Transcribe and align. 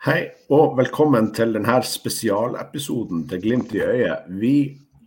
Hei 0.00 0.30
og 0.48 0.78
velkommen 0.78 1.26
til 1.36 1.50
denne 1.52 1.74
spesialepisoden 1.84 3.26
til 3.28 3.40
Glimt 3.42 3.74
i 3.76 3.82
øyet. 3.84 4.30
Vi 4.40 4.52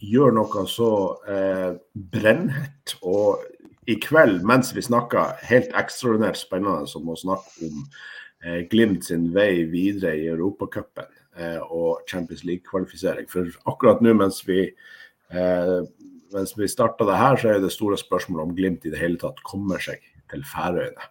gjør 0.06 0.36
noe 0.38 0.66
så 0.70 0.90
eh, 1.34 1.72
brennhett 2.14 2.94
og 3.02 3.42
i 3.90 3.96
kveld, 3.98 4.44
mens 4.46 4.70
vi 4.78 4.84
snakker, 4.86 5.32
helt 5.50 5.74
ekstraordinært 5.82 6.38
spennende 6.38 6.86
som 6.92 7.10
å 7.10 7.18
snakke 7.18 7.72
om 7.72 7.80
eh, 8.46 8.60
Glimt 8.70 9.10
sin 9.10 9.32
vei 9.34 9.64
videre 9.72 10.14
i 10.14 10.30
Europacupen 10.30 11.10
eh, 11.42 11.58
og 11.64 12.06
Champions 12.06 12.46
League-kvalifisering. 12.46 13.26
For 13.34 13.50
akkurat 13.74 14.06
nå 14.06 14.14
mens 14.22 14.44
vi, 14.46 14.68
eh, 15.34 15.76
vi 16.54 16.70
starta 16.70 17.10
det 17.10 17.18
her, 17.18 17.42
så 17.42 17.56
er 17.56 17.66
det 17.66 17.74
store 17.74 17.98
spørsmålet 17.98 18.46
om 18.46 18.54
Glimt 18.62 18.86
i 18.86 18.94
det 18.94 19.02
hele 19.02 19.18
tatt 19.26 19.42
kommer 19.42 19.82
seg 19.82 20.06
til 20.30 20.46
Færøyene. 20.54 21.10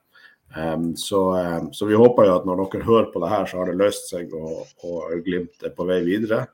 Um, 0.57 0.93
så, 0.97 1.21
um, 1.33 1.71
så, 1.73 1.87
vi 1.89 1.97
håper 1.97 2.29
jo 2.29 2.37
at 2.37 2.49
når 2.49 2.65
dere 2.65 2.85
hører 2.85 3.11
på 3.13 3.23
det 3.23 3.31
her, 3.33 3.47
så 3.49 3.61
har 3.61 3.71
det 3.71 3.79
løst 3.81 4.11
seg 4.13 4.33
og, 4.37 4.67
og 4.85 5.15
Glimt 5.25 5.65
er 5.65 5.75
på 5.77 5.87
vei 5.89 6.03
videre. 6.07 6.47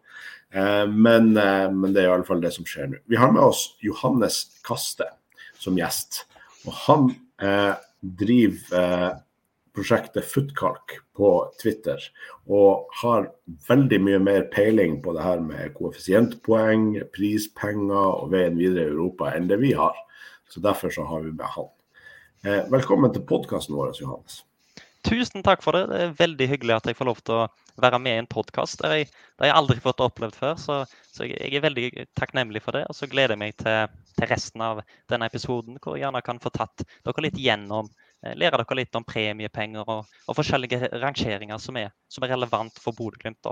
Um, 0.55 0.95
men, 1.05 1.33
men, 1.35 1.93
det 1.93 2.05
er 2.05 2.11
i 2.11 2.15
alle 2.17 2.29
fall 2.29 2.43
det 2.45 2.55
som 2.55 2.67
skjer 2.69 2.93
nå. 2.93 3.03
Vi 3.11 3.19
har 3.21 3.33
med 3.35 3.43
oss 3.45 3.73
Johannes 3.85 4.45
Kaste 4.67 5.11
som 5.59 5.79
gjest. 5.79 6.25
Og 6.67 6.75
han 6.87 7.11
uh, 7.43 7.75
driver 8.01 9.19
prosjektet 9.79 10.27
Footkalk 10.27 10.97
på 11.15 11.31
Twitter 11.63 12.03
og 12.51 12.89
har 13.03 13.29
veldig 13.69 14.01
mye 14.03 14.21
mer 14.23 14.47
peiling 14.51 14.99
på 15.05 15.15
det 15.15 15.23
her 15.23 15.43
med 15.45 15.75
koeffisientpoeng, 15.77 16.91
prispenger 17.15 18.23
og 18.25 18.33
veien 18.35 18.59
videre 18.59 18.89
i 18.89 18.95
Europa 18.95 19.31
enn 19.35 19.47
det 19.51 19.61
vi 19.63 19.75
har. 19.79 19.95
Så 20.51 20.63
derfor 20.65 20.91
så 20.95 21.07
har 21.07 21.23
vi 21.27 21.35
med 21.35 21.47
han. 21.55 21.69
Eh, 22.49 22.65
velkommen 22.71 23.13
til 23.13 23.25
podkasten 23.29 23.75
vår, 23.77 23.91
Johannes. 23.99 24.43
Tusen 25.05 25.43
takk 25.45 25.61
for 25.61 25.77
det. 25.77 25.83
Det 25.91 25.99
er 26.01 26.15
veldig 26.17 26.47
hyggelig 26.49 26.77
at 26.79 26.87
jeg 26.89 26.97
får 26.97 27.09
lov 27.09 27.19
til 27.21 27.35
å 27.43 27.49
være 27.83 27.99
med 28.01 28.15
i 28.15 28.21
en 28.23 28.29
podkast. 28.31 28.81
Det 28.81 28.89
har 28.89 29.49
jeg 29.51 29.55
aldri 29.59 29.77
fått 29.85 30.01
opplevd 30.05 30.37
før, 30.39 30.55
så, 30.61 30.79
så, 31.13 31.27
jeg 31.29 31.59
er 31.59 31.65
veldig 31.67 32.07
takknemlig 32.17 32.63
for 32.65 32.79
det. 32.79 32.87
Og 32.89 32.97
så 32.97 33.09
gleder 33.11 33.37
jeg 33.37 33.43
meg 33.43 33.59
til, 33.61 33.93
til, 34.15 34.29
resten 34.31 34.65
av 34.65 34.81
denne 35.13 35.29
episoden, 35.29 35.77
hvor 35.83 35.99
jeg 35.99 36.07
gjerne 36.07 36.25
kan 36.25 36.41
få 36.41 36.53
tatt 36.55 36.87
dere 36.87 37.27
litt 37.27 37.37
gjennom 37.43 37.91
eh, 37.91 38.33
Lære 38.39 38.63
dere 38.63 38.79
litt 38.81 38.97
om 38.97 39.07
premiepenger 39.09 39.93
og, 39.99 40.17
og 40.25 40.39
forskjellige 40.41 40.89
rangeringer 41.03 41.61
som 41.61 41.77
er, 41.83 41.93
som 42.09 42.25
er 42.25 42.33
relevant 42.33 42.81
for 42.81 42.97
Bodø-Glimt. 42.97 43.45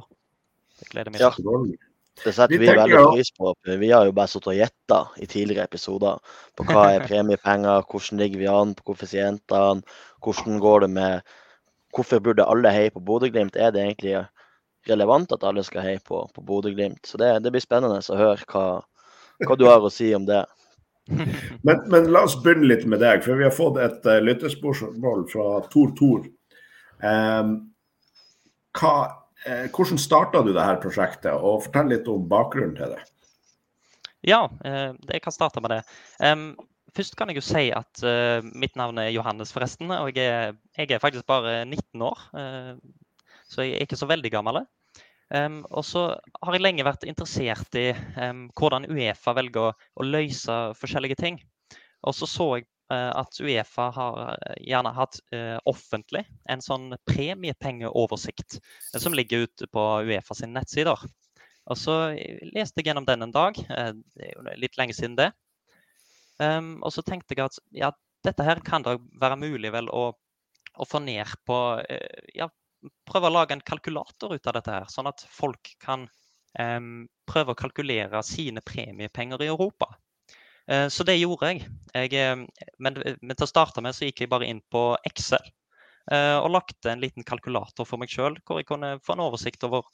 Det 0.81 0.89
gleder 0.89 1.13
jeg 1.13 1.19
meg 1.19 1.37
til. 1.37 1.77
Ja. 1.77 1.96
Det 2.25 2.33
setter 2.33 2.59
vi, 2.59 2.59
vi 2.65 2.73
veldig 2.73 3.03
pris 3.13 3.31
på. 3.37 3.53
Vi 3.65 3.91
har 3.91 4.07
jo 4.09 4.15
bare 4.17 4.31
sittet 4.31 4.53
og 4.53 4.57
gjetta 4.57 5.01
i 5.21 5.29
tidligere 5.29 5.69
episoder 5.69 6.21
på 6.57 6.65
hva 6.69 6.87
er 6.95 7.05
premiepenger, 7.05 7.85
hvordan 7.91 8.23
ligger 8.23 8.41
vi 8.41 8.49
an 8.51 8.73
på 8.77 8.91
koeffisientene, 8.91 9.85
hvordan 10.25 10.63
går 10.63 10.87
det 10.87 10.95
med 11.01 11.35
Hvorfor 11.97 12.21
burde 12.21 12.45
alle 12.45 12.69
heie 12.69 12.91
på 12.93 13.01
Bodø-Glimt? 13.01 13.55
Er 13.57 13.71
det 13.73 13.81
egentlig 13.81 14.19
relevant 14.85 15.31
at 15.33 15.45
alle 15.49 15.63
skal 15.65 15.81
heie 15.81 16.01
på, 16.05 16.19
på 16.35 16.43
Bodø-Glimt? 16.45 17.07
Så 17.09 17.17
det, 17.17 17.31
det, 17.41 17.55
blir 17.55 17.63
spennende 17.65 18.03
å 18.05 18.19
høre 18.19 18.45
hva, 18.51 18.65
hva, 19.47 19.57
du 19.57 19.65
har 19.65 19.81
å 19.81 19.89
si 19.89 20.11
om 20.13 20.27
det. 20.29 20.43
Men, 21.65 21.87
men, 21.89 22.11
la 22.13 22.27
oss 22.27 22.35
begynne 22.43 22.69
litt 22.69 22.85
med 22.85 23.01
deg, 23.01 23.23
for 23.25 23.39
vi 23.39 23.47
har 23.47 23.55
fått 23.55 23.79
et 23.81 24.09
uh, 24.11 24.19
lytterspørsmål 24.27 25.25
fra 25.31 25.47
Tor 25.73 25.95
Tor. 25.97 26.27
Um, 27.01 27.55
hva 28.77 28.97
Eh, 29.07 29.26
hvordan 29.45 30.01
starta 30.01 30.43
du 30.43 30.53
dette 30.53 30.81
prosjektet, 30.83 31.35
og 31.35 31.67
fortell 31.67 31.93
litt 31.93 32.09
om 32.11 32.25
bakgrunnen 32.31 32.77
til 32.79 32.95
det? 32.95 33.03
Ja, 34.27 34.47
eh, 34.67 34.95
jeg 35.13 35.23
kan 35.23 35.35
starte 35.35 35.63
med 35.63 35.75
det. 35.75 35.83
Først 36.97 37.17
kan 37.19 37.29
jeg 37.29 37.37
jo 37.37 37.45
si 37.45 37.67
at 37.77 38.01
uh, 38.09 38.41
mitt 38.57 38.73
navn 38.81 38.97
er 39.03 39.11
Johannes, 39.13 39.51
forresten. 39.53 39.91
Og 39.93 40.17
jeg 40.17 40.31
er, 40.33 40.55
jeg 40.79 40.95
er 40.97 41.03
faktisk 41.03 41.27
bare 41.29 41.59
19 41.67 42.01
år, 42.01 42.23
så 43.53 43.67
jeg 43.67 43.77
er 43.77 43.85
ikke 43.85 43.99
så 44.01 44.09
veldig 44.09 44.31
gammel. 44.33 44.63
Um, 45.29 45.59
og 45.69 45.85
så 45.85 46.07
har 46.17 46.57
jeg 46.57 46.63
lenge 46.65 46.87
vært 46.87 47.05
interessert 47.05 47.77
i 47.77 47.91
um, 48.17 48.47
hvordan 48.57 48.89
Uefa 48.89 49.35
velger 49.37 49.67
å, 49.67 49.75
å, 49.75 50.07
løse 50.09 50.57
forskjellige 50.81 51.19
ting. 51.21 51.37
Og 52.07 52.17
så 52.17 52.31
så 52.31 52.49
jeg 52.57 52.65
Eh, 52.65 52.76
at 52.95 53.39
Uefa 53.41 53.89
har 53.91 54.19
eh, 54.37 54.59
gjerne 54.71 54.93
hatt 54.95 55.19
uh, 55.35 55.59
offentlig 55.67 56.23
en 56.51 56.63
sånn 56.63 56.93
premiepengeoversikt 57.09 58.61
som 58.95 59.17
ligger 59.17 59.47
ute 59.47 59.67
på 59.73 59.87
Uefa 60.07 60.37
sine 60.39 60.61
nettsider. 60.61 61.01
Og 61.67 61.79
så 61.81 61.97
leste 62.47 62.79
jeg 62.79 62.93
gjennom 62.93 63.09
den 63.09 63.27
en 63.27 63.35
dag. 63.35 63.57
Det 63.59 64.23
er 64.23 64.37
jo 64.37 64.45
litt 64.55 64.77
lenge 64.79 64.95
siden 64.95 65.17
det. 65.19 65.33
Um, 66.39 66.77
og 66.85 66.93
så 66.95 67.03
tenkte 67.03 67.35
jeg 67.35 67.49
at 67.49 67.59
ja, 67.75 67.89
dette 68.23 68.45
her 68.47 68.61
kan 68.63 68.85
da 68.87 68.95
være 69.19 69.41
mulig 69.41 69.73
vel 69.75 69.91
å, 69.91 70.13
å 70.77 70.87
få 70.87 71.01
ned 71.03 71.27
på 71.49 71.59
ja, 72.37 72.47
Prøve 73.09 73.27
å 73.27 73.33
lage 73.33 73.57
en 73.57 73.65
kalkulator 73.67 74.37
ut 74.37 74.47
av 74.47 74.55
dette 74.55 74.71
her, 74.71 74.85
sånn 74.93 75.09
at 75.11 75.25
folk 75.33 75.73
kan 75.83 76.05
um, 76.61 77.07
prøve 77.27 77.55
å 77.55 77.59
kalkulere 77.59 78.21
sine 78.23 78.63
premiepenger 78.63 79.43
i 79.43 79.49
Europa. 79.51 79.89
Eh, 80.71 80.89
så 80.89 81.05
det 81.07 81.19
gjorde 81.19 81.51
jeg. 81.53 81.67
jeg 81.95 82.15
eh, 82.19 82.71
men, 82.83 82.99
men, 83.21 83.35
til 83.35 83.47
å 83.47 83.51
starte 83.51 83.83
med 83.85 83.95
så 83.95 84.09
gikk 84.09 84.25
jeg 84.25 84.33
bare 84.33 84.49
inn 84.51 84.63
på 84.73 84.89
Excel 85.07 85.45
eh, 86.11 86.37
og 86.41 86.51
lagde 86.57 86.91
en 86.91 87.03
liten 87.03 87.27
kalkulator 87.27 87.87
for 87.87 88.03
meg 88.03 88.11
sjøl, 88.13 88.39
hvor 88.47 88.61
jeg 88.61 88.69
kunne 88.71 88.97
få 89.07 89.15
en 89.15 89.27
oversikt 89.29 89.67
over 89.69 89.87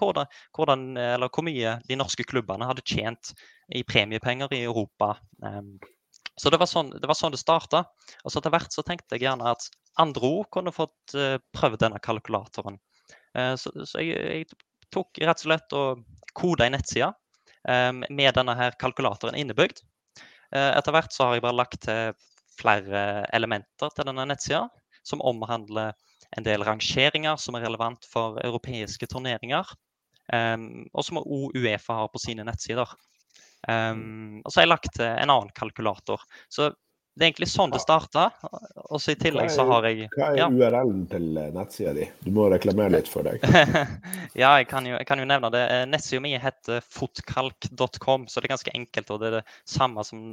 hvordan, 0.00 0.24
hvordan, 0.56 0.86
hvor 1.28 1.44
mye 1.44 1.74
de 1.84 1.98
norske 2.00 2.24
klubbene 2.24 2.64
hadde 2.64 2.84
tjent 2.88 3.34
i 3.76 3.82
premiepenger 3.84 4.54
i 4.56 4.62
Europa. 4.64 5.10
Så 6.40 6.48
det 6.48 6.56
var 6.62 6.70
sånn 6.70 6.94
det, 6.94 7.04
var 7.04 7.18
sånn 7.18 7.34
det 7.34 7.42
starta. 7.42 7.82
Og 8.24 8.32
så 8.32 8.40
etter 8.40 8.54
hvert 8.54 8.72
så 8.72 8.80
tenkte 8.88 9.18
jeg 9.18 9.26
gjerne 9.26 9.50
at 9.52 9.66
andre 10.00 10.30
ord 10.38 10.48
kunne 10.56 10.72
fått 10.72 11.12
prøvd 11.52 11.82
denne 11.82 12.00
kalkulatoren. 12.00 12.80
Så, 13.60 13.68
så 13.84 14.00
jeg, 14.00 14.16
jeg, 14.16 14.48
tok 14.96 15.20
rett 15.20 15.44
og 15.44 15.44
slett 15.44 15.76
og 15.76 16.00
koda 16.32 16.70
en 16.70 16.78
nettside 16.78 17.12
med 18.08 18.40
denne 18.40 18.56
her 18.56 18.80
kalkulatoren 18.80 19.36
innebygd. 19.36 19.84
Eh, 20.54 20.72
etter 20.78 20.94
hvert 20.94 21.14
så 21.14 21.28
har 21.28 21.36
jeg 21.36 21.46
bare 21.46 21.60
lagt 21.60 21.80
til 21.86 22.14
flere 22.56 23.26
elementer 23.36 23.92
til 23.94 24.08
denne 24.08 24.26
nettsida, 24.30 24.66
som 25.06 25.24
omhandler 25.24 25.94
en 26.36 26.46
del 26.46 26.64
rangeringer 26.66 27.38
som 27.40 27.56
er 27.56 27.66
relevant 27.66 28.06
for 28.10 28.40
europeiske 28.44 29.08
turneringer. 29.10 29.68
Um, 30.26 30.88
og 30.90 31.04
som 31.06 31.20
òg 31.20 31.54
Uefa 31.54 32.00
har 32.00 32.08
på 32.10 32.18
sine 32.18 32.42
nettsider. 32.46 32.90
Um, 33.68 34.40
og 34.42 34.50
så 34.50 34.58
har 34.58 34.66
jeg 34.66 34.72
lagt 34.72 34.90
til 34.96 35.06
en 35.06 35.30
annen 35.30 35.52
kalkulator. 35.54 36.24
Så 36.50 36.72
det 37.16 37.24
er 37.24 37.30
egentlig 37.30 37.48
sånn 37.48 37.72
det 37.72 37.80
starta. 37.80 38.26
Og 38.92 39.00
så 39.00 39.14
i 39.14 39.18
tillegg 39.18 39.48
så 39.52 39.64
har 39.70 39.86
jeg 39.88 40.10
Hva 40.12 40.26
er 40.34 40.40
ja. 40.42 40.48
URL-en 40.52 41.06
til 41.08 41.38
eh, 41.40 41.48
nettsida 41.54 41.94
di? 41.96 42.04
Du 42.26 42.28
må 42.36 42.50
reklamere 42.52 42.92
litt 42.92 43.08
for 43.08 43.24
deg. 43.24 43.40
ja, 44.42 44.50
jeg 44.60 44.66
kan, 44.68 44.84
jo, 44.84 44.98
jeg 44.98 45.08
kan, 45.08 45.22
jo, 45.22 45.28
nevne 45.30 45.48
det. 45.54 45.62
Eh, 45.72 45.86
nettsida 45.88 46.20
mi 46.20 46.34
heter 46.36 46.84
fotkalk.com, 46.84 48.26
så 48.28 48.42
det 48.42 48.50
er 48.50 48.52
ganske 48.52 48.74
enkelt. 48.76 49.12
Og 49.14 49.22
det 49.22 49.30
er 49.30 49.36
det 49.38 49.46
samme 49.64 50.04
som 50.04 50.26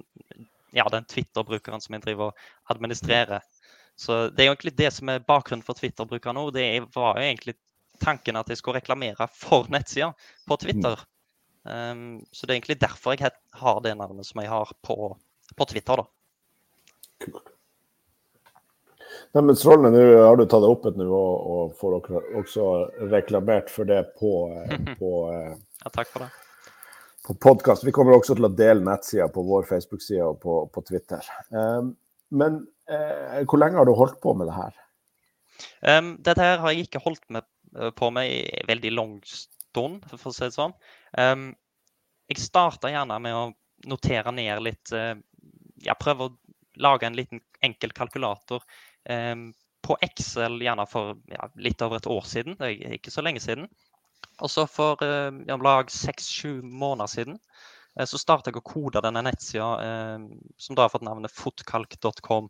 ja, 0.75 0.83
den 0.91 1.07
Twitter-brukeren 1.07 1.85
som 1.85 1.95
jeg 1.95 2.03
driver 2.03 2.33
og 2.33 2.75
administrerer. 2.75 3.45
Så 3.95 4.27
det 4.33 4.43
er 4.43 4.49
jo 4.49 4.55
egentlig 4.57 4.75
det 4.75 4.89
som 4.91 5.11
er 5.13 5.23
bakgrunnen 5.23 5.63
for 5.63 5.79
Twitter-brukeren 5.79 6.35
nå. 6.35 6.49
Det 6.51 6.67
var 6.95 7.21
jo 7.21 7.29
egentlig 7.29 7.55
tanken 8.03 8.35
at 8.41 8.51
jeg 8.51 8.59
skulle 8.59 8.81
reklamere 8.81 9.29
for 9.31 9.71
nettsida 9.71 10.11
på 10.49 10.59
Twitter. 10.59 10.99
Um, 11.63 12.25
så 12.35 12.43
det 12.43 12.51
er 12.51 12.57
egentlig 12.57 12.81
derfor 12.81 13.15
jeg 13.15 13.31
har 13.61 13.79
det 13.85 13.95
navnet 13.95 14.27
som 14.27 14.41
jeg 14.43 14.51
har 14.51 14.75
på, 14.83 15.13
på 15.55 15.69
Twitter, 15.71 16.03
da. 16.03 16.09
Kult. 17.23 17.49
Nei, 19.33 19.41
men 19.41 19.55
Strålende. 19.55 19.97
Nå 19.97 20.17
har 20.21 20.37
du 20.37 20.45
tatt 20.45 20.61
det 20.61 20.69
opp 20.69 20.83
et 20.85 20.97
nivå 20.99 21.19
og 21.53 21.71
får 21.79 21.95
også 22.37 22.65
reklamert 23.09 23.71
for 23.73 23.89
det 23.89 24.03
på, 24.19 24.33
eh, 24.53 24.91
på 24.99 25.13
eh, 25.33 25.55
Ja, 25.81 25.89
takk 25.89 26.11
for 26.11 26.25
det. 26.25 26.27
På 27.25 27.33
podkast. 27.41 27.85
Vi 27.87 27.93
kommer 27.95 28.13
også 28.13 28.35
til 28.37 28.45
å 28.45 28.51
dele 28.53 28.85
nettsida 28.85 29.25
på 29.33 29.41
vår 29.47 29.65
Facebook-side 29.71 30.27
og 30.27 30.37
på, 30.43 30.59
på 30.69 30.83
Twitter. 30.85 31.25
Um, 31.49 31.95
men 32.35 32.59
uh, 32.91 33.41
hvor 33.47 33.61
lenge 33.63 33.79
har 33.79 33.87
du 33.87 33.93
holdt 33.97 34.19
på 34.21 34.35
med 34.37 34.51
det 34.51 34.57
her? 34.57 34.77
Um, 35.81 36.13
dette 36.21 36.43
her 36.43 36.61
har 36.61 36.75
jeg 36.75 36.89
ikke 36.89 37.01
holdt 37.05 37.23
med, 37.33 37.47
på 37.95 38.11
med 38.13 38.29
i 38.29 38.67
veldig 38.67 38.93
lang 38.93 39.17
stund, 39.25 40.03
for 40.11 40.29
å 40.29 40.35
si 40.35 40.45
det 40.45 40.57
sånn. 40.57 40.75
Um, 41.15 41.49
jeg 42.29 42.43
starta 42.43 42.91
gjerne 42.91 43.17
med 43.23 43.39
å 43.39 43.45
notere 43.89 44.35
ned 44.35 44.61
litt 44.67 44.93
uh, 44.93 45.15
Jeg 45.81 46.01
prøver 46.03 46.27
å 46.27 46.35
lage 46.83 47.07
en 47.07 47.17
liten 47.17 47.41
enkel 47.63 47.95
kalkulator 47.95 48.67
på 49.83 49.97
Excel 50.01 50.61
gjerne 50.63 50.85
for 50.87 51.17
ja, 51.27 51.49
litt 51.59 51.81
over 51.83 51.99
et 51.99 52.07
år 52.07 52.27
siden. 52.27 52.55
Det 52.59 52.69
er 52.71 52.95
ikke 52.95 53.11
så 53.11 53.23
lenge 53.25 53.41
siden. 53.43 53.67
Og 54.41 54.51
så 54.51 54.65
for 54.69 55.01
eh, 55.05 55.31
om 55.53 55.63
lag 55.65 55.91
seks-sju 55.91 56.61
måneder 56.63 57.11
siden 57.11 57.35
eh, 57.99 58.05
så 58.09 58.19
starta 58.19 58.49
jeg 58.51 58.61
å 58.61 58.65
kode 58.65 59.03
denne 59.03 59.25
nettsida 59.27 59.71
eh, 59.83 60.29
som 60.57 60.77
da 60.77 60.85
har 60.85 60.93
fått 60.93 61.05
navnet 61.05 61.35
fotkalk.com. 61.35 62.47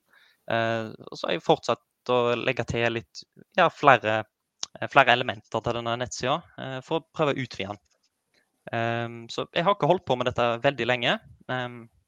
Eh, 0.52 0.92
og 0.94 1.18
så 1.18 1.28
har 1.28 1.36
jeg 1.36 1.46
fortsatt 1.46 2.14
å 2.14 2.22
legge 2.38 2.66
til 2.70 3.00
litt 3.00 3.24
ja, 3.58 3.68
flere, 3.74 4.22
eh, 4.78 4.88
flere 4.92 5.16
elementer 5.18 5.64
til 5.64 5.80
denne 5.80 5.98
nettsida 6.00 6.40
for 6.86 7.02
å 7.02 7.08
prøve 7.16 7.36
å 7.36 7.44
utvide 7.44 7.74
den. 7.74 7.84
så 9.28 9.44
jeg 9.52 9.66
har 9.66 9.76
ikke 9.76 9.88
holdt 9.90 10.06
på 10.08 10.16
med 10.16 10.30
dette 10.30 10.46
veldig 10.64 10.86
lenge. 10.88 11.18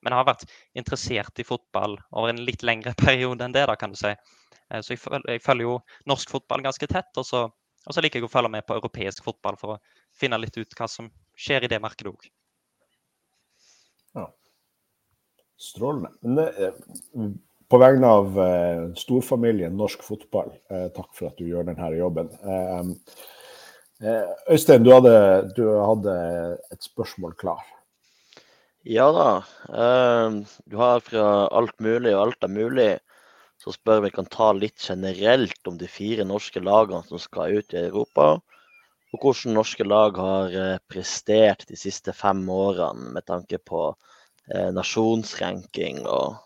Men 0.06 0.14
jeg 0.14 0.22
har 0.22 0.30
vært 0.30 0.48
interessert 0.78 1.42
i 1.42 1.48
fotball 1.48 1.98
over 2.14 2.32
en 2.32 2.46
litt 2.46 2.64
lengre 2.64 2.94
periode 3.06 3.44
enn 3.46 3.56
det, 3.56 3.66
da, 3.68 3.76
kan 3.80 3.92
du 3.92 4.00
si. 4.00 4.14
Eh, 4.14 4.82
så 4.86 4.94
jeg 4.94 5.02
følger, 5.02 5.30
jeg 5.34 5.44
følger 5.44 5.72
jo 5.72 5.78
norsk 6.14 6.38
fotball 6.38 6.64
ganske 6.66 6.92
tett. 6.94 7.12
Og 7.18 7.28
så 7.28 7.48
og 7.86 7.94
så 7.94 8.02
liker 8.02 8.20
jeg 8.20 8.26
å 8.26 8.32
følge 8.32 8.50
med 8.50 8.66
på 8.66 8.78
europeisk 8.80 9.26
fotball 9.28 9.58
for 9.60 9.76
å 9.76 9.82
finne 10.18 10.40
litt 10.42 10.58
ut 10.58 10.74
hva 10.78 10.88
som 10.90 11.12
skjer 11.38 11.68
i 11.68 11.70
det 11.70 11.78
markedet 11.84 12.14
òg. 12.14 12.30
Ja. 14.18 14.26
Strålende. 15.62 16.10
Men, 16.26 16.40
det, 16.40 16.72
på 17.70 17.80
vegne 17.82 18.10
av 18.20 18.40
eh, 18.42 18.82
storfamilien 18.98 19.78
norsk 19.78 20.04
fotball, 20.06 20.52
eh, 20.70 20.88
takk 20.96 21.14
for 21.18 21.30
at 21.30 21.38
du 21.38 21.46
gjør 21.50 21.70
denne 21.70 21.92
jobben. 21.94 22.32
Eh, 22.42 22.90
eh, 24.02 24.34
Øystein, 24.56 24.86
du 24.86 24.92
hadde, 24.96 25.16
du 25.58 25.64
hadde, 25.78 26.18
et 26.74 26.90
spørsmål 26.90 27.38
klar. 27.42 27.62
Ja 28.88 29.06
da. 29.12 29.30
Eh, 29.82 30.32
du 30.66 30.76
har 30.78 31.00
fra 31.02 31.24
alt 31.58 31.80
mulig 31.82 32.12
og 32.14 32.20
alt 32.22 32.46
er 32.46 32.52
mulig. 32.54 32.92
Så 33.58 33.72
spør 33.74 34.04
vi 34.04 34.12
kan 34.14 34.28
ta 34.30 34.52
litt 34.54 34.78
generelt 34.78 35.70
om 35.72 35.80
de 35.80 35.88
fire 35.90 36.26
norske 36.28 36.62
lagene 36.62 37.02
som 37.08 37.22
skal 37.24 37.58
ut 37.58 37.74
i 37.74 37.82
Europa. 37.88 38.28
Og 39.10 39.24
hvordan 39.24 39.58
norske 39.58 39.88
lag 39.90 40.22
har 40.22 40.54
eh, 40.62 40.78
prestert 40.92 41.66
de 41.66 41.80
siste 41.82 42.14
fem 42.14 42.44
årene 42.46 43.10
med 43.18 43.26
tanke 43.26 43.58
på 43.58 43.88
eh, 44.54 44.70
nasjonsranking 44.78 46.04
og, 46.06 46.38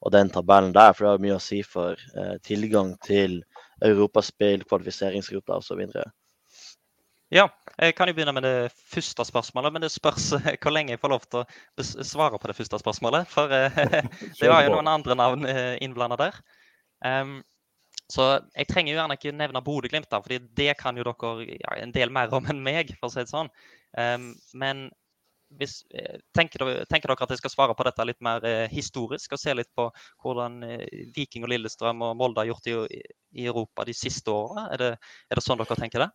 og, 0.00 0.12
den 0.16 0.32
tabellen 0.32 0.72
der. 0.72 0.96
For 0.96 1.04
det 1.04 1.12
har 1.12 1.24
mye 1.26 1.36
å 1.36 1.46
si 1.50 1.60
for 1.68 2.00
tilgang 2.48 2.96
til 3.04 3.42
europaspill, 3.84 4.64
kvalifiseringsruter 4.64 5.60
osv. 5.60 5.84
Ja, 7.34 7.48
jeg 7.82 7.96
kan 7.98 8.06
jo 8.06 8.14
begynne 8.14 8.32
med 8.36 8.44
det 8.46 8.72
første 8.92 9.24
spørsmålet. 9.26 9.74
Men 9.74 9.82
det 9.82 9.90
spørs 9.90 10.28
hvor 10.62 10.74
lenge 10.74 10.94
jeg 10.94 11.02
får 11.02 11.12
lov 11.12 11.24
til 11.26 11.42
å 11.42 12.04
svare 12.06 12.38
på 12.38 12.50
det 12.50 12.56
første 12.58 12.78
spørsmålet. 12.78 13.26
For 13.32 13.50
det 14.40 14.52
var 14.52 14.62
jo 14.66 14.76
noen 14.76 14.92
andre 14.92 15.18
navn 15.18 15.48
innblanda 15.82 16.20
der. 16.20 16.38
Um, 17.04 17.40
så 18.12 18.34
jeg 18.54 18.68
trenger 18.68 18.92
jo 18.92 18.98
gjerne 18.98 19.16
ikke 19.16 19.32
nevne 19.34 19.62
Bodø-Glimt, 19.64 20.12
for 20.12 20.44
det 20.58 20.74
kan 20.78 20.96
jo 20.98 21.06
dere 21.08 21.46
ja, 21.56 21.78
en 21.80 21.94
del 21.94 22.12
mer 22.12 22.32
om 22.36 22.44
enn 22.52 22.60
meg. 22.62 22.92
for 23.00 23.08
å 23.08 23.14
si 23.14 23.24
det 23.24 23.32
sånn. 23.32 23.50
Um, 23.96 24.34
men 24.52 24.90
hvis, 25.58 25.84
eh, 25.94 26.18
tenker, 26.34 26.62
dere, 26.64 26.84
tenker, 26.90 27.10
dere, 27.10 27.26
at 27.26 27.30
jeg 27.34 27.40
skal 27.42 27.52
svare 27.52 27.74
på 27.78 27.84
dette 27.86 28.06
litt 28.06 28.20
mer 28.24 28.44
eh, 28.48 28.66
historisk, 28.72 29.34
og 29.34 29.40
se 29.40 29.54
litt 29.54 29.70
på 29.76 29.88
hvordan 30.24 30.62
eh, 30.66 30.86
Viking 31.14 31.46
og 31.46 31.52
Lillestrøm 31.52 32.02
og 32.02 32.16
Molde 32.18 32.42
har 32.42 32.50
gjort 32.50 32.66
det 32.66 32.74
i, 32.98 33.02
i 33.42 33.46
Europa 33.50 33.86
de 33.86 33.94
siste 33.96 34.34
årene? 34.34 34.66
Er 34.74 34.86
er 34.94 35.38
det 35.38 35.44
sånn 35.44 35.60
dere 35.60 35.78
tenker 35.78 36.06
det? 36.06 36.10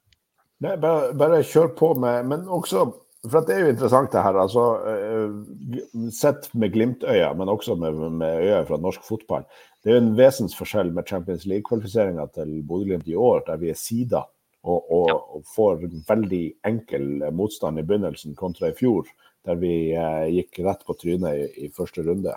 Nei, 0.59 0.75
bare, 0.81 1.13
bare 1.15 1.43
kjør 1.47 1.69
på 1.79 1.93
med 1.99 2.25
Men 2.27 2.49
også 2.51 2.89
for 3.27 3.43
det 3.43 3.51
er 3.51 3.65
jo 3.65 3.71
interessant 3.73 4.13
det 4.13 4.21
her. 4.23 4.37
altså 4.39 4.61
uh, 4.79 6.11
Sett 6.15 6.45
med 6.55 6.71
Glimt-øya, 6.71 7.33
men 7.35 7.51
også 7.51 7.75
med, 7.75 7.97
med 8.15 8.45
øya 8.45 8.61
fra 8.63 8.77
norsk 8.79 9.03
fotball. 9.03 9.43
Det 9.83 9.91
er 9.91 9.97
jo 9.97 10.03
en 10.05 10.13
vesensforskjell 10.15 10.93
med 10.95 11.07
Champions 11.07 11.43
League-kvalifiseringa 11.47 12.29
til 12.35 12.61
Bodø-Glimt 12.63 13.09
i 13.11 13.17
år, 13.19 13.43
der 13.47 13.59
vi 13.59 13.73
er 13.73 13.79
sida 13.79 14.23
og, 14.63 14.91
og, 14.91 15.11
og, 15.11 15.43
får 15.55 15.83
veldig 16.07 16.43
enkel 16.67 17.25
motstand 17.35 17.79
i 17.79 17.85
begynnelsen 17.87 18.35
kontra 18.39 18.71
i 18.71 18.77
fjor, 18.77 19.07
der 19.47 19.59
vi 19.59 19.91
eh, 19.95 20.25
gikk 20.35 20.59
rett 20.65 20.83
på 20.87 20.95
trynet 20.99 21.43
i, 21.43 21.67
i 21.67 21.69
første 21.75 22.03
runde. 22.07 22.35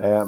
Eh, 0.00 0.24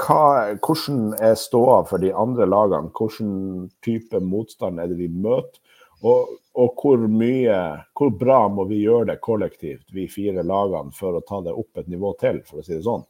hva, 0.00 0.24
hvordan 0.60 1.14
er 1.16 1.38
ståa 1.40 1.82
for 1.88 2.00
de 2.00 2.12
andre 2.12 2.48
lagene? 2.48 2.92
Hvilken 2.92 3.70
type 3.84 4.20
motstand 4.20 4.80
er 4.80 4.92
det 4.92 5.00
vi 5.00 5.08
møter? 5.12 5.60
Og, 6.06 6.36
og 6.56 6.80
hvor 6.80 7.02
mye, 7.10 7.58
hvor 7.96 8.12
bra 8.14 8.38
må 8.52 8.66
vi 8.70 8.82
gjøre 8.84 9.10
det 9.10 9.18
kollektivt, 9.24 9.88
vi 9.94 10.06
fire 10.10 10.44
lagene, 10.46 10.94
for 10.94 11.18
å 11.18 11.24
ta 11.26 11.40
det 11.44 11.54
opp 11.56 11.80
et 11.80 11.90
nivå 11.90 12.12
til, 12.20 12.42
for 12.46 12.60
å 12.60 12.66
si 12.66 12.76
det 12.76 12.84
sånn? 12.86 13.04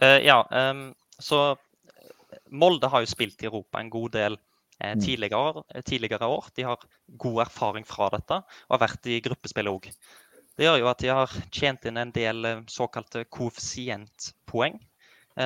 Uh, 0.00 0.20
ja, 0.22 0.40
um, 0.50 0.88
så 1.18 1.54
Molde 2.54 2.90
har 2.90 3.02
jo 3.02 3.10
spilt 3.10 3.42
i 3.42 3.48
Europa 3.48 3.80
en 3.80 3.90
god 3.90 4.12
del 4.14 4.36
eh, 4.78 4.94
tidligere, 5.00 5.62
tidligere, 5.86 6.28
år. 6.30 6.50
De 6.54 6.66
har 6.66 6.82
god 7.18 7.40
erfaring 7.46 7.86
fra 7.88 8.08
dette 8.14 8.36
og 8.44 8.74
har 8.76 8.82
vært 8.84 9.08
i 9.10 9.20
gruppespill 9.24 9.70
òg. 9.70 9.88
Det 10.54 10.66
gjør 10.66 10.78
jo 10.82 10.90
at 10.90 11.02
de 11.02 11.10
har 11.10 11.34
tjent 11.54 11.88
inn 11.88 11.98
en 11.98 12.12
del 12.14 12.46
uh, 12.46 12.60
såkalte 12.70 13.24
koeffisientpoeng, 13.26 14.78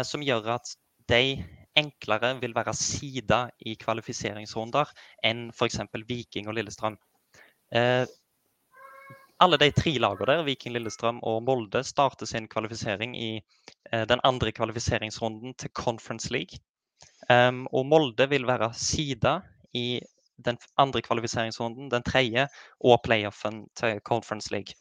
som 0.05 0.21
gjør 0.21 0.51
at 0.59 0.75
de 1.09 1.39
enklere 1.79 2.35
vil 2.43 2.55
være 2.57 2.75
sida 2.77 3.47
i 3.67 3.77
kvalifiseringsrunder 3.81 4.91
enn 5.27 5.49
f.eks. 5.55 5.81
Viking 6.09 6.51
og 6.51 6.59
Lillestrøm. 6.59 6.99
Eh, 7.75 8.05
alle 9.39 9.59
de 9.61 9.71
tre 9.71 9.93
lagene 10.03 10.27
der, 10.27 10.45
Viking, 10.47 10.75
Lillestrøm 10.75 11.21
og 11.23 11.43
Molde, 11.47 11.85
starter 11.87 12.27
sin 12.27 12.49
kvalifisering 12.51 13.15
i 13.17 13.31
eh, 13.93 14.05
den 14.11 14.21
andre 14.25 14.53
kvalifiseringsrunden 14.53 15.55
til 15.55 15.71
Conference 15.71 16.33
League. 16.35 16.59
Um, 17.31 17.67
og 17.73 17.87
Molde 17.87 18.27
vil 18.31 18.47
være 18.49 18.73
sida 18.75 19.41
i 19.77 20.01
den 20.45 20.59
andre 20.79 21.03
kvalifiseringsrunden, 21.03 21.91
den 21.91 22.03
tredje, 22.03 22.49
og 22.81 23.03
playoffen 23.05 23.67
til 23.77 24.01
Conference 24.01 24.51
League. 24.55 24.75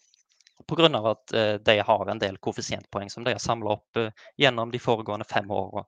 Pga. 0.67 1.11
at 1.11 1.33
eh, 1.33 1.53
de 1.53 1.79
har 1.79 2.09
en 2.09 2.19
del 2.19 2.37
koeffisientpoeng 2.37 3.09
som 3.09 3.23
de 3.23 3.35
har 3.35 3.41
samla 3.41 3.75
opp 3.77 3.97
eh, 3.97 4.09
gjennom 4.37 4.71
de 4.71 4.79
foregående 4.79 5.25
fem 5.29 5.51
åra. 5.51 5.85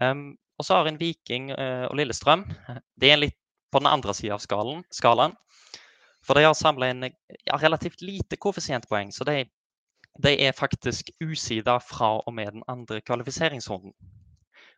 Um, 0.00 0.36
og 0.58 0.66
så 0.66 0.78
har 0.78 0.88
en 0.88 1.00
Viking 1.00 1.50
uh, 1.52 1.88
og 1.90 1.96
Lillestrøm. 1.98 2.44
Det 3.00 3.12
er 3.12 3.20
litt 3.20 3.38
på 3.72 3.80
den 3.80 3.90
andre 3.90 4.14
sida 4.14 4.36
av 4.36 4.44
skalaen, 4.44 4.84
skalaen. 4.92 5.34
For 6.22 6.38
de 6.38 6.44
har 6.46 6.54
samla 6.54 6.92
inn 6.92 7.08
ja, 7.08 7.56
relativt 7.58 8.02
lite 8.04 8.38
koeffisientpoeng. 8.38 9.10
Så 9.12 9.26
de, 9.26 9.42
de, 10.22 10.34
er 10.46 10.54
faktisk 10.54 11.10
usida 11.24 11.78
fra 11.82 12.14
og 12.20 12.34
med 12.36 12.52
den 12.58 12.66
andre 12.70 13.00
kvalifiseringsrunden. 13.00 13.94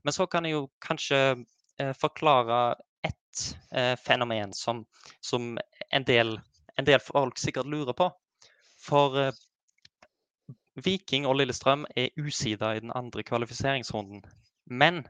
Men 0.05 0.13
så 0.13 0.27
kan 0.27 0.47
jeg 0.47 0.57
jo 0.57 0.69
kanskje 0.85 1.21
uh, 1.35 1.93
forklare 2.01 2.77
ett 3.05 3.45
uh, 3.77 3.95
fenomen 4.01 4.55
som, 4.57 4.85
som 5.21 5.59
en, 5.91 6.07
del, 6.07 6.39
en, 6.79 6.87
del, 6.87 7.01
folk 7.03 7.39
sikkert 7.39 7.69
lurer 7.69 7.93
på. 7.93 8.09
For 8.85 9.33
Viking 10.85 11.27
og 11.27 11.39
Lillestrøm 11.39 11.87
er 11.97 12.13
usida 12.21 12.75
i 12.75 12.81
den 12.83 12.93
andre 12.95 13.23
kvalifiseringsrunden. 13.23 14.25
Men 14.67 15.03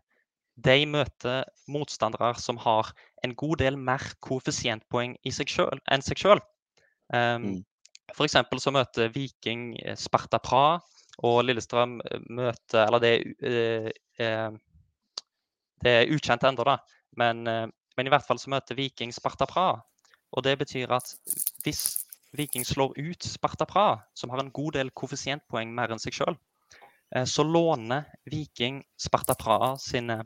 de 0.54 0.84
møter 0.86 1.44
motstandere 1.70 2.34
som 2.38 2.58
har 2.62 2.92
en 3.26 3.34
god 3.34 3.58
del 3.62 3.78
mer 3.78 4.02
koeffisientpoeng 4.22 5.16
i 5.26 5.32
seg 5.34 5.50
selv, 5.50 5.80
enn 5.90 6.04
seg 6.04 6.20
sjøl. 6.20 6.42
Um, 7.12 7.48
mm. 7.48 7.56
F.eks. 8.14 8.36
så 8.62 8.72
møter 8.74 9.10
Viking 9.14 9.72
eh, 9.82 9.96
Sparta 9.98 10.38
Praha, 10.42 10.78
og 11.24 11.44
Lillestrøm 11.46 12.00
eh, 12.02 12.22
møter 12.34 12.88
Eller 12.88 13.02
det 13.02 13.10
er, 13.46 13.90
uh, 14.18 14.56
det 15.84 15.92
er 16.00 16.14
ukjent 16.14 16.46
ennå, 16.46 16.66
da. 16.66 16.78
Men, 17.18 17.44
uh, 17.46 17.66
men, 17.96 18.06
i 18.06 18.12
hvert 18.12 18.26
fall 18.26 18.40
så 18.42 18.52
møter 18.52 18.78
Viking 18.78 19.14
Sparta 19.14 19.46
Praha. 19.50 19.78
Og 20.34 20.42
det 20.46 20.56
betyr 20.58 20.90
at 20.94 21.14
hvis 21.62 22.04
Viking 22.34 22.66
slår 22.66 22.96
ut 22.98 23.26
Sparta 23.26 23.66
Praha, 23.70 24.00
som 24.18 24.30
har 24.30 24.42
en 24.42 24.50
god 24.54 24.74
del 24.78 24.90
koeffisientpoeng 24.90 25.70
mer 25.74 25.94
enn 25.94 26.02
seg 26.02 26.16
sjøl, 26.16 26.38
så 27.24 27.42
låner 27.42 28.04
Viking 28.30 28.82
Sparta 28.98 29.34
Praha 29.38 29.76
sine, 29.78 30.24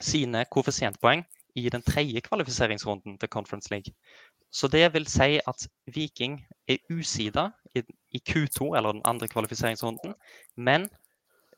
sine 0.00 0.44
koeffisientpoeng 0.50 1.24
i 1.54 1.68
den 1.70 1.82
tredje 1.82 2.20
kvalifiseringsrunden 2.20 3.18
til 3.18 3.28
Conference 3.28 3.70
League. 3.70 3.94
Så 4.50 4.68
det 4.68 4.94
vil 4.94 5.06
si 5.06 5.38
at 5.38 5.66
Viking 5.94 6.40
er 6.68 6.78
usida 6.90 7.50
i, 7.74 7.82
i 8.10 8.22
Q2, 8.28 8.76
eller 8.76 8.92
den 8.92 9.02
andre 9.04 9.28
kvalifiseringsrunden, 9.28 10.14
men 10.56 10.88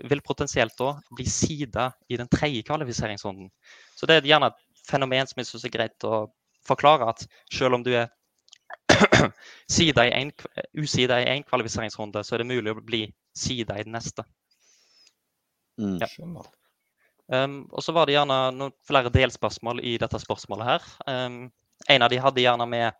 vil 0.08 0.20
potensielt 0.24 0.78
da 0.78 0.94
bli 1.16 1.24
sida 1.28 1.90
i 2.08 2.16
den 2.16 2.28
tredje 2.28 2.62
kvalifiseringsrunden. 2.62 3.50
Så 3.96 4.06
det 4.06 4.16
er 4.16 4.28
gjerne 4.32 4.50
et 4.50 4.60
fenomen 4.88 5.26
som 5.26 5.40
jeg 5.40 5.48
syns 5.48 5.64
er 5.64 5.74
greit 5.76 6.04
å 6.08 6.26
forklare, 6.66 7.08
at 7.08 7.26
selv 7.52 7.78
om 7.78 7.84
du 7.84 7.92
er 7.94 8.08
usida 10.82 11.20
i 11.20 11.28
én 11.36 11.44
kvalifiseringsrunde, 11.48 12.24
så 12.24 12.34
er 12.34 12.42
det 12.42 12.50
mulig 12.50 12.72
å 12.72 12.80
bli 12.80 13.06
sida 13.36 13.78
i 13.78 13.84
den 13.86 13.96
neste. 13.96 14.24
Mm. 15.80 15.98
Ja. 16.00 16.44
Um, 17.32 17.68
og 17.72 17.82
så 17.84 17.94
var 17.96 18.06
det 18.06 18.16
gjerne 18.16 18.38
noen 18.56 18.74
flere 18.86 19.12
delspørsmål 19.14 19.80
i 19.86 19.96
dette 20.00 20.20
spørsmålet 20.20 20.68
her. 20.68 20.88
Um, 21.06 21.46
en 21.88 22.04
av 22.04 22.12
de 22.12 22.18
hadde 22.22 22.44
gjerne 22.44 22.66
med 22.68 22.90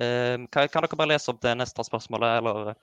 um, 0.00 0.44
kan, 0.52 0.68
kan, 0.68 0.84
dere 0.84 0.98
bare 0.98 1.14
lese 1.14 1.32
opp 1.32 1.40
det 1.42 1.54
neste 1.58 1.86
spørsmålet, 1.86 2.42
eller 2.42 2.74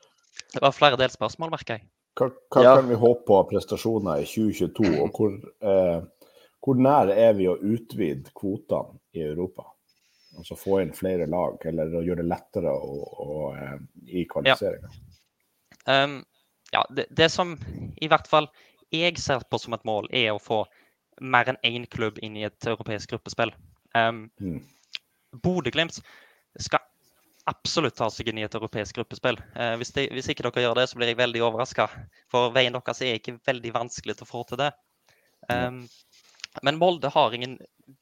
Det 0.52 0.62
var 0.62 0.76
flere 0.76 0.98
delspørsmål, 1.00 1.54
merker 1.54 1.78
jeg. 1.78 1.88
Hva, 2.16 2.28
hva 2.52 2.64
ja. 2.64 2.74
kan 2.80 2.90
vi 2.90 2.98
håpe 3.00 3.24
på 3.28 3.38
av 3.38 3.48
prestasjoner 3.50 4.24
i 4.24 4.28
2022, 4.28 4.90
og 5.04 5.16
hvor, 5.16 5.34
eh, 5.68 6.36
hvor 6.64 6.80
nær 6.80 7.12
er 7.12 7.34
vi 7.36 7.48
å 7.52 7.56
utvide 7.60 8.32
kvotene 8.36 9.00
i 9.16 9.24
Europa? 9.24 9.68
Altså 10.36 10.58
få 10.60 10.82
inn 10.84 10.94
flere 10.96 11.28
lag, 11.32 11.60
eller 11.68 11.96
å 11.96 12.04
gjøre 12.04 12.24
det 12.24 12.30
lettere 12.32 12.72
å, 12.72 12.96
å, 12.96 13.28
å, 13.48 13.50
i 14.08 14.26
kvalifiseringa? 14.32 14.92
Ja. 14.92 16.04
Um, 16.04 16.24
ja, 16.74 16.82
det, 16.98 17.06
det, 17.16 17.30
som 17.32 17.54
i 18.02 18.08
hvert 18.12 18.28
fall 18.28 18.50
jeg 19.02 19.20
ser 19.22 19.46
på 19.50 19.60
som 19.62 19.76
et 19.78 19.86
mål, 19.88 20.10
er 20.16 20.34
å 20.34 20.42
få 20.42 20.64
mer 21.22 21.52
enn 21.52 21.62
én 21.64 21.86
klubb 21.92 22.20
inn 22.24 22.36
i 22.38 22.46
et 22.48 22.68
europeisk 22.68 23.14
gruppespill. 23.14 23.54
Um, 23.96 24.26
mm. 24.42 24.60
Bodø-Glimt 25.44 26.02
skal 26.60 26.84
absolutt 27.50 27.96
ta 28.00 28.10
seg 28.10 28.32
inn 28.32 28.42
i 28.42 28.46
et 28.48 28.58
europeisk 28.58 28.98
gruppespill. 28.98 29.38
Uh, 29.56 29.76
hvis, 29.80 29.94
de, 29.96 30.08
hvis, 30.16 30.30
ikke 30.32 30.48
dere 30.48 30.66
gjør 30.66 30.80
det, 30.82 30.90
så 30.90 31.00
blir 31.00 31.14
jeg 31.14 31.22
veldig 31.22 31.44
overraska. 31.46 31.88
For 32.32 32.52
veien 32.56 32.76
deres 32.76 33.04
er 33.06 33.20
ikke 33.20 33.38
veldig 33.48 33.76
vanskelig 33.76 34.18
til 34.18 34.28
å 34.28 34.32
få 34.32 34.44
til 34.50 34.62
det. 34.66 34.72
Um, 35.52 35.84
men 36.66 36.80
Molde 36.82 37.12
har 37.14 37.34
ingen 37.36 37.58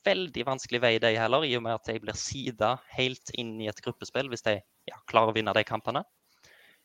veldig 0.05 0.45
vanskelig 0.47 0.79
vei, 0.83 0.93
de 1.01 1.11
heller, 1.17 1.45
i 1.45 1.55
og 1.57 1.65
med 1.65 1.75
at 1.75 1.89
de 1.89 1.97
blir 1.99 2.17
sida 2.17 2.77
helt 2.93 3.33
inn 3.39 3.57
i 3.61 3.67
et 3.67 3.81
gruppespill 3.83 4.29
hvis 4.31 4.45
de 4.45 4.59
ja, 4.61 4.99
klarer 5.09 5.33
å 5.33 5.35
vinne 5.35 5.55
de 5.55 5.65
kampene. 5.67 6.05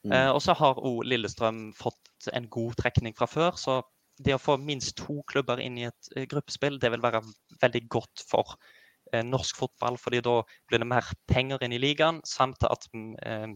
Mm. 0.07 0.13
Uh, 0.13 0.31
og 0.33 0.43
så 0.43 0.55
har 0.59 0.81
òg 0.83 1.05
Lillestrøm 1.07 1.69
fått 1.77 2.29
en 2.35 2.49
god 2.51 2.79
trekning 2.81 3.15
fra 3.19 3.29
før, 3.31 3.59
så 3.59 3.81
det 4.25 4.35
å 4.37 4.43
få 4.43 4.59
minst 4.61 4.97
to 4.99 5.21
klubber 5.31 5.61
inn 5.63 5.79
i 5.79 5.87
et 5.89 6.11
uh, 6.17 6.25
gruppespill, 6.31 6.79
det 6.81 6.91
vil 6.95 7.05
være 7.05 7.23
veldig 7.63 7.85
godt 7.93 8.25
for 8.29 8.57
uh, 8.57 9.23
norsk 9.25 9.57
fotball. 9.63 9.99
fordi 10.01 10.23
da 10.25 10.41
blir 10.69 10.83
det 10.83 10.91
mer 10.91 11.09
penger 11.31 11.65
inn 11.65 11.77
i 11.77 11.81
ligaen, 11.83 12.21
samt 12.27 12.67
at 12.69 12.89
uh, 12.95 13.49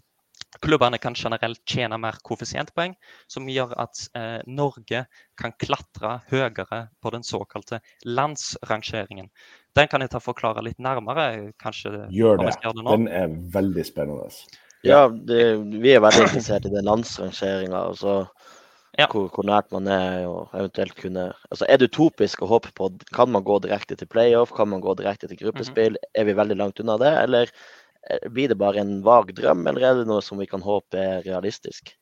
klubbene 0.65 0.99
kan 0.99 1.15
generelt 1.15 1.61
tjene 1.69 1.99
mer 2.01 2.19
koeffisientpoeng, 2.27 2.95
som 3.31 3.47
gjør 3.49 3.77
at 3.79 4.01
Norge 4.49 5.05
kan 5.39 5.53
klatre 5.61 6.17
høyere 6.33 6.81
på 7.01 7.13
den 7.15 7.23
såkalte 7.23 7.79
landsrangeringen. 8.05 9.29
Den 9.77 9.89
kan 9.93 10.03
jeg 10.03 10.11
ta 10.13 10.21
forklare 10.21 10.65
litt 10.67 10.81
nærmere. 10.83 11.53
kanskje. 11.63 12.09
Gjør 12.11 12.43
det. 12.43 12.57
det 12.65 12.75
den 12.75 13.09
er 13.09 13.37
veldig 13.55 13.87
spennende. 13.87 14.29
Ja, 14.83 15.07
det, 15.09 15.43
vi 15.79 15.95
er 15.95 16.03
veldig 16.03 16.27
interessert 16.27 16.67
i 16.67 16.75
den 16.75 16.89
landsrangeringa. 16.89 17.85
Ja. 18.99 19.07
Hvor, 19.09 19.31
hvor, 19.33 19.47
nært 19.49 19.71
man 19.73 19.87
er 19.89 20.27
og 20.29 20.51
eventuelt 20.53 20.93
kunne 20.99 21.31
altså 21.49 21.65
Er 21.65 21.79
det 21.81 21.89
utopisk 21.95 22.43
å 22.45 22.49
håpe 22.51 22.75
på 22.77 22.91
Kan 23.17 23.31
man 23.33 23.45
gå 23.47 23.57
direkte 23.65 23.97
til 23.97 24.11
playoff? 24.13 24.53
Kan 24.53 24.69
man 24.69 24.83
gå 24.85 24.93
direkte 24.99 25.31
til 25.31 25.39
gruppespill? 25.41 25.97
Mm 25.97 26.03
-hmm. 26.03 26.21
Er 26.21 26.25
vi 26.25 26.33
veldig 26.37 26.57
langt 26.57 26.81
unna 26.81 26.99
det? 26.99 27.13
Eller 27.23 27.51
eh, 28.11 28.29
blir 28.29 28.49
det 28.49 28.59
bare 28.59 28.81
en 28.81 29.03
vag 29.03 29.35
drøm, 29.35 29.67
eller 29.67 29.81
er 29.81 29.95
det 29.95 30.07
noe 30.07 30.23
som 30.23 30.39
vi 30.39 30.47
kan 30.47 30.63
håpe 30.63 30.99
er 30.99 31.23
realistisk? 31.23 31.97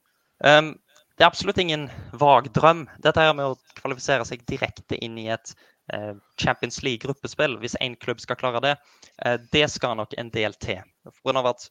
Um, 0.44 0.78
det 1.16 1.24
er 1.24 1.26
absolutt 1.26 1.58
ingen 1.58 1.90
vag 2.12 2.52
drøm. 2.52 2.88
Dette 2.98 3.20
her 3.20 3.34
med 3.34 3.46
å 3.46 3.58
kvalifisere 3.80 4.24
seg 4.24 4.44
direkte 4.46 4.96
inn 4.96 5.18
i 5.18 5.28
et 5.28 5.54
uh, 5.94 6.14
Champions 6.40 6.82
League-gruppespill, 6.82 7.58
hvis 7.60 7.76
én 7.80 7.96
klubb 7.96 8.20
skal 8.20 8.36
klare 8.36 8.60
det, 8.60 8.76
uh, 9.26 9.36
det 9.52 9.70
skal 9.70 9.96
nok 9.96 10.14
en 10.18 10.30
del 10.30 10.54
til. 10.54 10.80
For 11.04 11.22
grunn 11.22 11.36
av 11.36 11.46
at 11.46 11.68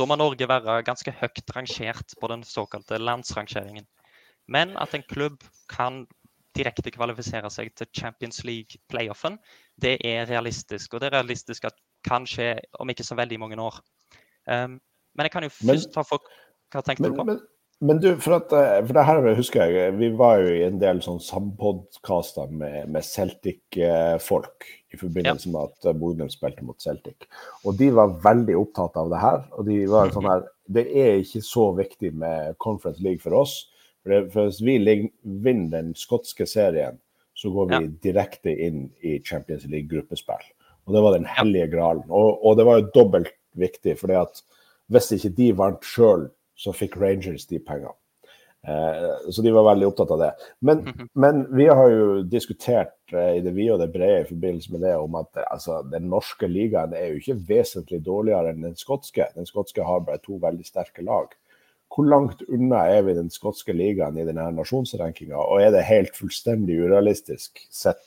Da 0.00 0.06
må 0.08 0.16
Norge 0.16 0.46
være 0.48 0.78
ganske 0.86 1.12
høyt 1.12 1.50
rangert 1.52 2.14
på 2.20 2.28
den 2.32 2.40
såkalte 2.46 2.96
landsrangeringen. 2.96 3.84
Men 4.48 4.72
at 4.80 4.94
en 4.96 5.04
klubb 5.04 5.42
kan 5.68 6.06
direkte 6.56 6.90
kvalifisere 6.94 7.50
seg 7.52 7.68
til 7.76 7.90
Champions 7.94 8.40
League-playoffen, 8.48 9.36
det 9.76 9.98
er 10.06 10.24
realistisk. 10.30 10.94
Og 10.94 11.02
det 11.02 11.10
er 11.10 11.18
realistisk 11.18 11.68
at 11.68 11.76
kan 12.06 12.24
skje 12.26 12.54
om 12.80 12.88
ikke 12.88 13.04
så 13.04 13.18
veldig 13.18 13.38
mange 13.42 13.60
år. 13.60 13.76
Um, 14.48 14.80
men 15.14 15.28
jeg 15.28 15.34
kan 15.34 15.44
jo 15.44 15.52
først 15.52 15.92
ta 15.92 16.06
for 16.06 16.24
Hva 16.70 16.80
tenkte 16.86 17.02
men, 17.02 17.12
du 17.12 17.18
på? 17.18 17.24
Men, 17.26 17.40
men 17.80 18.00
du, 18.00 18.10
for, 18.20 18.36
at, 18.36 18.52
eh, 18.52 18.78
for 18.84 18.96
det 18.96 19.06
her 19.08 19.26
husker 19.38 19.72
jeg, 19.72 19.94
vi 19.96 20.10
var 20.16 20.42
jo 20.42 20.52
i 20.52 20.66
en 20.66 20.80
del 20.82 21.00
sånn 21.04 21.20
sampodkaster 21.24 22.50
med, 22.52 22.90
med 22.92 23.06
Celtic-folk 23.06 24.66
i 24.92 24.98
forbindelse 25.00 25.48
ja. 25.48 25.52
med 25.54 25.68
at 25.70 25.88
eh, 25.88 25.96
Bodø 25.96 26.26
spilte 26.28 26.66
mot 26.66 26.76
Celtic. 26.82 27.24
Og 27.64 27.78
de 27.78 27.88
var 27.96 28.18
veldig 28.24 28.56
opptatt 28.60 28.98
av 29.00 29.08
det 29.12 29.20
her. 29.22 29.38
Og 29.56 29.68
de 29.68 29.78
var 29.88 30.12
sånn 30.12 30.28
her 30.28 30.44
Det 30.70 30.84
er 30.86 31.22
ikke 31.22 31.40
så 31.42 31.70
viktig 31.78 32.10
med 32.20 32.58
Conference 32.62 33.02
League 33.02 33.22
for 33.22 33.38
oss. 33.40 33.54
For, 34.02 34.12
det, 34.12 34.32
for 34.34 34.50
hvis 34.50 34.60
vi 34.64 34.76
vinner 35.22 35.72
den 35.78 35.94
skotske 35.98 36.46
serien, 36.46 36.98
så 37.32 37.48
går 37.54 37.70
vi 37.70 37.78
ja. 37.78 37.92
direkte 38.04 38.52
inn 38.52 38.90
i 39.00 39.16
Champions 39.24 39.64
League-gruppespill. 39.64 40.44
Og 40.84 40.94
det 40.94 41.02
var 41.06 41.16
den 41.16 41.28
hellige 41.28 41.70
gralen. 41.72 42.04
Og, 42.12 42.44
og 42.44 42.58
det 42.58 42.68
var 42.68 42.80
jo 42.80 42.90
dobbelt 42.92 43.32
viktig, 43.56 43.96
fordi 43.98 44.18
at 44.20 44.44
hvis 44.90 45.12
ikke 45.16 45.32
de 45.38 45.48
vant 45.56 45.86
sjøl 45.86 46.28
så 46.60 46.74
fikk 46.76 46.98
Rangers 47.00 47.48
de 47.48 47.60
pengene. 47.64 47.96
Eh, 48.66 49.30
så 49.32 49.42
de 49.42 49.50
var 49.50 49.64
veldig 49.64 49.86
opptatt 49.88 50.10
av 50.10 50.18
det. 50.18 50.30
Men, 50.58 50.78
mm 50.78 50.92
-hmm. 50.92 51.08
men 51.12 51.56
vi 51.56 51.66
har 51.66 51.90
jo 51.90 52.22
diskutert 52.22 53.12
eh, 53.12 53.36
i 53.36 53.40
det 53.40 53.54
vide 53.56 53.72
og 53.72 53.80
det 53.80 53.92
brede 53.92 54.20
i 54.20 54.28
forbindelse 54.28 54.72
med 54.72 54.80
det 54.80 54.96
om 54.96 55.14
at 55.14 55.28
altså, 55.50 55.82
den 55.82 56.10
norske 56.10 56.46
ligaen 56.46 56.94
er 56.94 57.06
jo 57.06 57.14
ikke 57.14 57.40
vesentlig 57.48 58.04
dårligere 58.04 58.50
enn 58.50 58.62
den 58.62 58.76
skotske. 58.76 59.26
Den 59.34 59.46
skotske 59.46 59.82
har 59.82 60.00
bare 60.00 60.18
to 60.18 60.36
veldig 60.36 60.66
sterke 60.66 61.02
lag. 61.02 61.32
Hvor 61.94 62.04
langt 62.04 62.42
unna 62.48 62.76
er 62.76 63.02
vi 63.02 63.14
den 63.14 63.30
skotske 63.30 63.72
ligaen 63.72 64.18
i 64.18 64.24
denne 64.24 64.50
nasjonsrankinga? 64.52 65.36
Og 65.36 65.62
er 65.62 65.70
det 65.70 65.82
helt 65.82 66.16
fullstendig 66.16 66.78
urealistisk 66.80 67.66
sett 67.70 68.04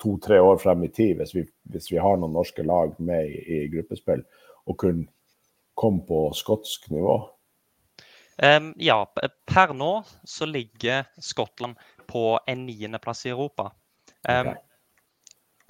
to-tre 0.00 0.40
år 0.40 0.56
frem 0.56 0.84
i 0.84 0.88
tid, 0.88 1.16
hvis 1.16 1.34
vi, 1.34 1.44
hvis 1.62 1.90
vi, 1.92 1.98
har 1.98 2.16
noen 2.16 2.32
norske 2.32 2.62
lag 2.62 2.94
med 2.98 3.26
i, 3.28 3.64
i 3.64 3.68
gruppespill, 3.68 4.22
å 4.64 4.74
kunne 4.74 5.04
komme 5.74 6.00
på 6.06 6.30
skotsk 6.32 6.90
nivå? 6.90 7.18
Um, 8.40 8.72
ja, 8.80 9.02
per 9.50 9.74
nå 9.76 9.90
så 10.24 10.48
ligger 10.48 11.04
Skottland 11.20 11.76
på 12.08 12.40
en 12.48 12.66
niendeplass 12.66 13.26
i 13.26 13.32
Europa. 13.34 13.70
Um, 14.28 14.52
okay. 14.52 14.54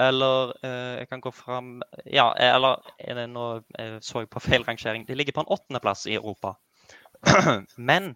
Eller 0.01 0.53
uh, 0.65 0.95
jeg 0.97 1.09
kan 1.11 1.21
gå 1.21 1.31
fram 1.35 1.83
Ja, 2.09 2.31
eller 2.41 2.81
er 2.99 3.19
det 3.19 3.27
nå 3.33 3.47
uh, 3.61 3.99
så 4.01 4.23
jeg 4.23 4.31
på 4.33 4.43
feil 4.45 4.65
rangering. 4.65 5.05
De 5.09 5.19
ligger 5.19 5.37
på 5.37 5.45
en 5.45 5.53
åttendeplass 5.57 6.07
i 6.07 6.15
Europa. 6.21 6.55
Men 7.91 8.15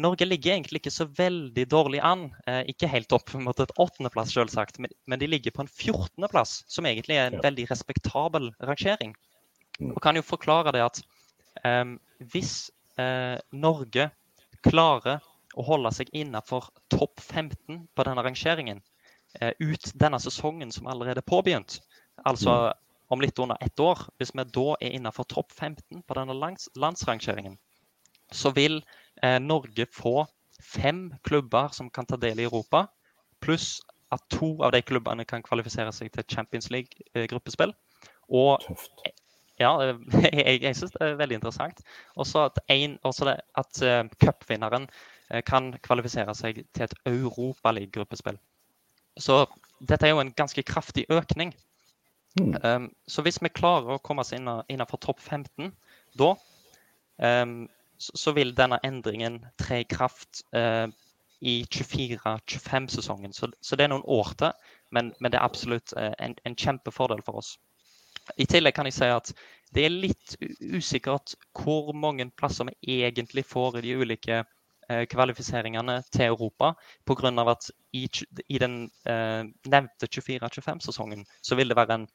Norge 0.00 0.24
ligger 0.24 0.54
egentlig 0.54 0.80
ikke 0.80 0.92
så 0.94 1.06
veldig 1.16 1.64
dårlig 1.70 2.00
an. 2.06 2.28
Eh, 2.46 2.62
ikke 2.72 2.88
helt 2.90 3.12
opp 3.12 3.32
mot 3.42 3.58
et 3.60 3.72
åttendeplass, 3.76 4.32
selvsagt, 4.36 4.78
men, 4.78 4.92
men 5.10 5.20
de 5.20 5.28
ligger 5.28 5.54
på 5.54 5.64
en 5.64 5.72
fjortendeplass, 5.80 6.60
som 6.70 6.86
egentlig 6.88 7.18
er 7.18 7.30
en 7.30 7.42
veldig 7.42 7.66
respektabel 7.72 8.52
rangering. 8.62 9.16
Mm. 9.80 9.92
Og 9.92 10.00
kan 10.04 10.16
jo 10.16 10.24
forklare 10.26 10.72
det 10.76 10.84
at 10.84 11.02
um, 11.64 11.96
hvis 12.32 12.70
eh, 12.70 12.79
Norge 13.52 14.10
klarer 14.66 15.20
å 15.58 15.64
holde 15.66 15.92
seg 15.94 16.10
innenfor 16.16 16.68
topp 16.92 17.20
15 17.20 17.86
på 17.94 18.06
denne 18.06 18.24
rangeringen 18.24 18.82
eh, 19.40 19.52
ut 19.58 19.90
denne 19.98 20.20
sesongen 20.22 20.72
som 20.74 20.88
allerede 20.90 21.22
er 21.22 21.30
påbegynt, 21.30 21.80
altså 22.24 22.56
mm. 22.56 22.80
om 23.14 23.24
litt 23.24 23.38
under 23.42 23.58
ett 23.64 23.80
år, 23.80 24.06
hvis 24.18 24.34
vi 24.34 24.46
da 24.54 24.66
er 24.78 24.96
innenfor 24.96 25.28
topp 25.30 25.52
15 25.56 26.02
på 26.06 26.18
denne 26.18 26.36
lands 26.36 26.70
landsrangeringen, 26.78 27.58
så 28.30 28.52
vil 28.54 28.80
eh, 29.22 29.38
Norge 29.42 29.86
få 29.92 30.24
fem 30.60 31.08
klubber 31.26 31.72
som 31.74 31.90
kan 31.90 32.06
ta 32.06 32.18
del 32.20 32.40
i 32.40 32.46
Europa, 32.46 32.86
pluss 33.40 33.80
at 34.14 34.22
to 34.30 34.56
av 34.62 34.74
de 34.74 34.82
klubbene 34.82 35.24
kan 35.24 35.42
kvalifisere 35.42 35.92
seg 35.94 36.10
til 36.12 36.26
Champions 36.28 36.70
League-gruppespill. 36.70 37.72
Eh, 37.72 38.06
og 38.30 38.62
ja, 39.60 39.70
jeg, 40.32 40.62
jeg 40.62 40.76
syns 40.76 40.94
det 40.94 41.02
er 41.04 41.18
veldig 41.20 41.40
interessant. 41.40 41.82
Også 42.20 42.46
at, 42.48 42.60
en, 42.72 42.98
også 43.06 43.28
det, 43.28 43.36
at 43.60 43.82
uh, 43.84 44.04
cupvinneren 44.22 44.86
uh, 45.30 45.40
kan 45.46 45.72
kvalifisere 45.84 46.34
seg 46.36 46.62
til 46.74 46.86
et 46.86 46.94
Europaliga-gruppespill. 47.06 48.40
Så 49.20 49.44
dette 49.80 50.06
er 50.06 50.14
jo 50.14 50.22
en 50.22 50.32
ganske 50.36 50.62
kraftig 50.62 51.04
økning. 51.12 51.52
Mm. 52.40 52.54
Um, 52.62 52.88
så 53.10 53.22
hvis 53.26 53.40
vi 53.42 53.50
klarer 53.52 53.96
å 53.96 54.02
komme 54.06 54.22
oss 54.22 54.32
innenfor 54.32 55.00
topp 55.02 55.20
15 55.20 55.72
da, 56.18 56.34
um, 57.18 57.64
så, 58.00 58.16
så, 58.16 58.32
vil 58.32 58.54
denne 58.56 58.78
endringen 58.86 59.40
tre 59.60 59.82
i 59.82 59.88
kraft 59.88 60.44
uh, 60.56 60.86
i 61.40 61.64
24-25-sesongen. 61.72 63.34
Så, 63.36 63.50
så, 63.60 63.76
det 63.76 63.88
er 63.88 63.92
noen 63.92 64.06
år 64.06 64.32
til, 64.38 64.70
men, 64.94 65.10
men 65.18 65.32
det 65.32 65.40
er 65.40 65.48
absolutt 65.48 65.92
en, 65.96 66.34
en 66.44 66.56
kjempefordel 66.56 67.22
for 67.24 67.40
oss. 67.40 67.54
I 68.36 68.46
tillegg 68.50 68.76
kan 68.76 68.88
jeg 68.88 68.96
si 68.96 69.08
at 69.10 69.32
det 69.74 69.84
er 69.86 69.94
litt 69.94 70.36
usikkert 70.60 71.34
hvor 71.56 71.92
mange 71.94 72.26
plasser 72.36 72.68
vi 72.68 73.02
egentlig 73.04 73.44
får 73.46 73.78
i 73.78 73.84
de 73.84 73.96
ulike 74.02 74.40
eh, 74.40 75.04
kvalifiseringene 75.10 76.00
til 76.10 76.26
Europa. 76.30 76.72
Pga. 77.06 77.32
at 77.50 77.70
i, 77.92 78.08
i 78.48 78.58
den 78.58 78.90
eh, 79.06 79.44
nevnte 79.66 80.10
24-25-sesongen 80.10 81.24
så 81.42 81.58
vil 81.58 81.70
det 81.70 81.78
være 81.78 82.00
en 82.00 82.08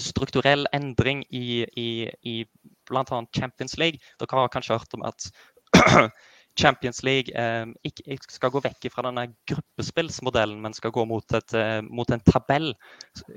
strukturell 0.00 0.66
endring 0.72 1.24
i, 1.30 1.64
i, 1.76 2.10
i 2.22 2.44
bl.a. 2.88 3.24
Champions 3.36 3.78
League. 3.78 3.98
Dere 4.20 4.38
har 4.40 4.52
kanskje 4.52 4.78
hørt 4.78 4.94
om 4.94 5.04
at 5.08 5.30
Champions 6.60 7.02
League 7.02 7.32
eh, 7.34 7.66
ikke, 7.84 8.18
skal 8.28 8.52
gå 8.52 8.60
vekk 8.64 8.88
fra 8.92 9.06
denne 9.08 9.30
gruppespillsmodellen, 9.48 10.60
men 10.60 10.76
skal 10.76 10.92
gå 10.92 11.04
mot, 11.08 11.36
et, 11.36 11.54
eh, 11.56 11.80
mot 11.88 12.10
en 12.12 12.24
tabell 12.28 12.72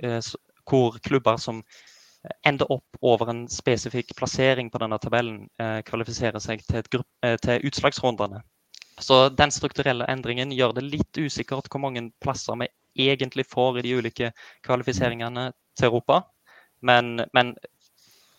eh, 0.01 0.19
hvor 0.65 0.97
klubber 1.03 1.39
som 1.39 1.61
ender 2.47 2.71
opp 2.71 2.97
over 3.01 3.29
en 3.29 3.45
spesifikk 3.51 4.15
plassering 4.17 4.69
på 4.71 4.81
denne 4.81 4.99
tabellen, 5.01 5.45
eh, 5.59 5.81
kvalifiserer 5.87 6.41
seg 6.43 6.63
til, 6.67 7.03
eh, 7.25 7.37
til, 7.41 7.65
utslagsrundene. 7.67 8.41
Så 8.99 9.29
den 9.29 9.51
strukturelle 9.51 10.07
endringen 10.07 10.53
gjør 10.55 10.75
det 10.75 10.85
litt 10.87 11.19
usikkert 11.19 11.67
hvor 11.69 11.83
mange 11.83 12.09
plasser 12.23 12.55
vi 12.61 12.69
egentlig 13.09 13.45
får 13.51 13.79
i 13.79 13.81
de 13.81 13.95
ulike 13.99 14.31
kvalifiseringene 14.63 15.49
til 15.75 15.89
Europa. 15.89 16.21
Men, 16.81 17.25
men 17.33 17.55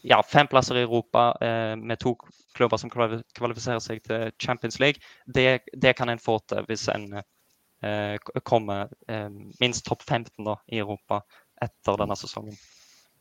ja, 0.06 0.22
fem 0.22 0.46
plasser 0.46 0.78
i 0.78 0.84
Europa 0.86 1.36
eh, 1.40 1.76
med 1.76 1.98
to 2.00 2.14
klubber 2.54 2.80
som 2.80 2.90
kvalifiserer 2.90 3.82
seg 3.84 4.02
til 4.06 4.30
Champions 4.40 4.78
League, 4.80 5.02
det, 5.26 5.60
det 5.72 5.96
kan 5.98 6.08
en 6.08 6.22
få 6.22 6.38
til 6.48 6.64
hvis 6.68 6.86
en 6.92 7.10
eh, 7.18 8.16
kommer 8.44 8.88
eh, 9.08 9.28
minst 9.60 9.84
topp 9.86 10.06
15 10.06 10.44
da, 10.44 10.56
i 10.72 10.80
Europa 10.80 11.20
etter 11.62 12.00
denne 12.00 12.16
sesongen. 12.16 12.56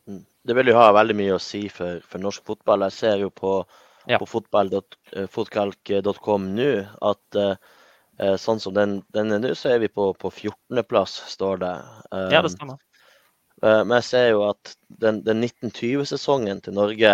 Mm. 0.06 0.22
Det 0.46 0.54
vil 0.54 0.68
jo 0.70 0.76
ha 0.78 0.92
veldig 0.94 1.16
mye 1.18 1.34
å 1.36 1.42
si 1.42 1.68
for, 1.72 2.00
for 2.06 2.18
norsk 2.22 2.44
fotball. 2.46 2.82
Jeg 2.86 2.94
ser 2.96 3.16
jo 3.24 3.30
på, 3.34 3.52
ja. 4.06 4.18
på 4.22 4.26
fotballkalk.com 4.30 6.42
nå 6.56 6.70
at 7.10 7.38
uh, 7.42 7.54
sånn 8.40 8.60
som 8.62 8.72
den, 8.76 8.90
den 9.16 9.32
er 9.34 9.40
nå, 9.42 9.50
så 9.58 9.66
er 9.74 9.78
vi 9.82 9.88
på, 9.92 10.04
på 10.20 10.28
14.-plass, 10.30 11.12
står 11.34 11.54
det. 11.64 11.76
Um, 12.12 12.30
ja, 12.34 12.40
det 12.46 12.52
stemmer. 12.54 12.78
Uh, 13.64 13.82
men 13.88 13.94
jeg 13.98 14.06
ser 14.10 14.26
jo 14.34 14.40
at 14.50 14.62
den, 15.02 15.16
den 15.24 15.38
1920-sesongen 15.46 16.58
til 16.64 16.72
Norge 16.76 17.12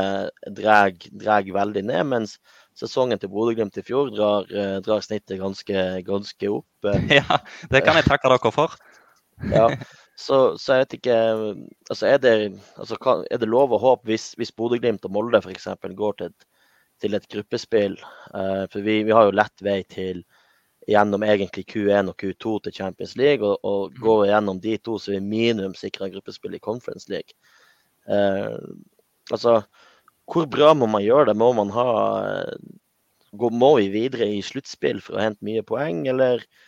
drar 0.51 1.43
veldig 1.55 1.85
ned, 1.87 2.05
mens 2.11 2.31
sesongen 2.79 3.19
til 3.23 3.31
Bodø-Glimt 3.31 3.79
i 3.79 3.85
fjor 3.87 4.11
drar, 4.11 4.43
uh, 4.51 4.79
drar 4.85 5.01
snittet 5.05 5.41
ganske, 5.41 5.77
ganske 6.07 6.47
opp. 6.51 6.67
Ja, 7.21 7.39
det 7.71 7.81
kan 7.87 7.97
jeg 7.97 8.09
takke 8.11 8.29
dere 8.33 8.51
for. 8.55 8.71
ja, 9.49 9.67
så, 10.19 10.59
så, 10.59 10.75
jeg 10.75 10.85
vet 10.85 10.97
ikke 10.99 11.17
altså 11.91 12.07
er, 12.07 12.19
det, 12.23 12.35
altså 12.77 12.99
kan, 13.01 13.25
er 13.31 13.41
det 13.41 13.49
lov 13.49 13.73
og 13.73 13.81
håp 13.81 14.05
hvis, 14.07 14.33
hvis 14.39 14.53
Bodø-Glimt 14.53 15.07
og 15.09 15.15
Molde 15.15 15.41
f.eks. 15.41 15.69
går 15.97 16.19
til 16.19 16.31
et, 16.31 16.47
til 17.01 17.17
et 17.17 17.29
gruppespill? 17.33 17.97
for 18.33 18.81
vi, 18.81 19.03
vi, 19.03 19.13
har 19.13 19.29
jo 19.29 19.37
lett 19.37 19.65
vei 19.65 19.81
til 19.89 20.23
gjennom 20.89 21.23
egentlig 21.23 21.65
Q1 21.71 22.11
og 22.11 22.17
Q2 22.19 22.59
til 22.65 22.75
Champions 22.75 23.17
League. 23.17 23.47
Og, 23.47 23.59
og 23.63 23.93
mm. 23.93 24.01
går 24.03 24.23
vi 24.23 24.31
gjennom 24.33 24.61
de 24.63 24.77
to, 24.79 24.99
så 24.99 25.13
er 25.13 25.21
vi 25.21 25.33
minimum 25.33 25.77
sikra 25.79 26.11
gruppespill 26.13 26.57
i 26.59 26.63
Conference 26.63 27.11
League. 27.13 27.37
Uh, 28.11 28.59
altså, 29.31 29.61
hvor 30.33 30.49
bra 30.51 30.73
må 30.75 30.89
man 30.91 31.05
gjøre 31.05 31.31
det? 31.31 31.37
Må 31.39 31.53
man 31.57 31.71
ha 31.75 31.87
gå, 33.33 33.51
Må 33.51 33.77
vi 33.79 33.89
videre 33.93 34.29
i 34.29 34.43
sluttspill 34.45 35.01
for 35.03 35.19
å 35.19 35.25
hente 35.25 35.47
mye 35.47 35.65
poeng, 35.67 36.05
eller 36.11 36.43
eh, 36.43 36.63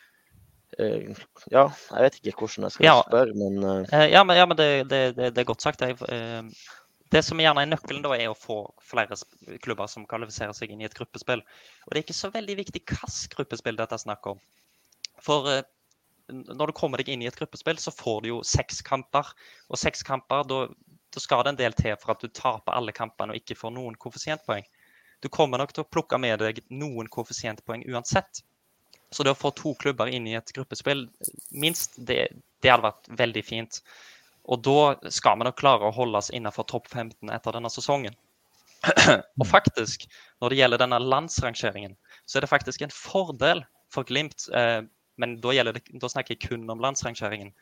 Ja, 0.78 1.68
jeg 1.70 2.06
vet 2.06 2.16
ikke 2.20 2.44
hvordan 2.44 2.66
jeg 2.66 2.76
skal 2.76 2.86
ja, 2.86 2.94
spørre, 3.06 3.34
men 3.38 3.60
uh... 3.62 4.00
Ja, 4.10 4.24
men, 4.26 4.38
ja, 4.38 4.46
men 4.48 4.58
det, 4.58 4.70
det, 4.90 5.02
det, 5.18 5.30
er 5.40 5.48
godt 5.48 5.62
sagt. 5.62 5.84
Jeg, 5.84 5.98
det 7.14 7.22
som 7.22 7.38
gjerne 7.38 7.62
er 7.62 7.70
nøkkelen, 7.70 8.02
da, 8.02 8.14
er 8.16 8.32
å 8.32 8.38
få 8.38 8.58
flere 8.82 9.16
klubber 9.62 9.90
som 9.90 10.06
kvalifiserer 10.10 10.56
seg 10.56 10.72
inn 10.72 10.82
i 10.82 10.88
et 10.88 10.96
gruppespill. 10.96 11.44
Og 11.84 11.92
det 11.92 12.00
er 12.00 12.06
ikke 12.06 12.16
så 12.16 12.32
veldig 12.34 12.56
viktig 12.58 12.82
hvilket 12.82 13.36
gruppespill 13.36 13.78
dette 13.78 13.94
er 13.94 14.02
snakk 14.02 14.26
om. 14.32 14.40
For 15.22 15.50
eh, 15.52 15.62
når 16.32 16.70
du 16.72 16.76
kommer 16.76 16.98
deg 16.98 17.12
inn 17.12 17.22
i 17.22 17.28
et 17.30 17.38
gruppespill, 17.38 17.78
så 17.78 17.94
får 17.94 18.24
du 18.24 18.30
jo 18.32 18.40
seks 18.48 18.82
kamper. 18.86 19.30
Og 19.68 19.78
seks 19.78 20.02
kamper, 20.06 20.42
da, 20.50 20.64
skal 21.20 21.44
det 21.44 21.54
en 21.54 21.60
del 21.60 21.76
til 21.78 21.94
for 22.00 22.16
at 22.16 22.24
du 22.24 22.32
taper 22.34 22.74
alle 22.74 22.94
kampene 22.96 23.34
og 23.34 23.38
ikke 23.38 23.58
får 23.58 23.74
noen 23.76 23.94
koeffisientpoeng. 24.00 24.66
Du 25.22 25.30
kommer 25.32 25.60
nok 25.62 25.72
til 25.72 25.84
å 25.84 25.88
plukke 25.88 26.18
med 26.20 26.42
deg 26.42 26.64
noen 26.74 27.06
koeffisientpoeng 27.12 27.86
uansett. 27.92 28.42
Så 29.14 29.22
det 29.22 29.34
å 29.34 29.38
få 29.38 29.52
to 29.54 29.74
klubber 29.78 30.10
inn 30.10 30.26
i 30.26 30.34
et 30.38 30.50
gruppespill, 30.56 31.06
minst, 31.54 31.94
det, 31.96 32.26
det 32.62 32.72
hadde 32.72 32.88
vært 32.88 33.10
veldig 33.20 33.44
fint. 33.46 33.78
Og 34.50 34.60
da 34.66 35.10
skal 35.14 35.38
vi 35.38 35.46
nok 35.46 35.58
klare 35.60 35.88
å 35.88 35.94
holde 35.94 36.20
oss 36.20 36.32
innenfor 36.34 36.66
topp 36.68 36.90
15 36.90 37.30
etter 37.32 37.56
denne 37.56 37.70
sesongen. 37.72 38.16
og 39.40 39.46
faktisk, 39.48 40.08
når 40.42 40.52
det 40.52 40.58
gjelder 40.58 40.82
denne 40.82 41.00
landsrangeringen, 41.00 41.94
så 42.26 42.38
er 42.38 42.44
det 42.44 42.50
faktisk 42.50 42.84
en 42.84 42.92
fordel 42.92 43.62
for 43.94 44.04
Glimt, 44.08 44.48
eh, 44.52 44.82
men 45.16 45.36
da, 45.40 45.54
det, 45.70 45.84
da, 46.02 46.10
snakker 46.10 46.34
jeg 46.34 46.42
kun 46.48 46.66
om 46.70 46.82
landsrangeringen, 46.82 47.52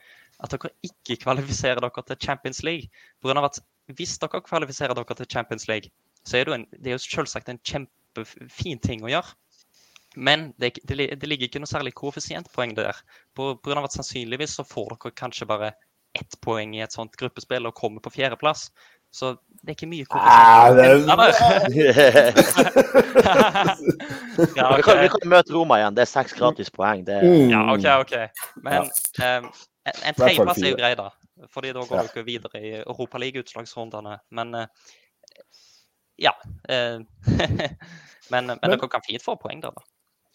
at 0.42 0.54
dere 0.54 0.72
ikke 0.88 1.20
kvalifiserer 1.22 1.82
dere 1.84 2.04
til 2.08 2.20
Champions 2.24 2.62
League. 2.66 2.88
På 3.20 3.28
grunn 3.28 3.42
av 3.42 3.50
at 3.50 3.60
hvis 3.92 4.16
dere 4.22 4.40
kvalifiserer 4.42 4.96
dere 4.96 5.18
til 5.18 5.28
Champions 5.30 5.68
League, 5.68 5.92
så 6.24 6.38
er 6.38 6.48
det, 6.48 6.56
en, 6.56 6.66
det 6.78 6.92
er 6.92 6.96
jo 6.96 7.04
selvsagt 7.04 7.50
en 7.52 7.60
kjempefin 7.66 8.80
ting 8.82 9.04
å 9.04 9.12
gjøre. 9.12 9.36
Men 10.16 10.50
det, 10.60 10.74
det, 10.84 11.06
det 11.16 11.28
ligger 11.28 11.48
ikke 11.48 11.62
noe 11.62 11.70
særlig 11.70 11.94
koeffisientpoeng 11.96 12.74
der. 12.76 12.98
På, 13.36 13.54
på 13.56 13.70
grunn 13.70 13.80
av 13.80 13.88
at 13.88 13.96
sannsynligvis 13.96 14.58
så 14.58 14.66
får 14.68 14.96
dere 14.96 15.16
kanskje 15.16 15.48
bare 15.48 15.72
ett 16.18 16.40
poeng 16.44 16.74
i 16.76 16.82
et 16.84 16.92
sånt 16.92 17.16
gruppespill 17.16 17.66
og 17.68 17.76
kommer 17.78 18.02
på 18.04 18.12
fjerdeplass. 18.12 18.68
Så 19.12 19.34
det 19.62 19.72
er 19.72 19.76
ikke 19.76 19.88
mye 19.90 20.06
ah, 20.16 20.72
ja, 20.72 21.16
okay. 24.72 24.76
vi, 24.76 24.82
kan, 24.82 25.00
vi, 25.02 25.08
kan, 25.12 25.26
møte 25.28 25.52
Roma 25.52 25.76
igjen. 25.80 25.98
Det 25.98 26.06
er 26.06 26.08
seks 26.08 26.32
gratispoeng. 26.38 27.04
Det... 27.04 27.18
Ja, 27.52 27.60
OK, 27.74 27.84
OK. 28.06 28.14
Men 28.64 28.88
ja. 28.88 29.34
um, 29.36 29.50
en, 29.84 29.98
en 30.08 30.16
tredjeplass 30.16 30.62
er 30.62 30.72
jo 30.72 30.80
grei, 30.80 30.94
da. 30.96 31.10
Fordi 31.52 31.74
da 31.76 31.84
går 31.84 32.00
ja. 32.00 32.06
dere 32.08 32.24
videre 32.24 32.62
i 32.62 32.72
Europaliga-utslagsrundene. 32.80 34.16
Men 34.32 34.56
uh, 34.62 34.66
ja. 36.20 36.32
Uh, 36.72 37.04
men, 38.32 38.46
men, 38.46 38.64
dere 38.64 38.88
kan 38.88 39.04
fint 39.04 39.20
få 39.20 39.36
poeng 39.36 39.60
der, 39.60 39.76
da. 39.76 39.84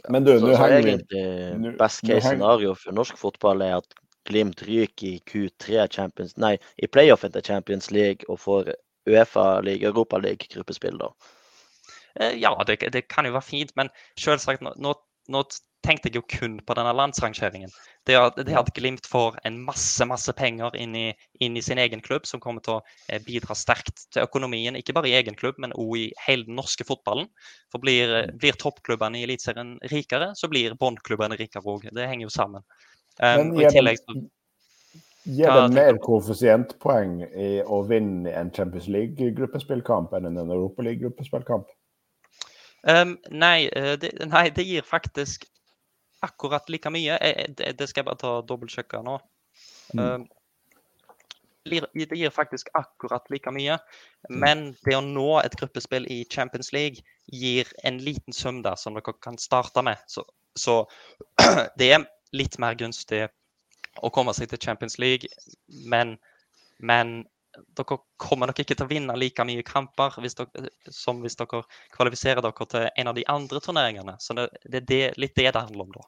Men 0.09 0.25
du, 0.27 0.35
nå 0.39 0.53
henger 0.55 1.01
vi 1.09 1.71
Best 1.79 2.03
case 2.05 2.27
scenario 2.27 2.75
for 2.77 2.95
norsk 2.95 3.17
fotball 3.17 3.63
er 3.65 3.79
at 3.79 3.97
Glimt 4.27 4.61
ryker 4.67 5.07
i 5.07 5.21
Q3 5.23 5.87
Champions 5.91 6.35
Nei, 6.37 6.57
i 6.77 6.89
playoffen 6.91 7.31
til 7.31 7.45
Champions 7.47 7.89
League 7.95 8.27
og 8.27 8.41
får 8.43 8.73
Uefa-league, 9.07 9.87
Europaliga-gruppespill, 9.87 10.97
da? 10.99 11.07
Eh, 12.19 12.33
ja, 12.41 12.51
det, 12.67 12.81
det, 12.93 13.05
kan 13.07 13.25
jo 13.25 13.31
være 13.37 13.47
fint, 13.47 13.71
men 13.79 13.89
selvsagt 14.19 14.65
nå, 14.65 14.73
nå, 14.83 15.43
tenkte 15.85 16.09
jeg 16.09 16.17
jo 16.19 16.23
kun 16.29 16.57
på 16.65 16.75
denne 16.77 16.93
landsrangeringen. 16.95 17.71
Det, 18.07 18.15
det 18.47 18.55
at 18.57 18.71
Glimt 18.75 19.07
får 19.09 19.37
en 19.47 19.59
masse 19.65 20.05
masse 20.07 20.31
penger 20.37 20.75
inn 20.79 20.95
i, 20.97 21.05
inn 21.43 21.57
i, 21.59 21.63
sin 21.63 21.79
egen 21.81 22.01
klubb, 22.03 22.27
som 22.27 22.41
kommer 22.43 22.63
til 22.65 22.77
å 22.77 22.81
eh, 23.07 23.21
bidra 23.23 23.55
sterkt 23.57 24.07
til 24.13 24.23
økonomien, 24.23 24.77
ikke 24.79 24.95
bare 24.97 25.11
i 25.11 25.15
egen 25.19 25.37
klubb, 25.37 25.59
men 25.63 25.75
òg 25.75 25.93
i 25.99 26.05
hele 26.25 26.47
den 26.47 26.57
norske 26.59 26.87
fotballen. 26.87 27.29
For 27.73 27.83
blir, 27.83 28.13
mm. 28.13 28.37
blir 28.41 28.59
toppklubbene 28.59 29.19
i 29.19 29.27
Eliteserien 29.27 29.75
rikere, 29.91 30.31
så 30.39 30.49
blir 30.51 30.77
båndklubbene 30.79 31.39
rikere 31.39 31.65
òg. 31.67 31.89
Det 31.93 32.09
henger 32.09 32.27
jo 32.29 32.33
sammen. 32.33 32.65
Um, 33.17 33.49
Men 33.49 33.53
gir, 33.57 33.73
tillegg, 33.73 34.01
gir 35.25 35.51
det 35.57 35.67
mer 35.73 35.99
koeffisientpoeng 36.03 37.19
i 37.27 37.51
å 37.65 37.81
vinne 37.89 38.31
en 38.37 38.53
Champions 38.53 38.87
League-gruppespillkamp 38.93 40.13
enn 40.17 40.31
en 40.31 40.43
Europa 40.45 40.85
League-gruppespillkamp? 40.85 41.69
Um, 42.87 43.17
nei, 43.33 43.67
eh, 43.75 43.95
det, 43.99 44.13
nei, 44.29 44.47
det 44.53 44.63
gir 44.63 44.85
faktisk 44.85 45.47
akkurat 46.25 46.69
like 46.69 46.89
mye. 46.93 47.17
Det, 47.57 47.73
det 47.79 47.89
skal 47.89 48.01
jeg 48.01 48.09
bare 48.09 48.21
ta 48.21 48.33
dobbeltsjekke 48.47 49.01
nå. 49.05 49.17
Mm. 49.93 50.01
Um, 50.01 50.27
det 51.67 52.15
gir 52.15 52.29
faktisk 52.31 52.69
akkurat 52.73 53.29
like 53.29 53.51
mye. 53.51 53.77
Men 54.29 54.71
det 54.85 54.95
å 54.97 55.03
nå 55.03 55.29
et 55.41 55.55
gruppespill 55.59 56.07
i 56.11 56.23
Champions 56.31 56.71
League 56.73 57.03
gir 57.27 57.67
en 57.83 57.99
liten 58.03 58.33
sum 58.33 58.61
der 58.63 58.79
som 58.79 58.95
dere 58.95 59.15
kan 59.21 59.37
starte 59.37 59.83
med. 59.83 59.99
Så, 60.07 60.23
så 60.55 60.85
det 61.79 61.91
er 61.93 62.07
litt 62.35 62.57
mer 62.59 62.77
gunstig 62.79 63.27
å 64.03 64.11
komme 64.13 64.33
seg 64.37 64.51
til 64.51 64.61
Champions 64.63 64.97
League. 65.01 65.29
Men, 65.67 66.17
men 66.79 67.25
dere 67.77 67.97
kommer 68.21 68.51
nok 68.51 68.59
ikke 68.63 68.75
til 68.75 68.85
å 68.85 68.91
vinne 68.91 69.15
like 69.17 69.45
mye 69.47 69.63
kamper 69.65 70.19
hvis 70.23 70.37
dere, 70.37 70.69
som 70.93 71.23
hvis 71.23 71.39
dere 71.39 71.63
kvalifiserer 71.95 72.43
dere 72.45 72.69
til 72.69 72.87
en 72.89 73.11
av 73.11 73.17
de 73.17 73.25
andre 73.31 73.61
turneringene. 73.63 74.17
Så 74.19 74.37
det, 74.37 74.49
det 74.65 74.81
er 74.81 74.87
det, 74.91 75.01
litt 75.21 75.35
det 75.37 75.49
det 75.51 75.65
handler 75.65 75.87
om 75.87 75.97
da. 75.97 76.05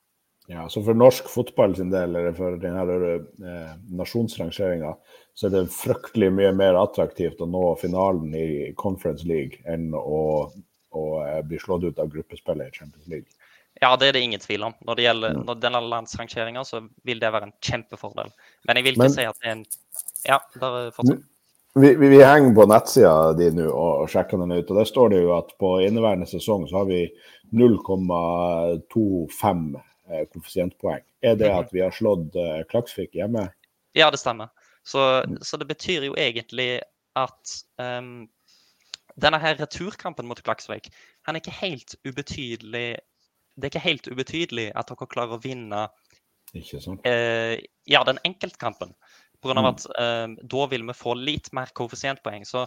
Ja, 0.50 0.64
så 0.70 0.82
For 0.82 0.98
norsk 0.98 1.28
fotball 1.30 1.76
sin 1.78 1.92
del, 1.94 2.16
eller 2.18 2.34
for 2.34 2.56
denne 2.58 2.96
eh, 3.14 3.74
nasjonsrangeringa, 3.94 4.96
så 5.38 5.46
er 5.46 5.54
det 5.54 5.68
fryktelig 5.76 6.32
mye 6.34 6.50
mer 6.58 6.80
attraktivt 6.80 7.44
å 7.44 7.48
nå 7.50 7.62
finalen 7.78 8.34
i 8.34 8.72
Conference 8.82 9.28
League 9.30 9.62
enn 9.70 9.92
å, 9.94 10.24
å 10.50 11.04
eh, 11.22 11.44
bli 11.46 11.60
slått 11.62 11.86
ut 11.86 12.02
av 12.02 12.10
gruppespillet 12.10 12.74
i 12.74 12.82
Champions 12.82 13.06
League. 13.14 13.30
Ja, 13.78 13.94
det 13.96 14.10
er 14.10 14.18
det 14.18 14.24
ingen 14.26 14.42
tvil 14.42 14.66
om. 14.72 14.74
Når 14.90 14.98
det 14.98 15.06
gjelder 15.06 15.38
når 15.38 15.62
denne 15.62 15.84
landsrangeringa, 15.86 16.66
så 16.66 16.82
vil 17.06 17.22
det 17.22 17.30
være 17.32 17.52
en 17.52 17.56
kjempefordel. 17.64 18.34
Men 18.66 18.80
jeg 18.80 18.90
vil 18.90 18.98
ikke 18.98 19.06
Men, 19.06 19.16
si 19.20 19.28
at 19.30 19.38
det 19.38 19.52
er 19.52 19.58
en 19.60 19.66
Ja, 20.26 20.40
bare 20.60 20.90
fortsett. 20.92 21.29
Vi, 21.82 21.96
vi, 21.96 22.10
vi, 22.10 22.24
henger 22.24 22.56
på 22.56 22.66
nettsida 22.70 23.34
di 23.38 23.50
nå 23.56 23.68
og, 23.70 24.10
sjekker 24.12 24.38
den 24.42 24.56
ut. 24.56 24.70
og 24.70 24.80
Der 24.80 24.88
står 24.88 25.08
det 25.14 25.22
jo 25.24 25.36
at 25.38 25.50
på 25.62 25.70
inneværende 25.86 26.28
sesong 26.30 26.68
så 26.70 26.82
har 26.82 26.88
vi 26.90 27.02
0,25 27.56 29.80
eh, 30.10 30.26
koeffisientpoeng. 30.32 31.04
Er 31.22 31.36
det 31.40 31.52
mhm. 31.52 31.60
at 31.60 31.70
vi 31.76 31.86
har 31.86 31.94
slått 31.96 32.36
eh, 32.36 32.62
Klaksvik 32.72 33.12
hjemme? 33.16 33.44
Ja, 33.98 34.08
det 34.12 34.22
stemmer. 34.22 34.48
Så, 34.84 35.24
så, 35.42 35.58
det 35.58 35.68
betyr 35.70 36.02
jo 36.08 36.14
egentlig 36.18 36.82
at 37.20 37.56
um, 37.82 38.30
denne 39.20 39.40
her 39.42 39.60
returkampen 39.60 40.28
mot 40.30 40.42
Klaksvik 40.42 40.88
han 41.28 41.36
er 41.36 41.44
ikke 41.44 41.60
helt 41.60 41.96
ubetydelig 42.08 42.88
det 43.60 43.68
er 43.68 43.74
ikke 43.74 43.84
helt 43.84 44.08
ubetydelig 44.08 44.70
at 44.78 44.90
dere 44.90 45.10
klarer 45.12 45.36
å 45.36 45.44
vinne 45.44 45.88
eh, 46.56 47.56
ja, 47.90 48.02
den 48.08 48.22
enkeltkampen. 48.24 48.94
Pga. 49.40 49.56
Mm. 49.56 49.68
at 49.70 49.86
eh, 49.96 50.26
da 50.52 50.70
vil 50.72 50.86
vi 50.90 50.96
få 50.98 51.16
litt 51.16 51.52
mer 51.56 51.72
koeffisientpoeng. 51.76 52.46
Så 52.48 52.66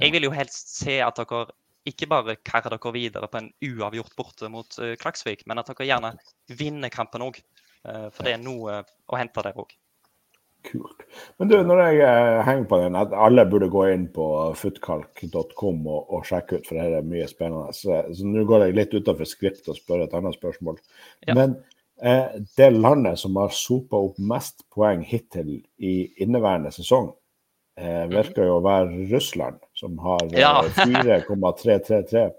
jeg 0.00 0.14
vil 0.14 0.26
jo 0.26 0.34
helst 0.34 0.72
se 0.80 0.98
at 1.04 1.20
dere 1.20 1.44
ikke 1.88 2.08
bare 2.10 2.36
karrer 2.44 2.74
dere 2.74 2.92
videre 2.94 3.28
på 3.30 3.40
en 3.40 3.50
uavgjort 3.64 4.16
borte 4.18 4.50
mot 4.52 4.78
uh, 4.80 4.94
Klaksvik, 5.00 5.46
men 5.48 5.60
at 5.60 5.70
dere 5.70 5.88
gjerne 5.88 6.14
vinner 6.58 6.92
kampen 6.92 7.24
òg. 7.24 7.40
Uh, 7.86 7.92
eh, 7.92 8.08
for 8.12 8.26
det 8.26 8.34
er 8.36 8.42
noe 8.42 8.82
å 8.84 9.20
hente 9.20 9.44
der 9.46 9.56
òg. 9.60 9.72
Kult. 10.68 11.06
Men 11.40 11.48
du, 11.48 11.54
når 11.64 11.78
jeg 11.86 12.00
eh, 12.04 12.38
henger 12.44 12.66
på 12.68 12.78
den, 12.82 12.96
at 13.00 13.14
alle 13.16 13.46
burde 13.48 13.70
gå 13.72 13.86
inn 13.94 14.06
på 14.12 14.26
footkalk.com 14.60 15.86
og, 15.88 16.00
og, 16.02 16.26
sjekke 16.28 16.60
ut, 16.60 16.68
for 16.68 16.76
det 16.76 16.98
er 17.00 17.08
mye 17.08 17.28
spennende. 17.30 17.72
Så, 17.76 18.02
så 18.12 18.28
nå 18.28 18.44
går 18.48 18.66
jeg 18.66 18.76
litt 18.76 18.92
utenfor 18.92 19.28
skript 19.28 19.70
og 19.72 19.78
spør 19.78 20.04
et 20.04 20.16
annet 20.18 20.36
spørsmål. 20.36 20.76
Ja. 21.24 21.38
Men 21.38 21.56
det 22.56 22.70
landet 22.70 23.18
som 23.20 23.36
har 23.36 23.52
sopa 23.52 23.98
opp 24.00 24.18
mest 24.18 24.62
poeng 24.72 25.02
hittil 25.04 25.58
i 25.76 25.94
inneværende 26.22 26.72
sesong, 26.72 27.10
eh, 27.76 28.04
mhm. 28.06 28.14
virker 28.14 28.48
jo 28.48 28.58
å 28.58 28.64
være 28.64 29.08
Russland, 29.12 29.60
som 29.76 29.98
har 30.04 30.24
ja. 30.32 30.54
4,333 30.78 32.22
eh, 32.22 32.30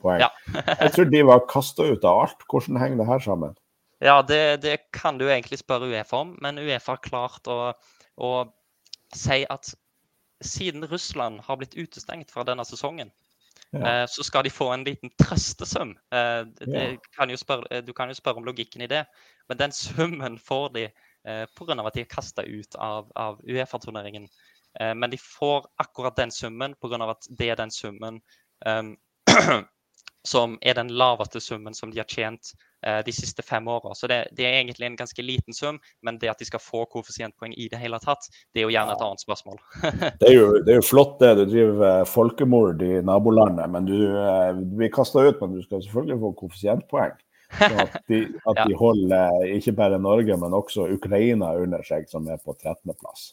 poeng. 0.00 0.24
Ja. 0.24 0.30
jeg 0.84 0.94
tror 0.94 1.10
de 1.12 1.24
var 1.28 1.44
kasta 1.50 1.90
ut 1.90 2.06
av 2.06 2.24
alt. 2.26 2.46
Hvordan 2.48 2.80
henger 2.80 3.02
det 3.02 3.10
her 3.10 3.26
sammen? 3.26 3.58
Ja, 4.00 4.22
det, 4.24 4.62
det, 4.64 4.78
kan 4.96 5.18
du 5.20 5.26
egentlig 5.28 5.60
spørre 5.60 5.90
Uefa 5.92 6.22
om, 6.24 6.32
men 6.40 6.58
Uefa 6.58 6.94
har 6.96 7.04
klart 7.04 7.50
å, 7.52 7.74
å 8.16 8.30
si 9.12 9.42
at 9.44 9.74
siden 10.40 10.86
Russland 10.88 11.42
har 11.44 11.58
blitt 11.60 11.76
utestengt 11.76 12.32
fra 12.32 12.46
denne 12.48 12.64
sesongen, 12.64 13.10
ja. 13.70 14.06
så 14.10 14.24
skal 14.26 14.44
de 14.44 14.50
få 14.50 14.72
en 14.74 14.84
liten 14.84 15.12
trøstesum. 15.20 15.94
Kan 16.10 17.36
spørre, 17.38 17.80
du 17.86 17.92
kan 17.92 18.10
jo 18.10 18.16
spørre 18.18 18.42
om 18.42 18.48
logikken 18.48 18.82
i 18.82 18.90
det, 18.90 19.04
men 19.48 19.58
den 19.58 19.72
summen 19.72 20.38
får 20.38 20.68
de 20.74 20.84
eh, 21.26 21.46
pga. 21.58 21.86
at 21.86 21.94
de 21.94 22.00
er 22.00 22.10
kasta 22.10 22.42
ut 22.42 22.74
av, 22.74 23.10
av 23.14 23.40
Uefa-turneringen. 23.42 24.28
Eh, 24.80 24.94
men 24.94 25.10
de 25.10 25.18
får 25.18 25.66
akkurat 25.76 26.16
den 26.16 26.30
summen 26.30 26.74
pga. 26.74 27.10
at 27.10 27.26
det 27.30 27.50
er 27.50 27.56
den 27.56 27.70
summen 27.70 28.20
um, 28.66 28.96
som 30.24 30.58
er 30.62 30.74
den 30.74 30.88
laveste 30.88 31.40
summen 31.40 31.74
som 31.74 31.90
de 31.90 31.98
har 31.98 32.06
tjent 32.08 32.52
eh, 32.54 32.69
de 32.80 33.12
siste 33.12 33.42
fem 33.44 33.66
åra. 33.68 33.94
Så 33.94 34.08
det, 34.08 34.16
det, 34.32 34.46
er 34.46 34.54
egentlig 34.62 34.86
en 34.86 34.96
ganske 34.96 35.22
liten 35.22 35.56
sum, 35.56 35.76
men 36.06 36.16
det 36.20 36.30
at 36.32 36.40
de 36.40 36.46
skal 36.48 36.62
få 36.64 36.86
koeffisientpoeng 36.88 37.52
i 37.52 37.68
det 37.68 37.80
hele 37.80 37.98
tatt, 38.00 38.24
det 38.54 38.62
er 38.62 38.68
jo 38.68 38.72
gjerne 38.72 38.94
et 38.96 39.04
annet 39.04 39.24
spørsmål. 39.24 39.58
det, 40.22 40.30
er 40.30 40.32
jo, 40.32 40.46
det, 40.64 40.72
er 40.72 40.80
jo, 40.80 40.86
flott 40.88 41.18
det. 41.20 41.34
Du 41.42 41.44
driver 41.52 41.84
eh, 41.90 42.06
folkemord 42.08 42.84
i 42.86 43.02
nabolandet, 43.04 43.68
men 43.72 43.88
du 43.88 43.98
du 44.60 44.76
blir 44.76 44.92
kasta 44.92 45.26
ut. 45.28 45.40
Men 45.40 45.56
du 45.56 45.62
skal 45.62 45.82
selvfølgelig 45.84 46.20
få 46.22 46.32
koeffisientpoeng. 46.38 47.18
Så 47.58 47.70
at 47.82 47.98
de, 48.08 48.20
at 48.50 48.62
de 48.66 48.78
holder 48.78 49.44
ikke 49.56 49.74
bare 49.78 49.98
Norge, 49.98 50.36
men 50.36 50.56
også 50.56 50.88
Ukraina 50.94 51.54
under 51.58 51.84
seg, 51.86 52.08
som 52.10 52.28
er 52.30 52.40
på 52.44 52.54
13.-plass. 52.56 53.32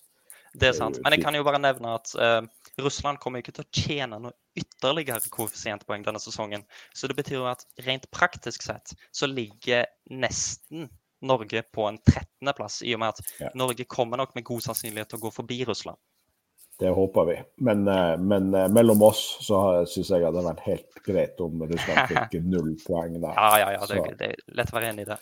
Det 0.57 0.71
er 0.71 0.77
sant. 0.77 0.97
Men 1.03 1.13
jeg 1.13 1.21
kan 1.21 1.36
jo 1.38 1.45
bare 1.45 1.62
nevne 1.62 1.97
at 1.99 2.13
uh, 2.17 2.39
Russland 2.81 3.19
kommer 3.19 3.41
ikke 3.41 3.55
til 3.57 3.65
å 3.65 3.71
tjene 3.73 4.19
noe 4.21 4.35
ytterligere 4.57 5.31
koeffisientpoeng 5.33 6.05
denne 6.05 6.21
sesongen. 6.21 6.65
Så 6.93 7.09
det 7.09 7.17
betyr 7.17 7.39
jo 7.39 7.49
at 7.49 7.65
rent 7.87 8.05
praktisk 8.13 8.65
sett 8.65 8.93
så 9.11 9.29
ligger 9.29 9.87
nesten 10.13 10.89
Norge 11.25 11.63
på 11.73 11.87
en 11.89 11.97
13.-plass, 11.97 12.83
i 12.85 12.93
og 12.93 13.01
med 13.01 13.15
at 13.15 13.33
ja. 13.41 13.49
Norge 13.57 13.87
kommer 13.89 14.21
nok 14.21 14.35
med 14.37 14.45
god 14.45 14.67
sannsynlighet 14.67 15.09
til 15.09 15.17
å 15.17 15.25
gå 15.25 15.33
forbi 15.33 15.63
Russland. 15.65 15.97
Det 16.77 16.91
håper 16.93 17.25
vi. 17.25 17.37
Men, 17.65 17.87
eh, 17.87 18.17
men 18.21 18.53
eh, 18.53 18.67
mellom 18.69 19.01
oss 19.01 19.23
så 19.41 19.61
syns 19.89 20.11
jeg 20.13 20.21
det 20.21 20.29
hadde 20.29 20.45
vært 20.45 20.65
helt 20.67 20.99
greit 21.05 21.41
om 21.41 21.63
Russland 21.65 22.03
fikk 22.11 22.37
null 22.45 22.75
poeng 22.85 23.17
der. 23.17 23.33
Ja, 23.33 23.49
ja, 23.63 23.71
ja. 23.79 23.87
Det, 23.89 24.17
det, 24.19 24.29
er 24.35 24.59
lett 24.59 24.73
å 24.73 24.77
være 24.77 24.91
enig 24.93 25.07
i 25.07 25.09
det. 25.09 25.17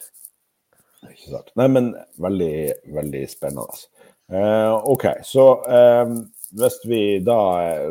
Ikke 1.13 1.29
sant. 1.29 1.53
Nei, 1.55 1.69
men 1.71 1.93
veldig, 2.19 2.55
veldig 2.97 3.23
spennende. 3.31 3.85
Uh, 4.25 4.73
OK, 4.89 5.05
så 5.23 5.43
uh, 5.69 6.15
hvis 6.55 6.79
vi 6.87 7.01
da 7.23 7.39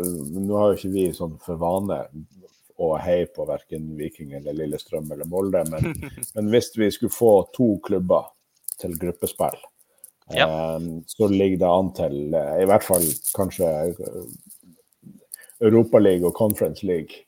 Nå 0.00 0.56
har 0.56 0.72
jo 0.72 0.78
ikke 0.78 0.94
vi 0.94 1.04
sånn 1.16 1.36
for 1.42 1.60
vane 1.60 2.00
å 2.80 2.94
heie 2.98 3.28
på 3.30 3.44
verken 3.46 3.92
Viking 3.98 4.32
eller 4.34 4.56
Lillestrøm 4.56 5.12
eller 5.14 5.28
Molde, 5.30 5.62
men, 5.70 5.92
men 6.34 6.50
hvis 6.50 6.72
vi 6.74 6.90
skulle 6.90 7.14
få 7.14 7.34
to 7.54 7.76
klubber 7.86 8.32
til 8.80 8.96
gruppespill 8.98 9.60
ja. 10.32 10.76
Ehm, 10.76 11.02
så 11.06 11.28
ligger 11.28 11.58
det 11.58 11.68
an 11.68 11.92
til 11.96 12.34
eh, 12.34 12.62
i 12.62 12.68
hvert 12.68 12.86
fall 12.86 13.04
kanskje 13.36 13.68
eh, 13.92 14.22
Europaliga 15.64 16.28
og 16.30 16.36
Conference 16.38 16.86
League. 16.86 17.24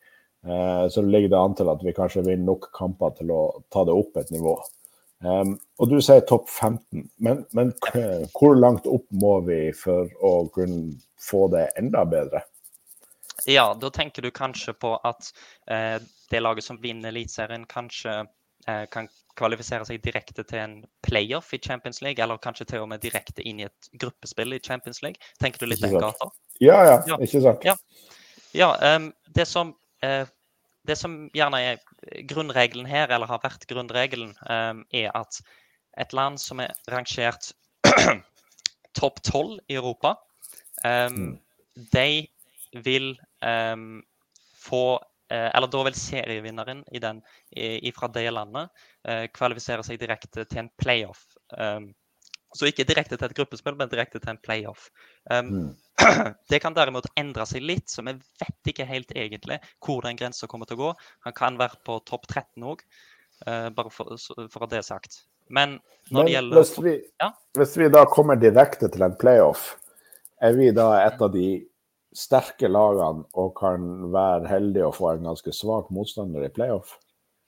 Eh, 0.47 0.89
så 0.93 1.05
ligger 1.05 1.29
det 1.33 1.43
an 1.43 1.57
til 1.59 1.71
at 1.73 1.85
vi 1.85 1.95
kanskje 1.97 2.25
vinner 2.27 2.55
nok 2.55 2.71
kamper 2.77 3.13
til 3.19 3.33
å 3.35 3.43
ta 3.73 3.85
det 3.87 3.95
opp 3.97 4.17
et 4.21 4.33
nivå. 4.35 4.57
Um, 5.25 5.55
og 5.81 5.89
du 5.89 5.97
sier 6.05 6.21
topp 6.29 6.51
15, 6.51 7.07
men, 7.25 7.45
men, 7.57 7.73
hvor 8.37 8.57
langt 8.59 8.85
opp 8.91 9.07
må 9.17 9.39
vi 9.47 9.61
for 9.77 10.11
å 10.21 10.35
kunne 10.53 10.99
få 11.23 11.47
det 11.55 11.71
enda 11.81 12.05
bedre? 12.09 12.43
Ja, 13.49 13.71
da 13.81 13.91
tenker 13.91 14.23
du 14.23 14.31
kanskje 14.35 14.75
på 14.77 14.97
at 15.07 15.31
eh, 15.71 16.03
det 16.31 16.41
laget 16.41 16.65
som 16.65 16.81
vinner 16.83 17.13
Eliteserien, 17.13 17.67
kanskje 17.71 18.25
eh, 18.67 18.85
kan 18.91 19.09
kvalifisere 19.37 19.87
seg 19.87 20.01
direkte 20.05 20.45
til 20.49 20.63
en 20.63 20.77
playoff 21.07 21.53
i 21.55 21.61
Champions 21.63 22.01
League, 22.03 22.23
eller 22.23 22.41
kanskje 22.43 22.67
til 22.73 22.85
og 22.85 22.91
med 22.91 23.05
direkte 23.05 23.45
inn 23.47 23.61
i 23.61 23.69
et 23.69 23.91
gruppespill 24.01 24.57
i 24.57 24.61
Champions 24.63 25.03
League. 25.05 25.21
Tenker 25.43 25.63
du 25.63 25.71
litt 25.71 25.85
den 25.85 25.95
gata? 25.95 26.31
Ja, 26.65 26.81
ja, 26.89 26.97
ja, 27.07 27.21
ikke 27.23 27.43
sant. 27.45 27.67
Ja, 27.67 27.77
ja 28.57 28.73
um, 28.97 29.11
det, 29.37 29.47
som, 29.49 29.75
uh, 30.05 30.25
det 30.87 30.97
som 30.99 31.17
gjerne 31.37 31.61
er 31.63 32.23
grunnregelen 32.31 32.89
her, 32.89 33.11
eller 33.13 33.31
har 33.31 33.43
vært 33.45 33.67
grunnregelen, 33.71 34.35
um, 34.49 34.85
er 34.95 35.11
at 35.19 35.41
et 36.01 36.13
land 36.17 36.41
som 36.41 36.61
er 36.65 36.75
rangert 36.93 37.53
topp 38.99 39.21
tolv 39.27 39.59
i 39.69 39.79
Europa, 39.79 40.17
um, 40.85 41.19
mm. 41.19 41.35
de 41.93 42.09
vil 42.85 43.15
få 44.61 44.87
Eh, 45.31 45.51
eller 45.57 45.67
da 45.67 45.83
vil 45.89 45.97
serievinneren 45.99 46.85
i 46.95 47.01
den, 47.03 47.23
fra 47.97 48.09
det 48.15 48.29
landet 48.31 48.85
eh, 49.09 49.25
kvalifisere 49.35 49.83
seg 49.87 49.99
direkte 49.99 50.45
til 50.47 50.63
en 50.63 50.71
playoff. 50.79 51.25
Så 52.57 52.69
ikke 52.69 52.87
direkte 52.89 53.19
til 53.19 53.27
et 53.27 53.37
gruppespill, 53.37 53.75
men 53.79 53.91
direkte 53.91 54.21
til 54.23 54.33
en 54.33 54.41
playoff. 54.43 54.89
Um. 55.31 55.75
Det 56.51 56.61
kan 56.63 56.75
derimot 56.77 57.09
endre 57.17 57.47
seg 57.49 57.65
litt, 57.65 57.89
så 57.91 58.05
vi 58.07 58.17
vet 58.41 58.73
ikke 58.73 58.87
helt 58.89 59.13
egentlig 59.17 59.59
hvor 59.85 60.05
den 60.05 60.19
grensa 60.19 60.49
kommer 60.51 60.69
til 60.69 60.79
å 60.79 60.83
gå. 60.85 60.91
Han 61.29 61.37
kan 61.37 61.57
være 61.61 61.81
på 61.87 61.99
topp 62.09 62.29
13 62.29 62.67
òg, 62.67 62.85
uh, 63.47 63.69
bare 63.77 63.93
for, 63.93 64.17
for 64.53 64.67
at 64.67 64.75
det 64.75 64.83
er 64.83 64.87
sagt. 64.87 65.23
Men 65.49 65.79
når 66.11 66.27
det 66.27 66.35
gjelder 66.35 66.61
hvis 66.61 66.75
vi, 66.83 66.95
ja? 67.23 67.31
hvis 67.59 67.77
vi 67.79 67.89
da 67.95 68.03
kommer 68.11 68.39
direkte 68.41 68.91
til 68.93 69.07
en 69.07 69.17
playoff, 69.19 69.75
er 70.43 70.57
vi 70.59 70.73
da 70.75 70.91
et 71.05 71.23
av 71.23 71.33
de 71.33 71.49
sterke 72.17 72.69
lagene 72.69 73.25
og 73.37 73.53
kan 73.59 74.11
være 74.13 74.49
heldige 74.51 74.89
å 74.89 74.95
få 74.95 75.13
en 75.13 75.29
ganske 75.31 75.53
svak 75.55 75.89
motstander 75.95 76.47
i 76.47 76.53
playoff? 76.53 76.97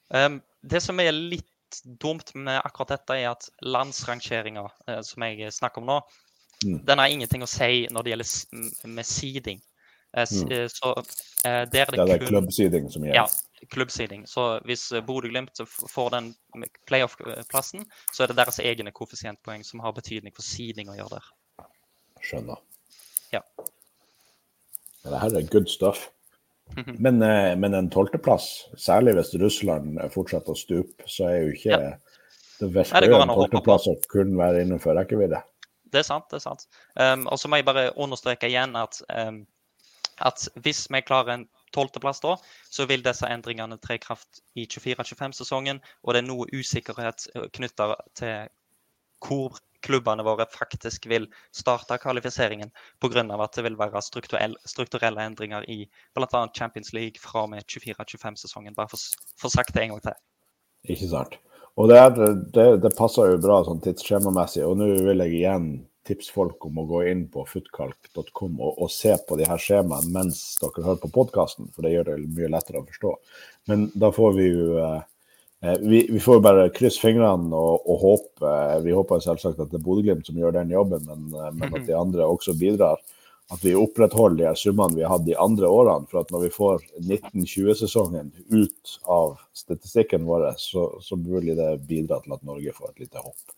Det 0.09 0.81
som 0.83 0.99
er 1.01 1.11
litt 1.13 1.81
dumt 2.01 2.33
med 2.33 2.61
akkurat 2.63 2.95
dette, 2.95 3.17
er 3.19 3.33
at 3.33 3.49
landsrangeringa 3.61 4.65
uh, 4.65 5.01
som 5.05 5.27
jeg 5.27 5.51
snakker 5.53 5.83
om 5.83 5.91
nå, 5.91 5.99
mm. 6.65 6.79
den 6.85 7.01
har 7.01 7.07
ingenting 7.13 7.43
å 7.45 7.49
si 7.49 7.87
når 7.91 8.05
det 8.05 8.13
gjelder 8.13 8.87
med 8.95 9.07
seeding. 9.07 9.61
Uh, 10.17 10.25
mm. 10.25 10.51
Eh, 10.55 10.65
så 10.73 10.93
uh, 10.97 11.03
der 11.45 11.59
er 11.59 11.67
det, 11.93 11.97
det 11.97 12.15
er 12.15 12.23
kun... 12.23 12.31
klubbseeding 12.31 12.89
som 12.89 13.05
gjelder? 13.05 13.19
Ja, 13.19 13.65
klubbseeding. 13.75 14.23
Så 14.27 14.45
hvis 14.65 14.87
Bodø-Glimt 15.05 15.61
får 15.93 16.13
den 16.15 16.31
playoff-plassen, 16.89 17.85
så 18.13 18.23
er 18.23 18.31
det 18.31 18.39
deres 18.39 18.61
egne 18.63 18.93
koeffisientpoeng 18.95 19.65
som 19.67 19.83
har 19.85 19.93
betydning 19.97 20.33
for 20.35 20.45
seeding 20.45 20.89
å 20.89 20.97
gjøre 20.97 21.19
der. 21.19 21.33
Skjønner. 22.25 22.63
Ja. 23.33 23.43
Det 25.05 25.21
her 25.21 25.37
er 25.37 25.51
good 25.51 25.69
stuff. 25.71 26.09
Men, 26.85 27.21
eh, 27.21 27.55
men 27.57 27.73
en 27.73 27.89
tolvteplass, 27.89 28.69
særlig 28.77 29.15
hvis 29.17 29.33
Russland 29.41 29.97
fortsetter 30.13 30.53
å 30.53 30.57
stupe, 30.57 31.05
så 31.09 31.29
er 31.29 31.39
jo 31.43 31.53
ikke 31.55 31.71
ja. 31.73 31.93
Det 32.59 32.67
virker 32.75 33.05
jo 33.07 33.21
en 33.23 33.31
tolvteplass 33.31 33.85
å 33.87 33.95
kunne 34.11 34.35
være 34.35 34.65
innenfor 34.65 34.97
rekkevidde. 34.97 35.39
Det 35.91 36.01
er 36.01 36.07
sant. 36.07 36.27
det 36.31 36.39
er 36.39 36.45
sant. 36.45 36.67
Um, 36.95 37.27
og 37.27 37.39
så 37.39 37.49
må 37.49 37.59
jeg 37.59 37.67
bare 37.69 37.89
understreke 37.97 38.49
igjen 38.49 38.75
at, 38.79 39.01
um, 39.09 39.41
at 40.25 40.47
hvis 40.63 40.85
vi 40.91 41.01
klarer 41.05 41.35
en 41.35 41.47
tolvteplass 41.75 42.21
da, 42.23 42.35
så 42.69 42.85
vil 42.89 43.03
disse 43.05 43.27
endringene 43.29 43.77
tre 43.81 43.99
i 43.99 44.03
kraft 44.03 44.41
i 44.57 44.65
24-25-sesongen. 44.65 45.81
Og 46.03 46.13
det 46.13 46.23
er 46.23 46.29
noe 46.29 46.47
usikkerhet 46.53 47.27
eh, 47.35 47.49
knytta 47.55 47.93
til 48.17 48.49
hvor 49.25 49.59
klubbene 49.83 50.23
våre 50.23 50.45
faktisk 50.51 51.07
vil 51.11 51.27
starte 51.55 51.97
kvalifiseringen 52.01 52.71
pga. 52.99 53.23
at 53.43 53.55
det 53.55 53.63
vil 53.63 53.77
være 53.79 54.01
strukturelle 54.01 55.25
endringer 55.25 55.63
i 55.69 55.85
bl.a. 56.15 56.47
Champions 56.55 56.93
League 56.93 57.19
fra 57.19 57.43
og 57.43 57.49
med 57.49 57.63
24-25-sesongen. 57.63 58.75
Bare 58.75 58.89
for, 58.89 58.99
for 59.39 59.49
sagt 59.49 59.73
det 59.75 59.83
en 59.83 59.95
gang 59.95 60.01
til. 60.01 60.19
Ikke 60.83 61.09
sant. 61.09 61.39
Og 61.79 61.87
det, 61.87 61.99
er, 61.99 62.33
det, 62.55 62.65
det 62.83 62.95
passer 62.97 63.31
jo 63.31 63.43
bra 63.43 63.61
sånn 63.63 63.79
tidsskjemamessig. 63.83 64.65
Og 64.67 64.79
nå 64.79 64.89
vil 65.05 65.23
jeg 65.23 65.37
igjen 65.37 65.69
tipse 66.09 66.33
folk 66.33 66.65
om 66.67 66.81
å 66.81 66.87
gå 66.89 67.03
inn 67.11 67.27
på 67.31 67.45
footkalk.com 67.47 68.57
og, 68.57 68.73
og, 68.73 68.89
se 68.91 69.13
på 69.27 69.37
de 69.39 69.47
her 69.47 69.61
skjemaene 69.61 70.11
mens 70.11 70.41
dere 70.59 70.83
hører 70.83 70.99
på 71.03 71.11
podkasten, 71.19 71.69
for 71.75 71.85
det 71.85 71.93
gjør 71.93 72.11
det 72.11 72.17
mye 72.35 72.51
lettere 72.51 72.81
å 72.81 72.87
forstå. 72.87 73.13
Men 73.71 73.87
da 73.99 74.09
får 74.15 74.35
vi 74.35 74.47
jo 74.49 74.79
eh, 74.81 74.99
Eh, 75.61 75.77
vi, 75.79 76.07
vi, 76.11 76.19
får 76.19 76.39
bare 76.39 76.69
krysse 76.71 77.01
fingrene 77.03 77.55
og, 77.55 77.83
og, 77.83 77.95
håpe. 78.03 78.51
Vi 78.85 78.95
håper 78.95 79.23
selvsagt 79.23 79.59
at 79.59 79.71
det 79.71 79.79
er 79.79 79.83
Bodø-Glimt 79.83 80.27
som 80.29 80.37
gjør 80.39 80.55
den 80.55 80.71
jobben, 80.71 81.03
men, 81.07 81.25
eh, 81.35 81.49
men, 81.51 81.73
at 81.73 81.87
de 81.87 81.97
andre 81.97 82.27
også 82.27 82.55
bidrar. 82.59 83.01
At 83.49 83.63
vi 83.65 83.73
opprettholder 83.75 84.45
de 84.45 84.55
summene 84.61 84.95
vi 84.95 85.03
har 85.03 85.15
hatt 85.15 85.25
de 85.25 85.35
andre 85.41 85.69
årene. 85.73 86.05
For 86.11 86.21
at 86.21 86.33
når 86.33 86.45
vi 86.45 86.51
får 86.53 86.83
1920-sesongen 87.01 88.29
ut 88.53 88.97
av 89.09 89.39
statistikken 89.57 90.27
vår, 90.29 90.51
så, 90.61 90.85
så 91.01 91.17
burde 91.17 91.57
det 91.57 91.71
bidra 91.89 92.21
til 92.21 92.37
at 92.37 92.45
Norge 92.45 92.75
får 92.77 92.91
et 92.91 93.07
lite 93.07 93.23
hopp. 93.23 93.55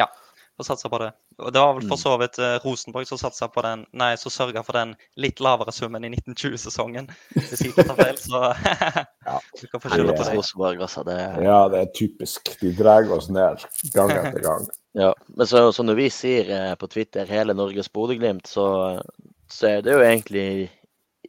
Ja, 0.00 0.08
og 0.56 0.64
satse 0.64 0.88
på 0.88 1.02
det. 1.02 1.10
Og 1.42 1.52
Det 1.52 1.60
var 1.60 1.76
vel 1.76 1.86
for 1.90 1.98
mm. 1.98 2.02
så 2.04 2.16
vidt 2.22 2.40
uh, 2.40 2.56
Rosenborg 2.64 3.08
som 3.08 3.20
satsa 3.20 3.48
på 3.52 3.64
den, 3.66 3.84
nei, 3.92 4.14
som 4.20 4.32
sørga 4.32 4.64
for 4.64 4.80
den 4.80 4.94
litt 5.20 5.44
lavere 5.44 5.76
summen 5.76 6.08
i 6.08 6.12
1920-sesongen. 6.14 7.12
Hvis 7.36 7.60
jeg 7.60 7.72
ikke 7.72 7.86
tar 7.88 8.00
feil, 8.00 8.18
så 8.20 8.42
ja. 9.28 9.38
du 9.60 9.66
kan 9.66 9.82
få 9.82 9.92
skylda 9.92 10.16
på 10.16 10.28
Rosenborg. 10.38 10.86
Det... 11.08 11.18
Ja, 11.44 11.58
det 11.72 11.84
er 11.84 11.92
typisk. 11.96 12.54
De 12.64 12.72
drar 12.80 13.12
oss 13.12 13.28
ned 13.32 13.64
gang 13.92 14.16
etter 14.16 14.44
gang. 14.44 14.72
Ja, 14.92 15.14
men 15.26 15.46
så, 15.46 15.72
så 15.72 15.84
når 15.86 15.96
vi 15.96 16.08
sier 16.12 16.48
eh, 16.52 16.74
på 16.76 16.88
Twitter 16.92 17.28
'hele 17.28 17.54
Norges 17.56 17.88
Bodø-Glimt', 17.92 18.48
så, 18.48 19.00
så, 19.48 19.66
er 19.68 19.84
det 19.84 19.94
jo 19.94 20.02
egentlig 20.04 20.48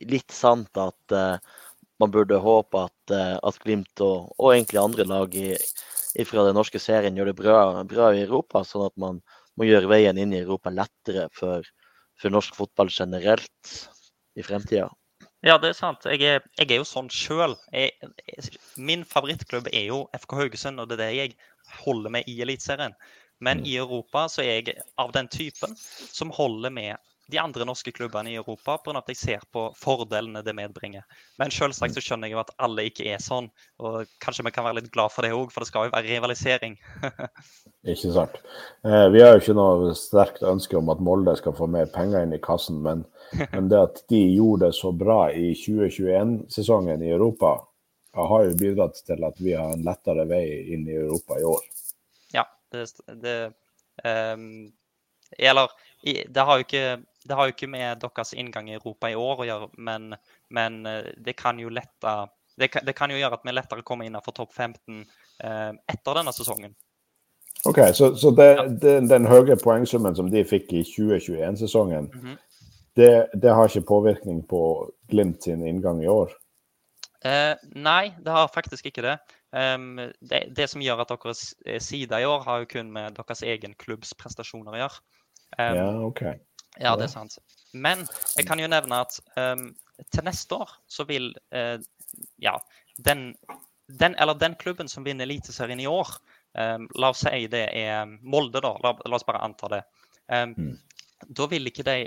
litt 0.09 0.31
sant 0.35 0.75
at 0.79 1.15
uh, 1.15 1.37
man 2.01 2.11
burde 2.11 2.41
håpe 2.43 2.81
at, 2.89 3.13
uh, 3.13 3.37
at 3.39 3.59
Glimt 3.63 4.01
og, 4.03 4.33
og, 4.35 4.49
egentlig 4.51 4.81
andre 4.81 5.05
lag 5.07 5.37
i, 5.37 5.53
fra 6.27 6.43
den 6.43 6.57
norske 6.59 6.81
serien 6.81 7.15
gjør 7.15 7.31
det 7.31 7.37
bra, 7.39 7.61
bra 7.87 8.09
i 8.11 8.25
Europa, 8.25 8.65
sånn 8.67 8.89
at 8.89 8.97
man 8.99 9.21
må 9.55 9.69
gjøre 9.69 9.91
veien 9.91 10.19
inn 10.19 10.33
i 10.33 10.41
Europa 10.41 10.73
lettere 10.73 11.29
for, 11.31 11.63
for 12.19 12.33
norsk 12.33 12.57
fotball 12.57 12.91
generelt 12.91 13.77
i 14.35 14.43
fremtida? 14.43 14.89
Ja, 15.43 15.57
det 15.59 15.71
er 15.71 15.79
sant. 15.79 16.05
Jeg 16.07 16.23
er, 16.23 16.43
jeg 16.59 16.71
er 16.71 16.79
jo 16.81 16.87
sånn 16.87 17.09
sjøl. 17.11 17.55
Min 18.79 19.03
favorittklubb 19.07 19.67
er 19.71 19.89
jo 19.89 20.05
FK 20.15 20.37
Haugesund, 20.39 20.79
og 20.79 20.89
det 20.89 20.99
er 20.99 21.03
det 21.03 21.11
jeg 21.17 21.35
holder 21.83 22.15
med 22.15 22.31
i 22.31 22.37
Eliteserien. 22.43 22.95
Men 23.43 23.63
Mm. 23.63 23.65
i 23.65 23.77
Europa 23.77 24.27
så 24.31 24.41
er 24.43 24.61
jeg 24.61 24.77
av 24.97 25.11
den 25.11 25.27
typen 25.27 25.75
som 25.75 26.31
holder 26.31 26.71
med 26.71 26.95
de 27.31 27.39
andre 27.39 27.65
norske 27.65 27.91
klubbene 27.91 28.31
i 28.31 28.35
Europa, 28.35 28.77
pga. 28.77 28.97
at 28.99 29.09
jeg 29.11 29.17
ser 29.17 29.43
på 29.53 29.65
fordelene 29.79 30.43
det 30.43 30.53
medbringer. 30.55 31.03
Men 31.39 31.51
selvsagt 31.51 31.95
så 31.95 32.03
skjønner 32.03 32.27
jeg 32.27 32.35
jo 32.35 32.41
at 32.43 32.51
alle 32.59 32.87
ikke 32.89 33.07
er 33.13 33.21
sånn, 33.23 33.49
og 33.79 34.11
kanskje 34.23 34.45
vi 34.47 34.53
kan 34.55 34.67
være 34.67 34.81
litt 34.81 34.91
glad 34.91 35.13
for 35.13 35.25
det 35.25 35.31
òg, 35.35 35.51
for 35.51 35.63
det 35.63 35.69
skal 35.71 35.87
jo 35.87 35.95
være 35.95 36.09
rivalisering. 36.11 36.77
Ikke 37.93 38.13
sant. 38.15 38.35
Eh, 38.85 39.07
vi 39.11 39.23
har 39.23 39.33
jo 39.33 39.41
ikke 39.41 39.55
noe 39.57 39.91
sterkt 39.97 40.43
ønske 40.47 40.77
om 40.79 40.91
at 40.93 41.01
Molde 41.03 41.35
skal 41.39 41.55
få 41.57 41.67
mer 41.67 41.89
penger 41.91 42.23
inn 42.23 42.35
i 42.35 42.41
kassen, 42.43 42.81
men, 42.83 43.05
men 43.55 43.69
det 43.71 43.81
at 43.81 44.03
de 44.11 44.21
gjorde 44.35 44.69
det 44.69 44.77
så 44.79 44.93
bra 44.95 45.25
i 45.31 45.51
2021-sesongen 45.65 47.03
i 47.03 47.11
Europa, 47.15 47.57
har 48.13 48.43
jo 48.45 48.57
bidratt 48.59 48.99
til 49.07 49.23
at 49.25 49.39
vi 49.41 49.55
har 49.57 49.73
en 49.73 49.87
lettere 49.87 50.27
vei 50.29 50.43
inn 50.75 50.85
i 50.85 50.99
Europa 50.99 51.39
i 51.39 51.47
år. 51.49 51.63
Det, 52.73 52.85
det 53.21 53.37
um, 54.03 54.73
Eller 55.37 55.69
det 56.03 56.45
har, 56.45 56.59
ikke, 56.59 56.97
det 57.25 57.35
har 57.37 57.47
jo 57.47 57.53
ikke 57.55 57.69
med 57.71 58.01
deres 58.01 58.33
inngang 58.33 58.69
i 58.69 58.75
Europa 58.75 59.09
i 59.09 59.15
år 59.17 59.41
å 59.41 59.47
gjøre, 59.47 59.67
men, 59.77 60.13
men 60.53 60.85
eh, 60.85 61.13
det 61.17 61.33
kan 61.39 61.57
jo 61.61 61.71
lette 61.73 62.13
det 62.59 62.67
kan, 62.69 62.85
det 62.85 62.93
kan 62.93 63.09
jo 63.09 63.17
gjøre 63.17 63.39
at 63.39 63.45
vi 63.45 63.53
lettere 63.53 63.85
kommer 63.85 64.05
innenfor 64.05 64.35
topp 64.37 64.51
15 64.53 64.99
eh, 65.43 65.71
etter 65.89 66.19
denne 66.19 66.33
sesongen. 66.35 66.75
Ok, 67.65 67.79
Så, 67.95 68.15
så 68.19 68.31
det, 68.35 68.49
det, 68.81 68.97
den 69.09 69.25
høye 69.25 69.55
poengsummen 69.57 70.15
som 70.15 70.29
de 70.31 70.43
fikk 70.45 70.73
i 70.73 70.83
2021-sesongen, 70.83 72.09
Mhm. 72.13 72.37
det, 72.99 73.11
det 73.33 73.53
har 73.55 73.69
ikke 73.69 73.87
påvirkning 73.87 74.43
på 74.47 74.91
Glimt 75.09 75.43
sin 75.43 75.65
inngang 75.65 76.03
i 76.03 76.07
år? 76.11 76.33
Eh, 77.25 77.55
nei, 77.75 78.13
det 78.19 78.31
har 78.35 78.51
faktisk 78.53 78.85
ikke 78.91 79.01
det. 79.01 79.17
Em, 79.53 79.99
det. 80.21 80.47
Det 80.57 80.65
som 80.71 80.81
gjør 80.81 81.03
at 81.03 81.11
deres 81.13 81.53
eh, 81.65 81.79
side 81.83 82.19
i 82.21 82.25
år, 82.25 82.41
har 82.47 82.63
jo 82.63 82.69
kun 82.71 82.91
med 82.93 83.19
deres 83.19 83.43
egen 83.45 83.75
klubbs 83.81 84.13
prestasjoner 84.17 84.73
å 84.73 84.81
gjøre. 84.83 85.03
Em, 85.59 85.77
Ja, 85.77 85.89
OK. 86.01 86.23
Ja, 86.81 86.95
det 86.97 87.05
er 87.05 87.13
sant. 87.13 87.37
Men 87.73 88.07
jeg 88.33 88.47
kan 88.49 88.61
jo 88.61 88.69
nevne 88.69 89.03
at 89.05 89.19
um, 89.37 89.67
til 90.09 90.25
neste 90.25 90.57
år 90.57 90.71
så 90.89 91.05
vil 91.05 91.27
uh, 91.53 91.77
ja, 92.41 92.55
den, 93.05 93.35
den, 94.01 94.15
eller 94.17 94.37
den 94.41 94.55
klubben 94.57 94.89
som 94.89 95.05
vinner 95.05 95.27
Eliteserien 95.27 95.81
i 95.81 95.85
år, 95.89 96.09
um, 96.57 96.87
la 96.97 97.11
oss 97.13 97.21
si 97.27 97.45
det 97.53 97.67
er 97.77 98.09
Molde, 98.25 98.61
da. 98.65 98.73
La, 98.81 98.95
la 99.05 99.19
oss 99.19 99.27
bare 99.27 99.43
anta 99.45 99.69
det. 99.75 99.83
Um, 100.33 100.57
Mm. 100.57 100.73
Da 101.29 101.45
vil 101.47 101.69
ikke 101.69 101.85
de 101.87 101.97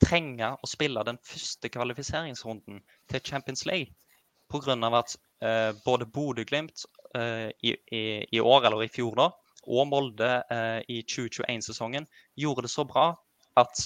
trenge 0.00 0.52
å 0.54 0.68
spille 0.68 1.02
den 1.04 1.18
første 1.26 1.68
kvalifiseringsrunden 1.68 2.78
til 3.10 3.24
Champions 3.24 3.66
League. 3.66 3.92
Pga. 4.48 4.76
at 4.98 5.16
eh, 5.44 5.70
både 5.84 6.06
Bodø-Glimt 6.06 6.86
eh, 7.14 7.50
i, 7.62 7.76
i, 8.32 8.40
år, 8.40 8.66
eller 8.66 8.84
i 8.84 8.92
fjor, 8.92 9.14
da, 9.18 9.28
og 9.68 9.88
Molde 9.90 10.30
eh, 10.50 10.80
i 10.88 11.02
2021-sesongen 11.04 12.08
gjorde 12.38 12.64
det 12.66 12.72
så 12.72 12.84
bra 12.88 13.10
at, 13.60 13.84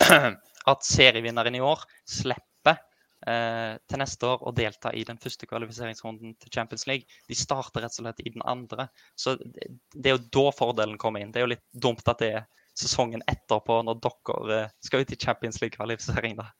at 0.72 0.86
serievinneren 0.86 1.54
i 1.54 1.62
år 1.62 1.84
slipper 2.08 2.80
eh, 3.26 3.78
til 3.88 4.02
neste 4.02 4.28
år 4.28 4.42
å 4.42 4.54
delta 4.56 4.92
i 4.92 5.04
den 5.06 5.20
første 5.22 5.46
kvalifiseringsrunden 5.50 6.34
til 6.42 6.54
Champions 6.54 6.88
League. 6.90 7.20
De 7.28 7.38
starter 7.38 7.84
rett 7.84 7.94
og 7.94 8.04
slett 8.04 8.24
i 8.24 8.34
den 8.34 8.44
andre. 8.48 8.88
Så 9.14 9.36
det, 9.38 9.70
det 9.94 10.10
er 10.10 10.18
jo 10.18 10.26
da 10.40 10.46
fordelen 10.56 10.98
kommer 11.00 11.22
inn. 11.22 11.34
Det 11.34 11.42
er 11.42 11.46
jo 11.46 11.54
litt 11.54 11.66
dumt 11.72 12.06
at 12.10 12.24
det 12.24 12.32
er 12.40 12.48
sesongen 12.78 13.22
etterpå, 13.30 13.80
når 13.86 14.02
dere 14.02 14.58
eh, 14.64 14.74
skal 14.84 15.02
ut 15.02 15.14
i 15.14 15.20
Champions 15.20 15.62
League-kvalifisering, 15.62 16.38
da. 16.38 16.50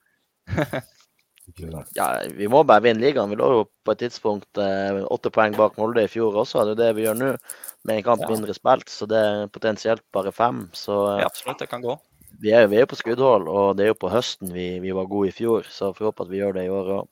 Ja, 1.96 2.06
vi 2.36 2.46
må 2.50 2.60
bare 2.68 2.82
vinne 2.84 3.00
ligaen. 3.02 3.30
Vi 3.32 3.36
lå 3.40 3.48
jo 3.54 3.62
på 3.84 3.94
et 3.94 4.02
tidspunkt 4.04 4.58
eh, 4.60 5.00
åtte 5.08 5.30
poeng 5.34 5.56
bak 5.56 5.78
Molde 5.80 6.04
i 6.04 6.10
fjor 6.12 6.36
også. 6.44 6.64
Det 6.68 6.74
er 6.76 6.80
det 6.82 6.96
vi 6.98 7.06
gjør 7.06 7.16
nå, 7.18 7.30
med 7.88 7.96
en 7.96 8.04
kamp 8.06 8.22
Ja. 8.22 8.28
mindre 8.34 8.54
spilt. 8.54 8.88
Så 8.92 9.08
det 9.08 9.18
er 9.18 9.46
potensielt 9.54 10.04
bare 10.12 10.32
fem. 10.32 10.68
Så 10.72 11.18
Ja, 11.20 11.26
absolutt, 11.26 11.58
det 11.58 11.68
kan 11.70 11.82
gå. 11.82 11.98
vi 12.40 12.52
er, 12.52 12.66
vi 12.68 12.76
er 12.76 12.84
jo 12.86 12.92
på 12.92 13.00
skuddhold, 13.00 13.48
og 13.48 13.76
det 13.76 13.84
er 13.86 13.92
jo 13.94 13.98
på 13.98 14.10
høsten 14.12 14.52
vi, 14.52 14.78
vi 14.80 14.92
var 14.92 15.06
gode 15.10 15.28
i 15.28 15.32
fjor. 15.34 15.64
Så 15.68 15.92
får 15.94 15.98
vi 15.98 16.08
håpe 16.10 16.22
at 16.26 16.28
vi 16.30 16.38
gjør 16.42 16.54
det 16.54 16.66
i 16.66 16.74
år 16.74 16.92
òg. 16.98 17.08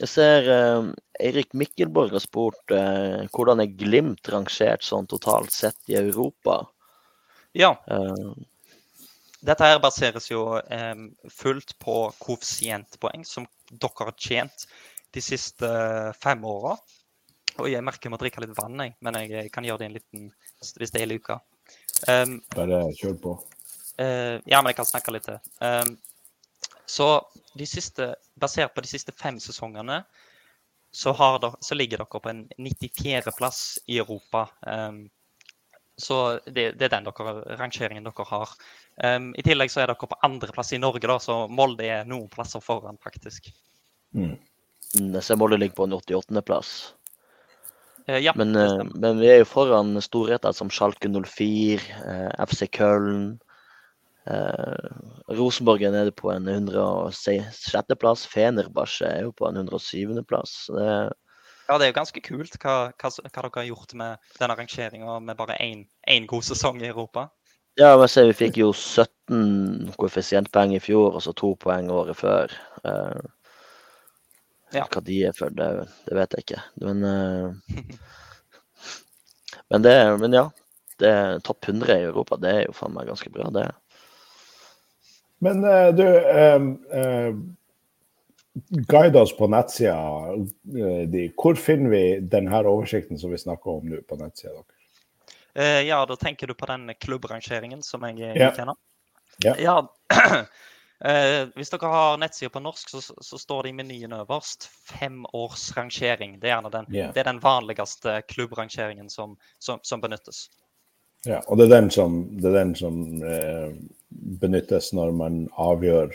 jeg 0.00 0.08
ser 0.10 0.48
eh, 0.50 0.86
Eirik 1.22 1.52
Mikkelborg 1.54 2.10
har 2.16 2.22
spurt 2.24 2.72
eh, 2.74 3.26
hvordan 3.30 3.60
er 3.62 3.70
Glimt 3.78 4.26
rangert 4.32 4.82
sånn 4.82 5.06
totalt 5.06 5.52
sett 5.54 5.78
i 5.86 5.94
Europa. 6.00 6.64
Ja, 7.54 7.76
Eh, 7.86 8.32
Dette 9.40 9.66
her 9.66 9.80
baseres 9.80 10.28
jo 10.30 10.44
eh, 10.60 11.04
fullt 11.32 11.76
på 11.80 11.96
koeffisientpoeng 12.20 13.24
som 13.24 13.46
dere 13.70 14.08
har 14.10 14.16
tjent 14.18 14.66
de 15.14 15.22
siste 15.24 15.66
eh, 15.66 16.10
fem 16.20 16.44
åra. 16.44 16.76
Og 17.60 17.68
jeg 17.70 17.84
merker 17.84 18.08
jeg 18.08 18.14
må 18.14 18.20
drikke 18.20 18.44
litt 18.44 18.56
vann, 18.56 18.78
jeg, 18.84 18.94
men 19.04 19.16
jeg 19.24 19.50
kan 19.52 19.66
gjøre 19.66 19.82
det 19.82 19.88
en 19.88 19.96
liten 19.98 20.28
hvis 20.60 20.92
det 20.92 21.02
er 21.02 21.10
luka. 21.10 21.40
Um, 22.08 22.38
Bare 22.54 22.84
kjør 22.96 23.16
på. 23.20 23.34
Uh, 24.00 24.38
ja, 24.48 24.60
men 24.60 24.70
jeg 24.70 24.78
kan 24.78 24.88
snakke 24.88 25.12
litt 25.12 25.26
til. 25.28 25.40
Um, 25.60 25.96
så 26.88 27.08
de 27.58 27.66
siste, 27.68 28.14
basert 28.40 28.74
på 28.74 28.84
de 28.84 28.90
siste 28.90 29.12
fem 29.16 29.38
sesongene, 29.42 30.02
så, 30.90 31.12
har 31.14 31.38
dere, 31.42 31.58
så 31.62 31.76
ligger 31.76 32.02
dere 32.02 32.22
på 32.22 32.32
en 32.32 32.44
94.-plass 32.58 33.62
i 33.86 34.00
Europa. 34.02 34.46
Um, 34.66 35.04
så 36.02 36.20
det, 36.46 36.72
det 36.80 36.88
er 36.88 36.94
den 36.94 37.08
dere, 37.08 37.34
rangeringen 37.60 38.06
dere 38.06 38.26
har. 38.28 38.54
Um, 39.02 39.30
I 39.38 39.44
tillegg 39.46 39.72
så 39.72 39.82
er 39.84 39.92
dere 39.92 40.10
på 40.10 40.20
andreplass 40.26 40.72
i 40.76 40.80
Norge, 40.82 41.06
da, 41.06 41.18
så 41.22 41.42
Molde 41.48 41.86
er 41.88 42.08
noen 42.08 42.30
plasser 42.32 42.62
foran, 42.64 43.00
faktisk. 43.02 43.52
Mm. 44.16 44.34
jeg 44.96 45.22
ser 45.22 45.38
Molde 45.38 45.60
ligger 45.60 45.78
på 45.78 45.86
en 45.88 45.98
88.-plass. 46.00 46.72
Uh, 48.08 48.18
ja, 48.18 48.34
Men, 48.36 48.56
det 48.56 48.66
eh, 48.66 48.88
men 48.96 49.20
vi 49.22 49.30
er 49.30 49.42
jo 49.42 49.52
foran 49.52 49.94
storheter 50.02 50.56
som 50.56 50.72
Schalke 50.72 51.12
04, 51.12 51.80
uh, 52.02 52.46
FC 52.48 52.66
Köln. 52.74 53.38
Eh, 54.28 54.90
Rosenborg 55.32 55.82
er 55.82 55.94
nede 55.94 56.12
på 56.12 56.30
en 56.32 56.48
106.-plass. 56.48 58.26
Fenerbahçe 58.28 59.08
er 59.08 59.24
jo 59.26 59.32
på 59.32 59.48
en 59.48 59.62
107.-plass. 59.64 60.70
ja, 61.70 61.78
det 61.78 61.86
er 61.86 61.92
jo 61.92 61.98
ganske 62.00 62.22
kult 62.26 62.56
hva, 62.58 62.76
hva, 62.90 63.10
hva 63.14 63.30
dere 63.30 63.50
har 63.54 63.68
gjort 63.70 63.94
med 63.98 64.32
denne 64.40 64.56
rangeringa 64.58 65.18
med 65.22 65.38
bare 65.38 65.58
én, 65.62 65.86
god 66.26 66.46
sesong 66.50 66.82
i 66.82 66.90
Europa. 66.90 67.28
Ja, 67.78 67.94
men 67.96 68.10
se, 68.10 68.26
vi 68.26 68.34
fikk 68.34 68.58
jo 68.58 68.72
17 68.74 69.92
koeffisientpoeng 69.94 70.74
i 70.74 70.82
fjor, 70.82 71.14
og 71.14 71.22
så 71.22 71.32
to 71.38 71.54
poeng 71.62 71.88
året 71.94 72.18
før. 72.18 72.50
Uh, 72.82 73.22
Ja. 74.70 74.86
Hva 74.86 75.02
de 75.02 75.16
er 75.26 75.34
for, 75.34 75.50
det, 75.54 75.66
det 76.06 76.16
vet 76.16 76.34
jeg 76.36 76.44
ikke. 76.44 76.60
Men, 76.84 77.02
uh, 77.02 77.50
men, 79.72 79.86
det, 79.86 79.94
men 80.22 80.36
ja. 80.36 80.48
Det 81.00 81.12
Topp 81.46 81.64
100 81.64 81.96
i 81.96 82.04
Europa, 82.10 82.36
det 82.36 82.50
er 82.52 82.66
jo 82.66 82.74
faen 82.76 82.92
meg 82.92 83.08
ganske 83.08 83.30
bra, 83.32 83.48
det. 83.54 83.64
Men 85.40 85.64
uh, 85.64 85.88
du, 85.96 86.04
guide 88.68 89.20
oss 89.20 89.36
på 89.36 89.46
nettsida 89.46 89.94
eh, 90.34 91.08
di. 91.08 91.28
Hvor 91.36 91.54
finner 91.54 91.90
vi 91.90 92.04
denne 92.20 92.62
oversikten 92.64 93.18
som 93.18 93.30
vi 93.30 93.38
snakker 93.38 93.78
om 93.78 93.88
nå 93.90 94.02
på 94.08 94.18
nettsida 94.20 94.54
deres? 94.54 94.80
Eh, 95.54 95.82
ja, 95.88 96.06
da 96.06 96.16
tenker 96.16 96.46
du 96.46 96.54
på 96.54 96.66
den 96.66 96.94
klubbrangeringen 97.00 97.82
som 97.82 98.02
jeg 98.08 98.18
Ja. 98.18 98.34
gikk 98.34 98.58
gjennom? 98.58 98.76
Ja. 99.44 99.88
Uh, 101.04 101.48
hvis 101.56 101.70
dere 101.72 101.90
har 101.90 102.18
nettsida 102.20 102.50
på 102.52 102.60
norsk, 102.60 102.90
så, 102.90 103.00
så 103.20 103.38
står 103.38 103.62
det 103.62 103.68
i 103.70 103.76
menyen 103.78 104.12
øverst 104.12 104.68
femårsrangering. 104.92 106.38
Det 106.40 106.48
er, 106.48 106.54
gjerne 106.54 106.72
den, 106.72 106.90
yeah. 106.94 107.12
det 107.14 107.20
er 107.20 107.32
den 107.32 107.42
vanligste 107.42 108.20
klubbrangeringen 108.28 109.10
som, 109.10 109.36
som, 109.58 109.80
som 109.82 110.00
benyttes. 110.00 110.50
Ja, 111.26 111.40
og 111.46 111.58
det 111.58 111.66
er 111.68 111.80
den 111.80 111.90
som, 111.90 112.20
det 112.40 112.48
er 112.48 112.58
den 112.58 112.74
som 112.76 113.00
uh, 113.24 113.72
benyttes 114.40 114.92
når 114.96 115.12
man 115.12 115.40
avgjør 115.60 116.12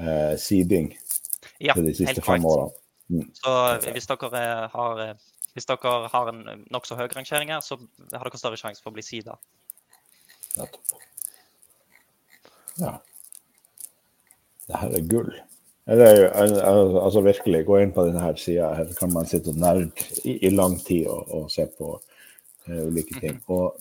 uh, 0.00 0.34
seeding 0.38 0.92
Ja, 1.62 1.74
de 1.76 1.92
siste 1.94 2.10
helt 2.10 2.24
fem 2.26 2.44
årene. 2.48 2.72
Så 3.36 3.54
hvis 3.92 4.08
dere 4.10 4.40
eh, 4.40 4.68
har, 4.72 5.00
eh, 5.04 5.14
hvis 5.54 5.68
dere 5.68 5.94
har 6.10 6.30
en 6.32 6.66
nokså 6.72 6.96
høy 6.98 7.06
rangering 7.12 7.52
her, 7.52 7.60
så 7.60 7.78
har 8.12 8.24
dere 8.26 8.40
større 8.40 8.58
sjanse 8.58 8.82
for 8.82 8.90
å 8.90 8.96
bli 8.96 9.04
sida. 9.06 9.36
Ja. 12.80 12.96
Det 14.66 14.80
her 14.80 14.96
er 14.96 15.10
gull. 15.10 15.34
Er 15.86 16.30
al- 16.32 16.96
altså 16.96 17.20
virkelig, 17.20 17.66
gå 17.68 17.78
inn 17.82 17.92
på 17.92 18.06
denne 18.08 18.36
sida. 18.40 18.70
Her 18.78 18.92
kan 18.98 19.12
man 19.12 19.28
sitte 19.28 19.52
og 19.52 19.60
nerde 19.60 19.90
i, 20.24 20.38
i 20.46 20.50
lang 20.50 20.78
tid 20.80 21.06
og, 21.12 21.28
og 21.28 21.50
se 21.52 21.66
på 21.78 21.90
uh, 22.00 22.80
ulike 22.88 23.20
ting. 23.20 23.42
Og, 23.52 23.76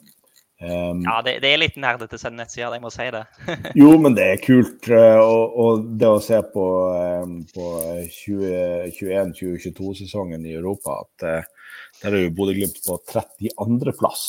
ehm, 0.63 1.01
Ja, 1.05 1.21
det, 1.25 1.33
det 1.43 1.49
er 1.53 1.57
litt 1.61 1.77
nerdete 1.81 2.17
til 2.19 2.33
nettsida, 2.37 2.69
jeg 2.73 2.81
må 2.83 2.89
si 2.93 3.07
det. 3.13 3.23
Jo, 3.81 3.89
men 4.01 4.11
det 4.17 4.25
er 4.31 4.37
kult. 4.43 4.83
eh, 4.89 5.19
Og, 5.19 5.43
og 5.63 5.73
det 6.01 6.09
å 6.09 6.19
se 6.23 6.39
på, 6.53 6.65
eh, 6.97 7.25
på 7.53 7.65
2021-2022-sesongen 8.17 10.41
i 10.47 10.55
Europa, 10.57 10.91
at 11.05 11.15
eh, 11.29 11.43
der 12.03 12.11
er 12.17 12.21
jo 12.25 12.35
Bodø-Glimt 12.37 12.79
på 12.85 12.93
32.-plass 13.11 14.23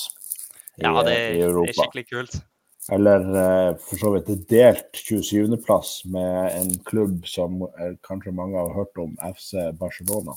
i, 0.79 0.81
Ja, 0.85 0.91
det, 1.07 1.15
eh, 1.15 1.37
i 1.37 1.39
det 1.43 1.49
er 1.71 1.79
skikkelig 1.79 2.07
kult. 2.11 2.35
Eller 2.93 3.21
for 3.81 3.97
så 3.97 4.09
vidt 4.13 4.29
delt 4.51 4.93
27.-plass 4.99 5.91
med 6.13 6.53
en 6.59 6.71
klubb 6.85 7.25
som 7.31 7.51
kanskje 8.05 8.33
mange 8.37 8.59
har 8.61 8.75
hørt 8.77 8.97
om, 9.01 9.17
FC 9.25 9.55
Barcelona. 9.81 10.35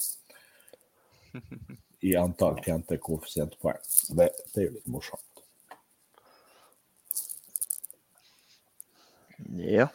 I 2.08 2.16
antall 2.16 2.56
tjente 2.64 2.98
koeffisientpoeng. 3.04 3.82
Det, 4.16 4.30
det 4.54 4.60
er 4.62 4.66
jo 4.70 4.76
litt 4.78 4.88
morsomt. 4.94 5.27
Ja. 9.56 9.88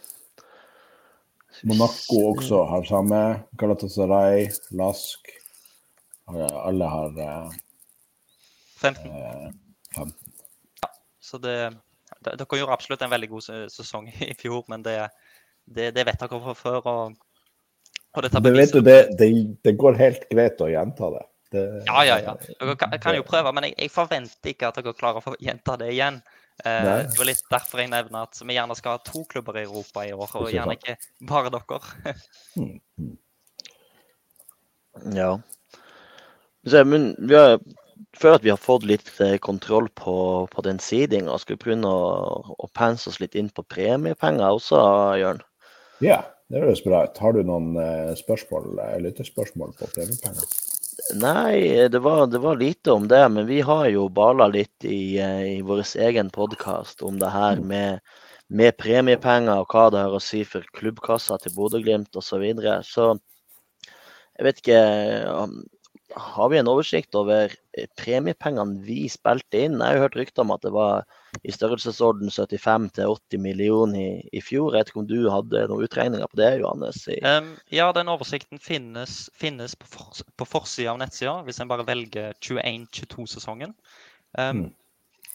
Monaco 1.69 2.19
også 2.33 2.63
har 2.71 2.85
samme. 2.89 3.23
Galatasaray, 3.61 4.49
Lask. 4.79 5.29
Alle 6.33 6.89
har 6.89 7.19
eh, 7.21 7.51
15. 8.81 9.11
eh, 9.11 9.51
15. 9.97 10.15
Så 11.21 11.39
det, 11.39 11.57
de- 12.25 12.37
dere 12.39 12.59
gjorde 12.59 12.73
absolutt 12.73 13.03
en 13.05 13.13
veldig 13.13 13.29
god 13.31 13.45
sesong 13.71 14.09
i 14.29 14.33
fjor, 14.39 14.65
men 14.73 14.83
det, 14.87 14.97
det, 15.67 15.93
det 15.95 16.07
vet 16.09 16.21
dere 16.25 16.41
fra 16.47 16.55
før. 16.57 16.81
Og, 16.87 17.19
og 18.17 18.23
Det, 18.27 18.55
vet 18.57 18.73
du, 18.73 18.81
det, 18.81 18.97
det, 19.19 19.29
det 19.65 19.77
går 19.81 20.01
helt 20.01 20.27
greit 20.31 20.61
å 20.61 20.71
gjenta 20.73 21.11
det. 21.19 21.25
det 21.55 21.67
Ja, 21.87 22.03
ja, 22.09 22.19
ja. 22.25 22.37
Dere 22.61 22.77
kan, 22.81 22.97
kan 23.03 23.19
jo 23.19 23.27
prøve, 23.29 23.53
men 23.53 23.69
jeg, 23.69 23.77
jeg 23.79 23.93
forventer 23.95 24.55
ikke 24.55 24.73
at 24.73 24.81
dere 24.81 24.97
klarer 24.97 25.21
å 25.33 25.37
gjenta 25.41 25.77
det 25.81 25.93
igjen. 25.95 26.23
Eh, 26.65 26.89
det 27.09 27.19
var 27.19 27.29
litt 27.29 27.45
derfor 27.51 27.83
jeg 27.83 27.91
nevner 27.93 28.29
at 28.29 28.39
vi 28.45 28.57
gjerne 28.57 28.77
skal 28.79 28.99
ha 28.99 29.03
to 29.07 29.25
klubber 29.31 29.59
i 29.59 29.65
Europa 29.65 30.05
i 30.07 30.13
år, 30.15 30.35
og 30.39 30.51
gjerne 30.53 30.79
ikke 30.79 30.99
bare 31.29 31.53
dere. 31.55 32.17
Ja. 35.17 35.39
Så, 36.69 36.83
men 36.85 37.15
vi 37.17 37.33
har, 37.33 37.55
føler 38.13 38.37
at 38.37 38.45
vi 38.45 38.51
har 38.53 38.61
fått 38.61 38.85
litt 38.85 39.09
eh, 39.25 39.39
kontroll 39.41 39.89
på, 39.97 40.15
på 40.53 40.65
den 40.67 40.77
seedinga. 40.85 41.39
Skal 41.41 41.57
vi 41.57 41.63
prøve 41.65 41.89
å, 41.89 42.53
å 42.53 42.69
pense 42.77 43.09
oss 43.09 43.17
litt 43.23 43.33
inn 43.41 43.49
på 43.49 43.65
premiepenger 43.73 44.53
også, 44.53 44.83
Jørn? 45.17 45.41
Ja, 46.05 46.21
det 46.53 46.61
høres 46.61 46.85
bra 46.85 47.07
ut. 47.09 47.19
Har 47.25 47.33
du 47.33 47.41
noen 47.49 47.73
eh, 47.81 48.13
spørsmål, 48.21 48.77
lytterspørsmål 49.09 49.73
på 49.81 49.89
premiepenger? 49.97 50.45
Nei, 51.11 51.89
det 51.89 51.99
var, 51.99 52.27
det 52.27 52.39
var 52.39 52.57
lite 52.57 52.93
om 52.93 53.09
det, 53.09 53.29
men 53.29 53.47
vi 53.47 53.61
har 53.61 53.89
jo 53.91 54.07
bala 54.09 54.47
litt 54.47 54.85
i, 54.87 55.19
eh, 55.19 55.59
i 55.59 55.63
vår 55.67 55.83
egen 55.99 56.31
podkast 56.31 57.03
om 57.03 57.19
det 57.19 57.31
her 57.35 57.59
med, 57.59 57.99
med 58.47 58.77
premiepenger 58.79 59.65
og 59.65 59.75
hva 59.75 59.89
det 59.91 60.05
har 60.05 60.15
å 60.15 60.23
si 60.23 60.45
for 60.47 60.63
klubbkassa 60.79 61.41
til 61.43 61.57
Bodø-Glimt 61.57 62.15
osv. 62.15 62.29
Så, 62.29 62.39
videre. 62.45 62.77
så 62.87 63.09
jeg 64.39 64.47
vet 64.47 64.63
ikke 64.63 64.83
um, 65.29 65.59
Har 66.15 66.53
vi 66.53 66.61
en 66.61 66.71
oversikt 66.71 67.19
over 67.19 67.51
eh, 67.51 67.91
premiepengene 67.99 68.79
vi 68.87 69.09
spilte 69.11 69.67
inn? 69.67 69.81
Jeg 69.81 69.83
har 69.83 69.99
jo 69.99 70.07
hørt 70.07 70.21
rykter 70.21 70.47
om 70.47 70.55
at 70.55 70.63
det 70.63 70.73
var 70.77 71.03
i 71.41 71.53
størrelsesorden 71.55 72.31
75 72.31 72.91
til 72.97 73.15
80 73.15 73.41
millioner 73.43 73.99
i, 73.99 74.29
i 74.33 74.43
fjor. 74.45 74.75
Jeg 74.75 74.83
vet 74.83 74.93
ikke 74.93 75.01
om 75.03 75.09
du 75.09 75.31
hadde 75.33 75.65
noen 75.71 75.87
utregninger 75.87 76.29
på 76.29 76.41
det, 76.41 76.51
Johannes? 76.61 77.07
I, 77.09 77.19
Um, 77.25 77.55
ja, 77.73 77.89
den 77.97 78.11
oversikten 78.13 78.61
finnes, 78.61 79.31
finnes 79.39 79.75
på, 79.79 79.89
for, 79.89 80.23
på 80.37 80.49
forsida 80.49 80.93
av 80.93 81.01
nettsida, 81.01 81.39
hvis 81.47 81.63
en 81.63 81.71
bare 81.73 81.87
velger 81.89 82.37
21-22-sesongen. 82.45 83.75
Um, 84.39 84.63
Mm. 84.63 84.71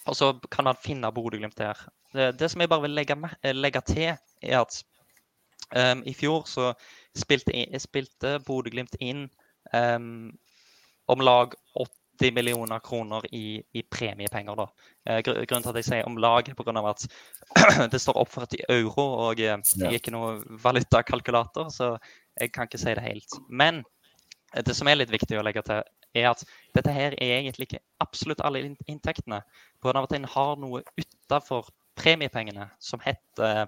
Og 0.08 0.16
så 0.16 0.32
kan 0.52 0.64
man 0.64 0.78
finne 0.80 1.12
Bodø-Glimt 1.12 1.58
der. 1.58 1.76
Det, 2.14 2.40
det 2.40 2.52
som 2.52 2.62
jeg 2.62 2.70
bare 2.70 2.86
vil 2.86 2.96
legge, 2.96 3.18
eh, 3.44 3.56
legge 3.56 3.82
til, 3.82 4.14
er 4.42 4.62
at 4.62 4.84
um, 5.76 6.04
i 6.06 6.14
fjor 6.16 6.46
så 6.48 6.74
spilte, 7.16 7.52
spilte 7.80 8.38
Bodø-Glimt 8.48 8.96
inn 9.04 9.28
um, 9.74 10.32
om 11.08 11.24
lag 11.24 11.56
80 11.76 11.97
millioner 12.34 12.80
kroner 12.80 13.26
i, 13.36 13.62
i 13.74 13.84
premiepenger. 13.84 14.56
da. 14.56 14.68
Eh, 15.10 15.20
gr 15.26 15.44
grunnen 15.46 15.64
til 15.66 15.74
at 15.74 15.80
jeg 15.82 15.90
sier 15.90 16.08
om 16.10 16.18
lag, 16.18 16.50
er 16.50 16.78
av 16.78 16.90
at 16.94 17.06
det 17.94 18.02
står 18.02 18.18
oppført 18.24 18.54
i 18.58 18.64
euro, 18.70 19.06
og 19.28 19.38
det 19.38 19.46
jeg 19.48 19.62
er 19.88 20.00
ikke 20.00 20.16
noe 20.16 20.38
valutakalkulator, 20.64 21.70
så 21.70 21.98
jeg 22.40 22.52
kan 22.52 22.68
ikke 22.68 22.82
si 22.82 22.94
det 22.94 23.06
helt. 23.06 23.40
Men 23.50 23.84
eh, 24.56 24.64
det 24.64 24.76
som 24.76 24.88
er 24.88 25.00
litt 25.00 25.14
viktig 25.14 25.40
å 25.40 25.46
legge 25.46 25.64
til, 25.68 25.84
er 26.18 26.30
at 26.32 26.44
dette 26.76 26.94
her 26.94 27.14
er 27.22 27.40
egentlig 27.40 27.68
ikke 27.68 27.84
absolutt 28.02 28.42
alle 28.46 28.64
inntektene. 28.88 29.42
Av 29.86 30.04
at 30.04 30.16
en 30.18 30.26
har 30.26 30.56
noe 30.62 30.82
utenfor 30.98 31.70
premiepengene 31.98 32.70
som 32.80 33.02
heter 33.04 33.46
eh, 33.46 33.66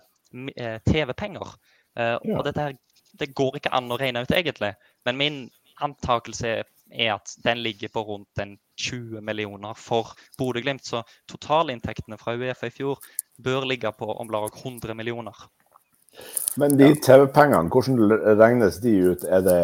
eh, 0.56 0.78
TV-penger. 0.86 1.56
Eh, 2.00 2.18
Og 2.38 2.44
dette 2.46 2.62
her, 2.62 2.76
det 3.20 3.34
går 3.36 3.58
ikke 3.60 3.74
an 3.76 3.92
å 3.92 3.98
regne 4.00 4.24
ut 4.24 4.32
egentlig, 4.32 4.74
men 5.06 5.18
min 5.18 5.40
antakelse 5.82 6.48
er 6.48 6.68
at 6.90 7.36
den 7.44 7.62
ligger 7.64 7.92
på 7.94 8.04
rundt 8.08 8.42
en 8.42 8.58
20 8.80 9.22
millioner 9.22 9.78
for 9.78 10.14
Bodø-Glimt. 10.40 10.86
Så 10.86 11.04
totalinntektene 11.30 12.18
fra 12.18 12.36
Uefa 12.38 12.70
i 12.70 12.74
fjor 12.74 13.00
bør 13.44 13.68
ligge 13.70 13.92
på 13.96 14.10
om 14.12 14.32
lag 14.34 14.50
100 14.50 14.98
millioner. 14.98 15.36
Men 16.58 16.76
de 16.80 16.90
TV-pengene, 16.98 17.70
hvordan 17.70 18.40
regnes 18.40 18.82
de 18.84 18.96
ut? 19.14 19.24
Er 19.24 19.46
det, 19.46 19.62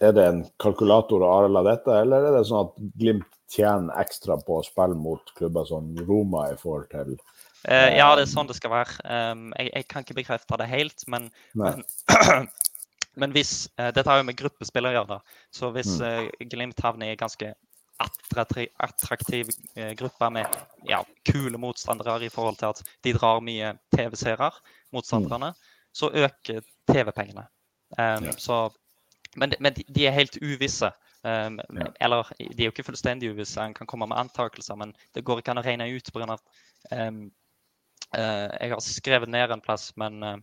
er 0.00 0.16
det 0.16 0.26
en 0.28 0.42
kalkulator 0.62 1.24
og 1.26 1.50
la 1.50 1.64
dette, 1.66 2.00
eller 2.04 2.28
er 2.28 2.38
det 2.38 2.46
sånn 2.48 2.68
at 2.68 2.82
Glimt 3.00 3.28
tjener 3.52 4.00
ekstra 4.00 4.38
på 4.40 4.60
å 4.60 4.64
spille 4.64 4.96
mot 4.96 5.34
klubber 5.36 5.66
som 5.68 5.90
Roma 6.06 6.46
i 6.52 6.58
forhold 6.60 6.88
til 6.94 7.16
Eh, 7.62 7.94
ja, 7.94 8.08
det 8.18 8.24
er 8.24 8.30
sånn 8.30 8.48
det 8.50 8.56
skal 8.58 8.72
være. 8.72 8.96
Jeg, 9.06 9.68
jeg 9.68 9.86
kan 9.90 10.02
ikke 10.04 10.18
bekrefte 10.18 10.58
det 10.58 10.66
helt, 10.70 11.04
men, 11.06 11.28
men, 11.58 11.84
men 13.16 13.32
hvis 13.32 13.68
eh, 13.78 13.90
Dette 13.92 14.08
har 14.10 14.18
jo 14.22 14.24
med 14.28 14.36
gruppespill 14.38 14.86
å 14.88 14.92
gjøre. 14.94 15.08
da. 15.08 15.20
Så 15.52 15.70
hvis 15.72 15.98
Mm. 16.00 16.06
eh, 16.06 16.46
Glimt 16.48 16.80
havner 16.80 17.12
i 17.12 17.16
ganske 17.16 17.54
attraktiv, 18.00 18.68
attraktiv 18.80 19.48
eh, 19.76 19.92
gruppe 19.94 20.30
med 20.30 20.46
ja, 20.88 21.04
kule 21.28 21.58
motstandere 21.58 22.24
i 22.24 22.28
forhold 22.32 22.56
til 22.58 22.66
at 22.72 22.82
de 23.04 23.12
drar 23.12 23.40
mye 23.40 23.74
TV-seere, 23.94 24.50
motstanderne, 24.92 25.52
så 25.94 26.08
øker 26.10 26.62
TV-pengene. 26.90 27.46
Um, 27.98 28.24
Ja. 28.24 28.32
så, 28.38 28.70
men 29.36 29.52
men 29.60 29.74
de, 29.74 29.84
de 29.88 30.06
er 30.06 30.10
helt 30.16 30.38
uvisse. 30.42 30.90
Um, 31.24 31.60
Ja. 31.76 31.86
Eller 32.00 32.22
de 32.38 32.62
er 32.64 32.66
jo 32.66 32.72
ikke 32.72 32.84
fullstendig 32.88 33.30
uvisse, 33.30 33.60
en 33.60 33.74
kan 33.74 33.86
komme 33.86 34.06
med 34.08 34.16
antakelser, 34.18 34.74
men 34.74 34.94
det 35.14 35.24
går 35.24 35.38
ikke 35.38 35.50
an 35.50 35.58
å 35.58 35.62
regne 35.66 35.86
ut 35.96 36.10
pga. 36.12 36.38
Um, 36.90 37.30
uh, 38.16 38.48
jeg 38.60 38.70
har 38.72 38.80
skrevet 38.80 39.28
ned 39.28 39.50
en 39.50 39.60
plass, 39.60 39.92
men, 39.96 40.22
eh, 40.22 40.36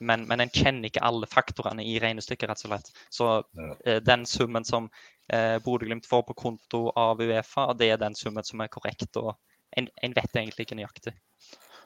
men, 0.00 0.26
men 0.28 0.40
en 0.44 0.52
kjenner 0.52 0.90
ikke 0.90 1.04
alle 1.04 1.26
faktorene 1.30 1.84
i 1.84 1.98
regnestykket, 2.02 2.48
rett 2.50 2.64
og 2.66 2.72
slett. 2.72 2.90
Så 3.10 3.28
Ja. 3.56 3.68
eh, 3.86 4.00
den 4.04 4.26
summen 4.26 4.64
som 4.64 4.90
eh, 5.32 5.58
Bodø-Glimt 5.64 6.06
får 6.06 6.22
på 6.28 6.34
konto 6.34 6.92
av 6.96 7.20
Uefa, 7.20 7.72
det 7.74 7.90
er 7.90 7.96
den 8.02 8.14
summen 8.14 8.44
som 8.44 8.60
er 8.60 8.68
korrekt. 8.68 9.16
og 9.16 9.34
en, 9.76 9.88
en 10.02 10.14
vet 10.16 10.36
egentlig 10.36 10.66
ikke 10.66 10.78
nøyaktig. 10.78 11.14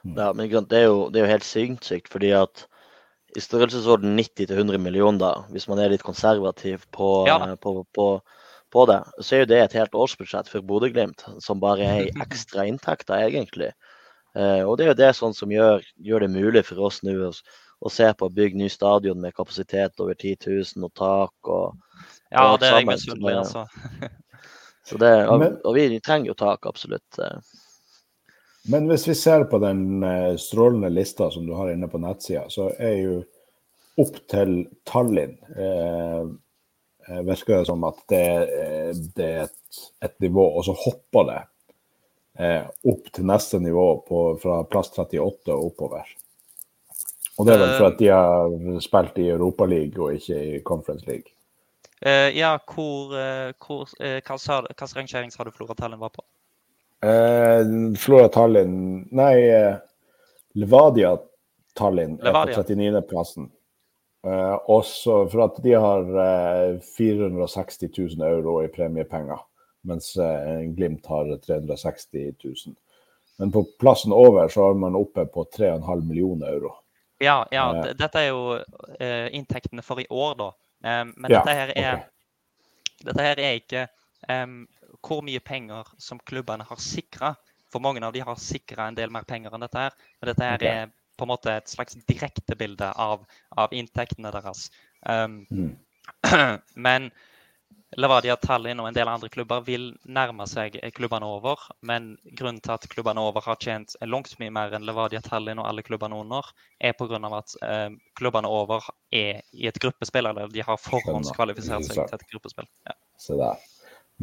Ja, 0.03 0.31
men 0.33 0.49
det 0.49 0.77
er 0.79 0.87
jo, 0.87 1.09
det 1.09 1.21
er 1.21 1.25
jo 1.27 1.33
helt 1.35 1.45
sinnssykt, 1.45 2.09
fordi 2.11 2.31
at 2.33 2.65
i 3.35 3.39
størrelsesorden 3.39 4.17
90-100 4.19 4.77
millioner, 4.81 5.19
da, 5.19 5.31
hvis 5.53 5.67
man 5.71 5.79
er 5.79 5.91
litt 5.93 6.03
konservativ 6.03 6.83
på, 6.91 7.27
Ja 7.29 7.37
eh, 7.47 7.55
på, 7.55 7.85
på, 7.95 8.07
på 8.71 8.85
det, 8.89 8.99
så 9.19 9.35
er 9.35 9.43
jo 9.43 9.49
det 9.53 9.61
et 9.63 9.77
helt 9.79 9.95
årsbudsjett 9.95 10.49
for 10.51 10.65
Bodø-Glimt, 10.67 11.23
som 11.43 11.61
bare 11.63 11.85
er 11.87 12.01
ei 12.03 12.11
ekstra 12.25 12.65
inntekter, 12.67 13.27
egentlig. 13.29 13.71
Eh, 14.35 14.63
og 14.63 14.77
det 14.77 14.85
er 14.85 14.93
jo 14.93 14.99
det 15.01 15.11
sånn 15.17 15.35
som 15.37 15.51
gjør, 15.51 15.83
gjør 15.99 16.25
det 16.25 16.31
mulig 16.35 16.65
for 16.67 16.79
oss 16.87 17.01
nå 17.03 17.15
å, 17.27 17.31
å 17.81 17.89
se 17.91 18.07
på 18.13 18.27
å 18.29 18.33
bygge 18.33 18.59
ny 18.61 18.67
stadion 18.69 19.19
med 19.21 19.33
kapasitet 19.37 19.99
over 20.03 20.13
10 20.13 20.35
000 20.47 20.85
og 20.87 20.93
tak. 20.93 21.33
og 21.49 21.77
Ja, 22.31 22.53
og 22.53 22.59
det 22.61 22.69
er 22.69 22.77
jeg 22.79 22.85
med 22.85 22.99
misunnelig, 22.99 23.33
så- 23.49 23.63
altså. 23.65 24.11
så 24.85 24.97
det, 25.01 25.11
og, 25.31 25.45
og 25.65 25.75
vi 25.75 25.99
trenger 25.99 26.31
jo 26.31 26.37
tak, 26.39 26.65
absolutt. 26.69 27.19
Men 28.71 28.85
hvis 28.91 29.07
vi 29.09 29.15
ser 29.17 29.43
på 29.49 29.57
den 29.63 30.03
eh, 30.05 30.35
strålende 30.37 30.89
lista 30.93 31.31
som 31.33 31.47
du 31.47 31.53
har 31.57 31.71
inne 31.73 31.87
på 31.89 31.97
nettsida, 32.01 32.45
så 32.53 32.69
er 32.77 32.95
jo 33.01 33.15
opp 34.01 34.19
til 34.29 34.53
Tallinn 34.87 35.33
eh, 35.57 36.21
eh, 37.09 37.21
virker 37.25 37.57
det 37.57 37.65
som 37.67 37.81
at 37.89 37.97
det, 38.13 38.21
eh, 38.61 38.91
det 39.17 39.25
er 39.31 39.41
et, 39.49 39.81
et 40.05 40.15
nivå, 40.21 40.45
og 40.59 40.65
så 40.69 40.75
hopper 40.77 41.25
det 41.31 41.39
eh, 42.37 42.69
opp 42.93 43.09
til 43.17 43.25
neste 43.27 43.59
nivå 43.65 43.87
på, 44.07 44.21
fra 44.41 44.61
plass 44.69 44.93
38 44.93 45.51
og 45.57 45.71
oppover. 45.73 46.05
Og 47.41 47.47
det 47.47 47.55
er 47.55 47.61
vel 47.63 47.71
for 47.79 47.87
at 47.89 47.97
de 47.97 48.09
har 48.13 48.81
spilt 48.85 49.17
i 49.17 49.31
Europaligaen 49.33 50.03
og 50.05 50.19
ikke 50.19 50.41
i 50.45 50.59
Conference 50.65 51.07
League. 51.09 51.33
Uh, 52.01 52.29
ja, 52.33 52.55
hvor, 52.69 53.13
uh, 53.13 53.49
hvor 53.61 53.89
uh, 53.97 54.19
hva 54.25 54.37
Hvilken 54.37 54.93
rangering 54.97 55.33
sa 55.33 55.45
du 55.45 55.51
Flora 55.53 55.73
Tallinn 55.77 56.01
var 56.01 56.13
på? 56.13 56.23
Uh, 57.01 57.93
Flora 57.97 58.29
Tallinn 58.29 59.07
Nei, 59.17 59.33
eh, 59.49 59.75
Levadia 60.53 61.15
Tallinn 61.77 62.19
er 62.21 62.35
på 62.35 62.61
39.-plassen. 62.61 63.49
Uh, 64.27 64.57
også 64.69 65.23
for 65.31 65.47
at 65.47 65.55
de 65.63 65.71
har 65.73 66.03
eh, 66.21 66.75
460 66.97 67.89
000 68.19 68.27
euro 68.27 68.59
i 68.61 68.67
premiepenger, 68.69 69.39
mens 69.89 70.11
eh, 70.21 70.67
Glimt 70.75 71.07
har 71.09 71.31
360 71.41 72.35
000. 72.43 72.75
Men 73.41 73.53
på 73.55 73.63
plassen 73.81 74.13
over 74.13 74.51
så 74.53 74.67
er 74.69 74.77
man 74.77 74.99
oppe 74.99 75.25
på 75.25 75.47
3,5 75.57 76.03
millioner 76.05 76.53
euro. 76.53 76.75
Ja, 77.21 77.37
ja 77.53 77.65
Eh. 77.77 77.93
dette 77.97 78.19
er 78.19 78.29
jo 78.31 78.57
uh, 78.57 79.27
inntektene 79.31 79.83
for 79.85 80.01
i 80.01 80.07
år, 80.09 80.35
da. 80.39 80.51
Um, 80.81 81.13
men 81.17 81.31
Ja, 81.31 81.41
dette, 81.41 81.53
her 81.53 81.73
er, 81.77 81.93
okay. 81.93 83.05
dette 83.05 83.25
her 83.27 83.39
er 83.39 83.59
ikke 83.59 83.87
um, 84.29 84.67
hvor 85.01 85.21
mye 85.25 85.39
penger 85.39 85.87
som 86.01 86.19
klubbene 86.19 86.65
har 86.65 86.81
sikra 86.81 87.35
For 87.71 87.79
mange 87.79 88.01
av 88.03 88.11
de 88.13 88.19
har 88.19 88.35
sikra 88.35 88.87
en 88.89 88.97
del 88.97 89.09
mer 89.13 89.23
penger 89.23 89.53
enn 89.55 89.63
dette 89.63 89.79
her. 89.79 89.93
Men 90.19 90.27
dette 90.33 90.43
her 90.43 90.57
okay. 90.57 90.67
er 90.81 90.89
på 91.17 91.23
en 91.23 91.29
måte 91.31 91.53
et 91.53 91.69
slags 91.69 91.95
direktebilde 92.09 92.89
av, 92.99 93.23
av 93.55 93.71
inntektene 93.71 94.31
deres. 94.33 94.71
Um, 95.05 95.45
Mm. 95.51 95.77
men 96.75 97.11
Levadia 97.99 98.37
Tallinn 98.39 98.79
og 98.79 98.87
en 98.87 98.95
del 98.95 99.09
andre 99.11 99.27
klubber 99.31 99.63
vil 99.67 99.89
nærme 100.07 100.45
seg 100.47 100.77
klubbene 100.95 101.27
over. 101.27 101.59
Men 101.83 102.13
grunnen 102.37 102.61
til 102.63 102.75
at 102.77 102.87
klubbene 102.91 103.23
over 103.23 103.43
har 103.43 103.59
tjent 103.59 103.97
langt 104.07 104.37
mye 104.39 104.53
mer 104.53 104.75
enn 104.77 104.85
Levadia 104.87 105.19
Tallinn 105.25 105.59
og 105.59 105.67
alle 105.67 105.83
klubbene 105.83 106.15
under, 106.23 106.47
er 106.79 106.95
pga. 106.95 107.19
at 107.37 107.55
eh, 107.67 107.89
klubbene 108.15 108.47
over 108.47 108.87
er 109.11 109.41
i 109.51 109.67
et 109.67 109.79
gruppespill, 109.79 110.31
eller 110.31 110.47
de 110.47 110.63
har 110.63 110.79
forhåndskvalifisert 110.79 111.89
seg 111.89 112.05
til 112.05 112.19
et 112.19 112.27
gruppespill. 112.31 112.69
Ja. 112.87 112.95
Se 113.19 113.35
der. 113.39 113.59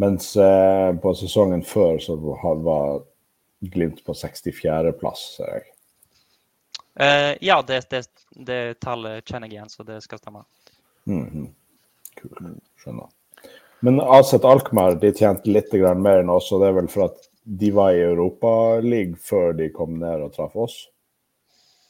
Mens 0.01 0.31
eh, 0.37 0.95
på 1.03 1.15
sesongen 1.15 1.65
før 1.67 2.01
så 2.01 2.17
var 2.17 3.05
Glimt 3.61 4.05
på 4.07 4.15
64.-plass, 4.15 5.23
ser. 5.37 5.65
Eh, 6.95 7.35
ja, 7.41 7.63
det, 7.67 7.81
det, 7.91 8.05
det 8.31 8.79
tallet 8.79 9.27
kjenner 9.27 9.51
jeg 9.51 9.59
igjen, 9.59 9.73
så 9.73 9.87
det 9.87 9.99
skal 10.07 10.23
stemme. 10.23 10.45
Mhm. 11.11 11.49
Kult. 12.19 12.39
Skjønner. 12.79 13.11
Men 13.81 14.01
AZ 14.01 14.35
Alkmaar 14.35 14.99
de 14.99 15.13
tjente 15.15 15.51
litt 15.51 15.73
mer 15.73 16.23
enn 16.23 16.33
oss, 16.33 16.51
og 16.53 16.63
det 16.63 16.71
er 16.71 16.79
vel 16.81 16.91
for 16.91 17.07
at 17.09 17.29
de 17.49 17.71
var 17.73 17.95
i 17.97 18.03
Europaligaen 18.05 19.15
før 19.17 19.55
de 19.57 19.71
kom 19.73 19.99
ned 20.03 20.25
og 20.27 20.35
traff 20.35 20.57
oss? 20.59 20.79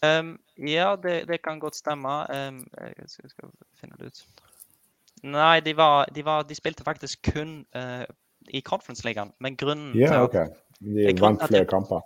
Um, 0.05 0.37
ja, 0.57 0.93
det, 0.97 1.25
det 1.27 1.41
kan 1.43 1.59
godt 1.59 1.79
stemme. 1.79 2.21
Um, 2.31 2.61
jeg 2.79 3.09
skal, 3.09 3.33
skal 3.33 3.51
finne 3.81 3.99
det 3.99 4.13
ut. 4.13 4.45
Nei, 5.27 5.59
de, 5.67 5.75
var, 5.75 6.07
de, 6.15 6.23
var, 6.23 6.47
de 6.47 6.55
spilte 6.55 6.87
faktisk 6.87 7.33
kun 7.33 7.65
uh, 7.75 8.05
i 8.55 8.63
Conference-ligaen. 8.63 9.33
Men 9.43 9.59
grunnen 9.59 9.97
Ja, 9.99 10.13
til 10.13 10.15
at 10.15 10.29
OK. 10.29 10.65
De 10.79 11.11
vant 11.19 11.43
flere 11.43 11.51
flere 11.51 11.67
kamper. 11.67 12.05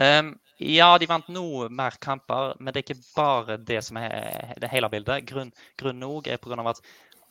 Um, 0.00 0.36
ja, 0.56 0.94
de 0.96 1.08
vant 1.08 1.28
noe 1.28 1.68
mer 1.68 1.98
kamper, 2.00 2.54
men 2.56 2.72
det 2.72 2.80
er 2.80 2.86
ikke 2.86 3.10
bare 3.16 3.58
det 3.60 3.82
som 3.84 3.98
er 4.00 4.54
det 4.62 4.72
hele 4.72 4.88
bildet. 4.92 5.26
Grunn, 5.28 5.52
grunnen 5.76 6.08
òg 6.08 6.30
er 6.32 6.40
pga. 6.40 6.62
at 6.70 6.80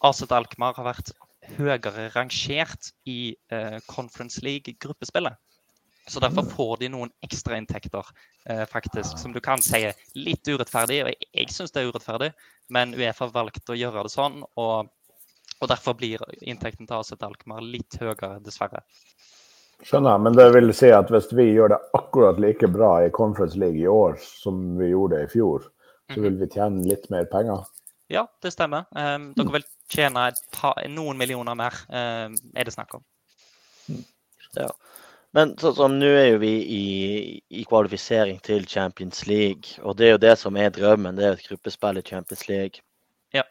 Aset 0.06 0.32
Alkmaar 0.36 0.78
har 0.78 0.86
vært 0.92 1.16
høyere 1.58 2.10
rangert 2.16 2.92
i 3.10 3.36
eh, 3.52 3.78
Conference 3.90 4.44
League-gruppespillet. 4.46 5.38
Så 6.08 6.22
derfor 6.22 6.46
får 6.46 6.76
de 6.84 6.90
noen 6.94 7.10
ekstrainntekter, 7.26 8.06
eh, 8.50 8.66
faktisk, 8.70 9.18
som 9.18 9.34
du 9.34 9.40
kan 9.42 9.62
si 9.66 9.82
er 9.88 9.98
litt 10.14 10.46
urettferdig. 10.46 11.00
Og 11.02 11.10
jeg, 11.10 11.30
jeg 11.34 11.54
syns 11.54 11.74
det 11.74 11.82
er 11.82 11.90
urettferdig, 11.90 12.30
men 12.70 12.94
Uefa 12.94 13.32
valgte 13.34 13.74
å 13.74 13.80
gjøre 13.80 14.06
det 14.06 14.14
sånn. 14.14 14.44
Og, 14.62 14.92
og 15.58 15.72
derfor 15.72 15.98
blir 15.98 16.22
inntekten 16.46 16.86
til 16.86 17.00
Aset 17.00 17.26
Alkmaar 17.26 17.66
litt 17.66 17.98
høyere, 18.02 18.36
dessverre. 18.46 18.84
Skjønner, 19.86 20.22
men 20.22 20.38
det 20.38 20.46
vil 20.54 20.72
si 20.78 20.92
at 20.94 21.10
hvis 21.12 21.32
vi 21.36 21.50
gjør 21.52 21.74
det 21.74 21.82
akkurat 21.98 22.38
like 22.40 22.70
bra 22.72 23.00
i 23.04 23.12
Conference 23.14 23.58
League 23.60 23.82
i 23.82 23.90
år 23.90 24.16
som 24.22 24.78
vi 24.80 24.94
gjorde 24.94 25.26
i 25.26 25.32
fjor, 25.32 25.66
så 26.14 26.22
vil 26.22 26.38
vi 26.40 26.48
tjene 26.54 26.86
litt 26.86 27.10
mer 27.14 27.26
penger. 27.32 27.66
Ja, 28.14 28.28
det 28.46 28.54
stemmer. 28.54 28.86
Um, 28.94 29.32
dere 29.36 29.58
vil 29.58 29.66
tjene 29.92 30.30
et 30.32 30.42
par, 30.56 30.80
noen 30.90 31.18
millioner 31.20 31.58
mer, 31.58 31.78
um, 31.90 32.36
er 32.56 32.68
det 32.68 32.74
snakk 32.74 32.98
om. 32.98 33.04
Men 35.36 35.52
sånn 35.60 35.76
som 35.76 35.96
nå 36.00 36.08
er 36.16 36.30
jo 36.30 36.38
vi 36.40 36.54
i, 36.72 36.84
i 37.52 37.64
kvalifisering 37.68 38.38
til 38.46 38.64
Champions 38.72 39.26
League, 39.28 39.76
og 39.84 39.98
det 40.00 40.08
er 40.08 40.14
jo 40.14 40.22
det 40.24 40.36
som 40.40 40.56
er 40.56 40.72
drømmen, 40.72 41.18
det 41.18 41.26
er 41.26 41.34
jo 41.34 41.40
et 41.42 41.50
gruppespill 41.50 42.00
i 42.00 42.06
Champions 42.08 42.46
League. 42.48 42.86
Ja. 43.36 43.44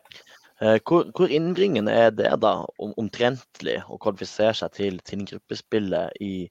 Eh, 0.62 0.78
Hvor, 0.80 1.11
hvor 1.12 1.28
innbringende 1.28 1.93
er 1.93 2.11
det 2.11 2.30
da, 2.41 2.55
om, 2.78 2.95
omtrentlig, 2.97 3.82
å 3.91 3.99
kvalifisere 4.01 4.55
seg 4.57 4.72
til, 4.72 4.97
til 5.05 5.26
gruppespillet 5.28 6.16
i, 6.24 6.49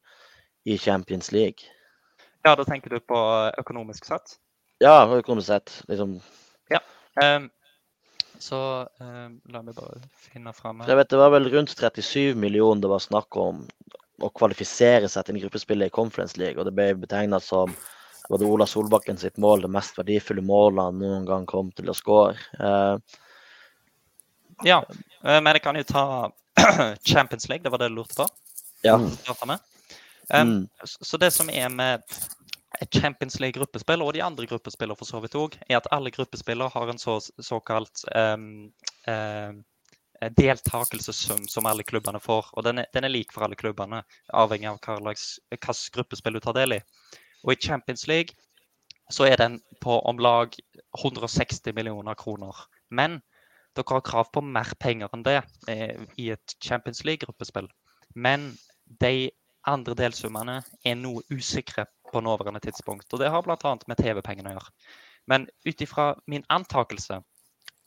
i 0.69 0.77
Champions 0.77 1.31
League? 1.33 1.65
Ja, 2.45 2.53
da 2.59 2.65
tenker 2.67 2.93
du 2.93 2.99
på 2.99 3.17
økonomisk 3.57 4.05
sett. 4.05 4.37
Ja, 4.83 5.01
økonomisk 5.07 5.47
sett. 5.47 5.77
Liksom, 5.89 6.19
Ja. 6.69 6.83
Um, 7.17 7.49
så 8.41 8.59
eh, 9.01 9.29
la 9.53 9.61
meg 9.61 9.75
bare 9.77 9.99
finne 10.17 10.53
fram 10.55 10.81
jeg 10.81 10.89
her. 10.89 10.99
vet 11.01 11.09
Det 11.09 11.19
var 11.21 11.33
vel 11.35 11.49
rundt 11.53 11.73
37 11.75 12.35
millioner 12.39 12.81
det 12.81 12.91
var 12.91 13.03
snakk 13.03 13.37
om 13.37 13.63
å 14.23 14.29
kvalifisere 14.29 15.09
seg 15.09 15.25
til 15.25 15.35
en 15.35 15.43
gruppespiller 15.43 15.89
i 15.89 15.93
Conference 15.93 16.37
League, 16.39 16.59
og 16.59 16.67
det 16.67 16.75
ble 16.77 16.91
betegna 17.01 17.39
som 17.43 17.73
var 18.29 18.39
det 18.39 18.47
Ola 18.47 18.65
Solbakken 18.69 19.17
sitt 19.19 19.37
mål, 19.37 19.65
det 19.65 19.71
mest 19.73 19.97
verdifulle 19.99 20.41
målet 20.45 20.85
han 20.85 21.01
noen 21.01 21.25
gang 21.27 21.45
kom 21.49 21.71
til 21.75 21.91
å 21.91 21.97
score. 21.97 22.37
Eh, 22.59 22.97
Ja, 24.63 24.77
uh, 25.25 25.39
men 25.41 25.49
jeg 25.57 25.63
kan 25.65 25.75
jo 25.75 25.83
ta 25.83 26.31
Champions 27.11 27.49
League, 27.49 27.63
det 27.63 27.71
var 27.73 27.81
det 27.81 27.89
du 27.89 27.97
lurte 27.97 28.15
på? 28.15 28.27
ja. 28.83 28.95
Um, 28.95 29.59
Mm. 30.33 30.67
Så 30.85 31.17
det 31.17 31.31
som 31.31 31.49
er 31.49 31.69
med 31.69 32.01
Champions 32.91 33.39
League-gruppespill, 33.39 34.01
og 34.01 34.13
de 34.15 34.23
andre 34.23 34.47
gruppespillene 34.49 34.97
for 34.97 35.09
så 35.09 35.21
vidt 35.23 35.37
òg, 35.37 35.57
er 35.69 35.77
at 35.77 35.89
alle 35.91 36.11
gruppespillere 36.11 36.71
har 36.73 36.89
en 36.89 37.01
så, 37.01 37.19
såkalt 37.39 38.03
um, 38.15 38.71
um, 39.07 39.61
deltakelsessum 40.37 41.47
som 41.47 41.67
alle 41.69 41.83
klubbene 41.83 42.19
får. 42.19 42.49
Og 42.53 42.63
den 42.63 42.83
er, 42.83 42.89
den 42.93 43.03
er 43.03 43.13
lik 43.13 43.33
for 43.33 43.45
alle 43.45 43.59
klubbene, 43.59 44.03
avhengig 44.33 44.69
av 44.71 44.79
hva 44.83 45.75
gruppespill 45.97 46.39
du 46.39 46.41
tar 46.43 46.57
del 46.57 46.79
i. 46.79 46.81
Og 47.43 47.53
i 47.53 47.61
Champions 47.61 48.07
League 48.07 48.35
så 49.11 49.27
er 49.27 49.37
den 49.37 49.59
på 49.83 49.99
om 50.07 50.19
lag 50.19 50.55
160 51.03 51.75
millioner 51.75 52.15
kroner. 52.15 52.55
Men 52.89 53.19
dere 53.75 53.97
har 53.97 54.05
krav 54.05 54.29
på 54.33 54.43
mer 54.45 54.69
penger 54.79 55.11
enn 55.13 55.25
det 55.25 55.39
eh, 55.67 55.99
i 56.17 56.29
et 56.35 56.55
Champions 56.63 57.03
League-gruppespill. 57.03 57.67
Men 58.15 58.53
de 59.01 59.31
andre 59.67 59.95
delsummene 59.97 60.61
er 60.85 60.95
noe 60.99 61.23
usikre 61.31 61.87
på 62.13 62.21
nåværende 62.23 62.61
tidspunkt. 62.63 63.09
Og 63.13 63.21
det 63.21 63.31
har 63.33 63.45
bl.a. 63.45 63.73
med 63.89 63.99
TV-pengene 63.99 64.53
å 64.53 64.57
gjøre. 64.57 64.73
Men 65.31 65.47
ut 65.65 65.81
ifra 65.81 66.13
min 66.29 66.45
antakelse 66.53 67.21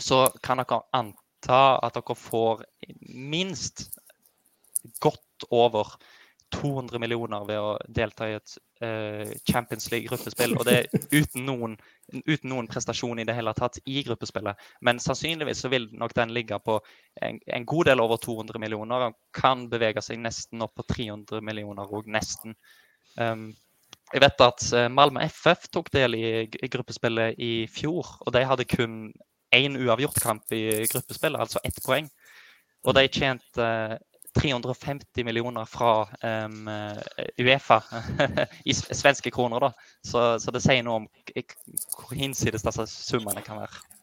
så 0.03 0.20
kan 0.45 0.61
dere 0.61 0.83
anta 0.97 1.62
at 1.85 1.97
dere 1.97 2.16
får 2.18 2.64
minst 3.07 3.87
godt 5.01 5.49
over 5.51 5.97
200 6.55 6.99
millioner 7.03 7.45
ved 7.47 7.59
å 7.59 7.72
delta 7.91 8.29
i 8.31 8.37
et 8.37 8.53
uh, 8.85 9.33
Champions 9.51 9.89
League-gruppespill. 9.91 10.55
Og 10.57 10.64
det 10.68 10.77
er 10.79 11.07
uten 11.11 11.47
noen, 11.49 11.74
uten 12.22 12.51
noen 12.53 12.68
prestasjon 12.70 13.18
i 13.18 13.27
det 13.27 13.35
hele 13.37 13.55
tatt 13.59 13.81
i 13.85 14.03
gruppespillet. 14.07 14.62
Men 14.87 15.03
sannsynligvis 15.03 15.64
så 15.64 15.70
vil 15.72 15.89
nok 15.99 16.14
den 16.16 16.35
ligge 16.37 16.59
på 16.62 16.79
en, 17.27 17.41
en 17.47 17.66
god 17.66 17.91
del 17.91 18.03
over 18.05 18.20
200 18.22 18.62
millioner. 18.62 19.09
Den 19.09 19.18
kan 19.37 19.66
bevege 19.72 20.05
seg 20.05 20.22
nesten 20.22 20.62
opp 20.64 20.77
på 20.79 20.87
300 20.95 21.43
millioner 21.45 21.91
og 21.99 22.09
nesten. 22.11 22.55
Um, 23.18 23.51
jeg 24.14 24.22
vet 24.22 24.42
at 24.44 24.66
eh, 24.72 24.88
Malmö 24.92 25.24
FF 25.26 25.70
tok 25.74 25.90
del 25.94 26.14
i, 26.14 26.26
gruppespillet 26.70 27.38
i 27.42 27.66
fjor, 27.70 28.18
og 28.22 28.34
de 28.34 28.44
hadde 28.46 28.68
kun 28.70 28.98
én 29.54 29.78
uavgjort 29.78 30.20
kamp 30.22 30.52
i 30.54 30.84
gruppespillet, 30.90 31.40
altså 31.40 31.62
ett 31.66 31.80
poeng. 31.84 32.09
Og 32.86 32.94
de 32.94 33.07
tjente 33.11 33.62
eh, 33.62 33.96
350 34.36 35.24
millioner 35.24 35.64
fra 35.64 36.02
um, 36.44 36.66
Uefa 37.40 37.78
i 38.68 38.74
svenske 38.76 39.32
kroner, 39.32 39.64
da. 39.64 39.70
Så, 40.04 40.24
så 40.44 40.52
det 40.52 40.61
sier 40.61 40.84
noe 40.84 40.98
om 41.00 41.07
hvor 41.96 42.12
hinsides 42.12 42.66
disse 42.66 42.84
summene 42.92 43.40
kan 43.46 43.62
være. 43.62 43.95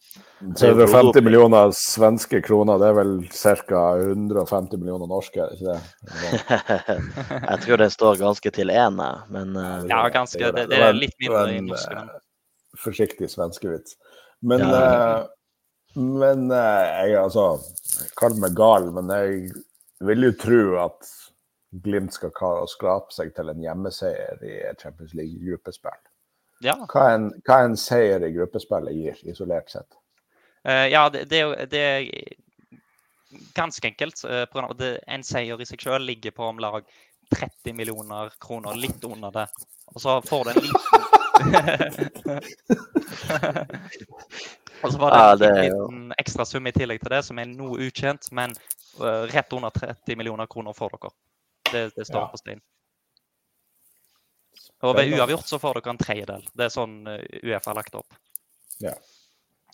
350 0.59 1.21
millioner 1.23 1.71
svenske 1.77 2.41
kroner, 2.45 2.77
det 2.81 2.89
er 2.91 2.97
vel 2.97 3.13
ca. 3.31 3.83
150 4.01 4.77
millioner 4.81 5.07
norske, 5.09 5.39
er 5.39 5.53
det 5.53 5.59
ikke 5.59 5.71
det? 5.73 6.97
jeg 7.49 7.59
tror 7.65 7.81
det 7.83 7.89
står 7.95 8.19
ganske 8.21 8.51
til 8.57 8.73
én, 8.73 8.99
men 9.33 9.55
eh, 9.55 9.85
Ja, 9.89 10.01
ganske. 10.13 10.39
Det, 10.39 10.51
det. 10.57 10.67
det 10.73 10.81
er 10.89 10.97
litt 10.97 11.15
mindre 11.23 11.45
i 11.55 11.61
norske. 11.63 11.95
eh, 11.95 12.05
men- 12.11 12.19
Forsiktig 12.83 13.27
svenskevits. 13.29 13.95
Men, 14.41 14.59
Ja. 14.59 15.19
eh, 15.19 15.27
men 15.95 16.47
eh, 16.51 17.09
jeg 17.11 17.19
altså 17.21 17.43
Kall 18.17 18.33
meg 18.41 18.55
gal, 18.57 18.87
men 18.95 19.11
jeg 19.13 19.51
vil 20.01 20.23
jo 20.29 20.31
tro 20.41 20.61
at 20.87 21.11
Glimt 21.83 22.13
skal 22.13 22.29
klare 22.37 22.65
å 22.65 22.69
skrape 22.69 23.09
seg 23.13 23.31
til 23.33 23.49
en 23.49 23.61
hjemmeseier 23.61 24.41
i 24.45 24.57
Champions 24.77 25.13
League-gruppespill. 25.17 26.01
Ja. 26.61 26.75
Hva 26.85 27.07
en, 27.15 27.31
hva 27.47 27.63
en 27.65 27.73
seier 27.81 28.21
i 28.27 28.29
gruppespillet 28.35 28.93
gir, 28.93 29.17
isolert 29.31 29.71
sett? 29.73 29.89
Eh, 30.65 30.87
ja, 30.93 31.09
det, 31.09 31.25
det, 31.29 31.65
det 31.71 31.79
er 31.79 32.09
ganske 33.53 33.87
enkelt. 33.89 34.23
eh, 34.23 34.45
på 34.45 34.53
grunn 34.59 34.65
av 34.65 34.71
at 34.71 34.77
det- 34.83 34.99
En 35.07 35.23
seier 35.23 35.61
i 35.61 35.65
seg 35.65 35.79
sjøl 35.83 36.05
ligger 36.05 36.31
på 36.31 36.43
om 36.49 36.59
lag 36.59 36.83
30 37.35 37.73
millioner 37.73 38.29
kroner, 38.39 38.73
litt 38.75 39.03
under 39.03 39.31
det. 39.31 39.47
Og 39.95 40.01
så 40.01 40.21
får 40.25 40.43
du 40.43 40.49
en 40.51 40.63
liten 40.63 41.03
Og 44.83 44.91
så 44.91 44.97
var 44.99 45.11
det 45.11 45.17
Ja, 45.17 45.31
en 45.31 45.39
det 45.39 45.63
liten, 45.63 45.79
liten 45.79 46.13
ekstra 46.17 46.45
sum 46.45 46.67
i 46.67 46.71
tillegg 46.75 46.99
til 47.01 47.09
det, 47.13 47.21
som 47.25 47.39
er 47.39 47.45
noe 47.49 47.77
ukjent, 47.87 48.27
men 48.35 48.51
eh, 48.99 49.23
rett 49.31 49.53
under 49.55 49.69
30 49.71 50.15
millioner 50.19 50.45
kroner 50.51 50.73
får 50.75 50.89
dere. 50.97 51.09
Det, 51.71 51.83
det 51.95 52.05
står 52.07 52.21
Ja. 52.21 52.27
på 52.33 52.37
stein. 52.37 52.61
Og 54.83 54.95
ved 54.97 55.13
uavgjort 55.15 55.47
så 55.47 55.59
får 55.59 55.73
dere 55.79 55.89
en 55.93 55.97
tredjedel. 56.01 56.43
Det 56.53 56.63
er 56.65 56.69
sånn 56.73 56.97
Uefa 57.07 57.69
har 57.71 57.75
lagt 57.79 57.95
opp. 57.95 58.13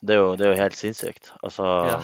Det, 0.01 0.15
er 0.15 0.19
jo, 0.19 0.35
det 0.39 0.45
er 0.45 0.53
jo 0.53 0.59
helt 0.61 0.77
sinnssykt. 0.79 1.31
Altså, 1.43 1.63
Ja. 1.89 1.97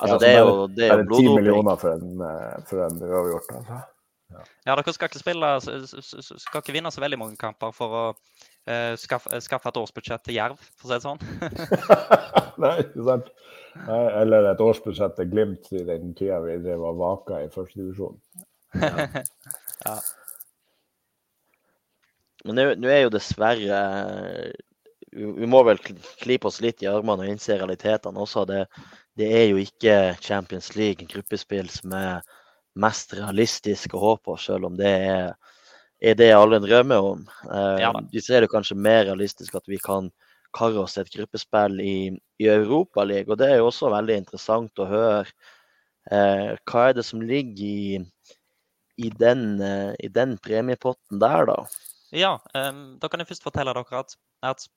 altså 0.00 0.14
Ja, 0.16 0.18
det 0.22 0.30
er 0.30 0.38
jo, 0.38 0.66
det 0.66 0.88
er 0.88 0.96
jo 0.96 1.02
10 1.02 1.06
bloddoping. 1.06 1.34
millioner 1.34 1.76
for 1.76 1.92
en, 1.92 2.24
eh, 2.30 2.56
for 2.70 2.86
en 2.86 3.02
uavgjort, 3.02 3.52
altså. 3.60 3.82
Ja, 4.66 4.74
dere 4.74 4.92
skal 4.92 5.06
ikke 5.06 5.20
spille 5.22 5.48
Skal 5.62 6.58
ikke 6.58 6.74
vinne 6.74 6.90
så 6.90 7.00
veldig 7.00 7.18
mange 7.20 7.38
kamper 7.38 7.70
for 7.74 7.94
å 7.94 8.02
uh, 8.10 8.94
skaffe, 8.98 9.38
skaffe, 9.40 9.70
et 9.70 9.78
årsbudsjett 9.78 10.24
til 10.26 10.34
Jerv, 10.40 10.58
for 10.74 10.88
å 10.88 10.90
si 10.90 10.96
det 10.96 11.04
sånn. 11.04 11.22
Nei, 12.62 12.72
ikke 12.82 13.06
sant. 13.06 13.30
Eller 13.86 14.50
et 14.50 14.62
årsbudsjett 14.66 15.14
til 15.20 15.30
Glimt 15.30 15.70
i 15.76 15.84
den 15.86 16.10
tida 16.18 16.40
vi 16.42 16.58
drev 16.64 16.84
og 16.90 16.98
vaka 17.00 17.44
i 17.44 17.50
førstedivisjon. 17.54 18.18
Ja. 18.82 19.06
ja. 19.86 19.96
Men 22.46 22.62
nå 22.80 22.90
er 22.90 23.04
jo 23.04 23.14
dessverre 23.14 23.80
Vi 25.16 25.48
må 25.48 25.62
vel 25.64 25.80
klype 25.80 26.50
oss 26.50 26.60
litt 26.60 26.82
i 26.84 26.90
armene 26.90 27.24
og 27.24 27.32
innse 27.32 27.56
realitetene 27.56 28.20
også. 28.20 28.44
Det, 28.48 28.66
det 29.16 29.30
er 29.32 29.46
jo 29.48 29.60
ikke 29.62 30.16
Champions 30.20 30.74
League, 30.76 31.08
gruppespill, 31.08 31.70
som 31.72 31.94
er 31.96 32.26
mest 32.76 33.14
realistisk 33.16 33.96
å 33.96 34.02
håpe 34.02 34.26
på, 34.28 34.36
selv 34.40 34.68
om 34.68 34.76
det 34.76 34.92
er, 35.08 35.32
er 36.04 36.18
det 36.18 36.30
alle 36.36 36.60
drømmer 36.60 37.10
om. 37.14 37.24
Eh, 37.48 37.76
ja, 37.80 37.92
vi 38.12 38.22
ser 38.22 38.44
det 38.44 38.52
kanskje 38.52 38.76
mer 38.76 39.06
realistisk 39.08 39.56
at 39.56 39.64
vi 39.70 39.80
kan 39.80 40.10
karre 40.56 40.84
oss 40.84 40.96
et 41.00 41.10
gruppespill 41.12 41.80
i, 41.80 41.96
i 42.40 42.48
Europaligaen. 42.52 43.32
Og 43.32 43.40
det 43.40 43.50
er 43.50 43.60
jo 43.60 43.70
også 43.70 43.92
veldig 43.92 44.20
interessant 44.22 44.82
å 44.82 44.88
høre. 44.90 45.24
Eh, 46.12 46.52
hva 46.68 46.88
er 46.88 46.96
det 46.98 47.06
som 47.08 47.24
ligger 47.24 47.64
i, 47.64 47.98
i, 49.02 49.10
den, 49.10 49.48
eh, 49.62 49.92
i 50.06 50.12
den, 50.12 50.36
premiepotten 50.42 51.20
der, 51.22 51.48
da? 51.50 51.58
Ja, 52.14 52.36
um, 52.54 52.96
da 53.02 53.10
kan 53.10 53.20
jeg 53.20 53.32
først 53.32 53.44
fortelle 53.44 53.74
dere 53.74 54.04
at, 54.04 54.14
at 54.46 54.68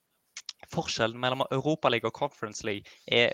forskjellen 0.73 1.19
mellom 1.19 1.45
Europaliga 1.51 2.09
og 2.09 2.17
Conference 2.17 2.65
League 2.67 2.89
er 3.07 3.33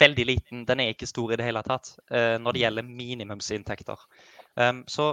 veldig 0.00 0.26
liten. 0.26 0.64
Den 0.66 0.80
er 0.80 0.92
ikke 0.92 1.08
stor 1.08 1.32
i 1.32 1.38
det 1.38 1.46
hele 1.46 1.62
tatt 1.66 1.94
uh, 2.12 2.36
når 2.40 2.54
det 2.54 2.62
gjelder 2.64 2.88
minimumsinntekter. 2.88 4.06
Um, 4.56 4.84
så 4.88 5.12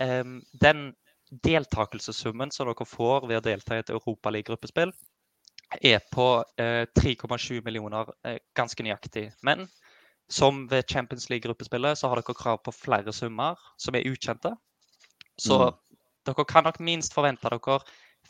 um, 0.00 0.40
den 0.52 0.92
deltakelsessummen 1.44 2.52
som 2.52 2.68
dere 2.68 2.86
får 2.86 3.26
ved 3.28 3.40
å 3.40 3.46
delta 3.46 3.76
i 3.78 3.82
et 3.82 3.92
europaliga-gruppespill, 3.94 4.92
er 5.80 6.02
på 6.12 6.26
uh, 6.60 6.84
3,7 7.00 7.62
millioner, 7.64 8.10
uh, 8.28 8.36
ganske 8.58 8.84
nøyaktig. 8.84 9.30
Men 9.42 9.64
som 10.32 10.66
ved 10.70 10.88
Champions 10.88 11.30
League-gruppespillet 11.30 11.98
så 11.98 12.08
har 12.08 12.20
dere 12.20 12.36
krav 12.36 12.60
på 12.64 12.74
flere 12.76 13.12
summer 13.12 13.60
som 13.80 13.96
er 13.96 14.06
ukjente. 14.08 14.52
Så 15.40 15.58
mm. 15.58 15.98
dere 16.28 16.44
kan 16.48 16.68
nok 16.68 16.80
minst 16.84 17.16
forvente 17.16 17.48
dere 17.48 17.80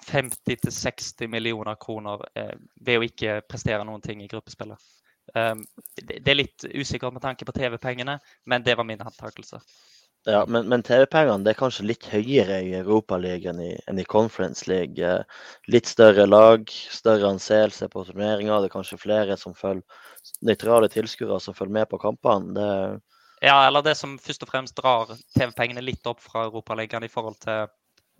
50-60 0.06 1.30
millioner 1.30 1.78
kroner 1.80 2.24
eh, 2.34 2.56
ved 2.80 2.98
å 2.98 3.06
ikke 3.06 3.40
prestere 3.48 3.84
noen 3.86 4.02
ting 4.04 4.22
i 4.22 4.28
gruppespillet. 4.30 4.90
Um, 5.34 5.62
det, 5.96 6.18
det, 6.18 6.28
er 6.32 6.40
litt 6.40 6.64
usikkert 6.74 7.14
med 7.14 7.22
tanke 7.22 7.46
på 7.46 7.54
TV-pengene, 7.56 8.18
men 8.50 8.64
det 8.66 8.74
var 8.76 8.84
min 8.88 9.00
antakelse. 9.00 9.62
Ja, 10.24 10.44
Men, 10.46 10.68
men 10.70 10.84
TV-pengene 10.86 11.50
er 11.50 11.58
kanskje 11.58 11.88
litt 11.88 12.04
høyere 12.06 12.60
i 12.62 12.76
Europaligaen 12.78 13.58
enn 13.62 13.98
i 13.98 14.06
Conference 14.06 14.68
League. 14.70 15.14
Litt 15.66 15.90
større 15.90 16.28
lag, 16.28 16.68
større 16.70 17.32
anseelse 17.32 17.88
på 17.90 18.04
turneringa. 18.06 18.60
Det 18.62 18.70
er 18.70 18.76
kanskje 18.76 19.00
flere 19.02 19.38
som 19.40 19.56
følger 19.58 19.82
nøytrale 20.46 20.90
tilskuere 20.92 21.40
som 21.42 21.56
følger 21.58 21.80
med 21.80 21.90
på 21.90 21.98
kampene. 22.04 22.54
Det... 22.54 22.68
Ja, 23.42 23.56
eller 23.66 23.82
det 23.82 23.96
som 23.98 24.14
først 24.22 24.46
og 24.46 24.52
fremst 24.52 24.78
drar 24.78 25.10
TV-pengene 25.34 25.82
litt 25.82 26.06
opp 26.06 26.22
fra 26.22 26.46
Europaligaen 26.46 27.02
i 27.02 27.10
forhold 27.10 27.40
til 27.42 27.66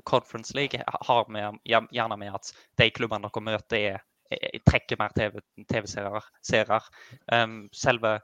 Conference 0.09 0.57
League, 0.57 0.83
har 0.87 1.29
med, 1.31 1.59
gjerne 1.65 2.19
med 2.19 2.35
at 2.35 2.51
de 2.81 2.91
klubbene 2.91 3.29
dere 3.29 3.45
møter, 3.45 3.85
er 3.93 4.01
trekker 4.67 5.01
mer 5.01 5.13
TV-seere. 5.69 6.21
TV 6.47 6.79
um, 7.33 7.69
selve 7.73 8.19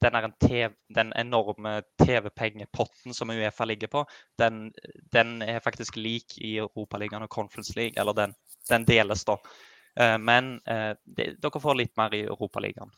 den, 0.00 0.32
TV, 0.40 0.70
den 0.94 1.12
enorme 1.12 1.82
TV-pengepotten 2.04 3.14
som 3.14 3.30
Uefa 3.30 3.64
ligger 3.64 3.88
på, 3.88 4.04
den, 4.38 4.72
den, 5.12 5.42
er 5.42 5.60
faktisk 5.60 5.96
lik 5.96 6.38
i 6.38 6.56
Europaligaen 6.58 7.26
og 7.26 7.30
Conference 7.30 7.76
League. 7.76 8.00
Eller 8.00 8.16
den, 8.16 8.34
den 8.70 8.86
deles, 8.88 9.24
da. 9.24 9.36
Uh, 10.00 10.16
men 10.18 10.54
uh, 10.70 10.94
de, 11.04 11.32
dere 11.40 11.62
får 11.62 11.80
litt 11.80 11.96
mer 12.00 12.14
i 12.14 12.24
Europaligaen. 12.28 12.92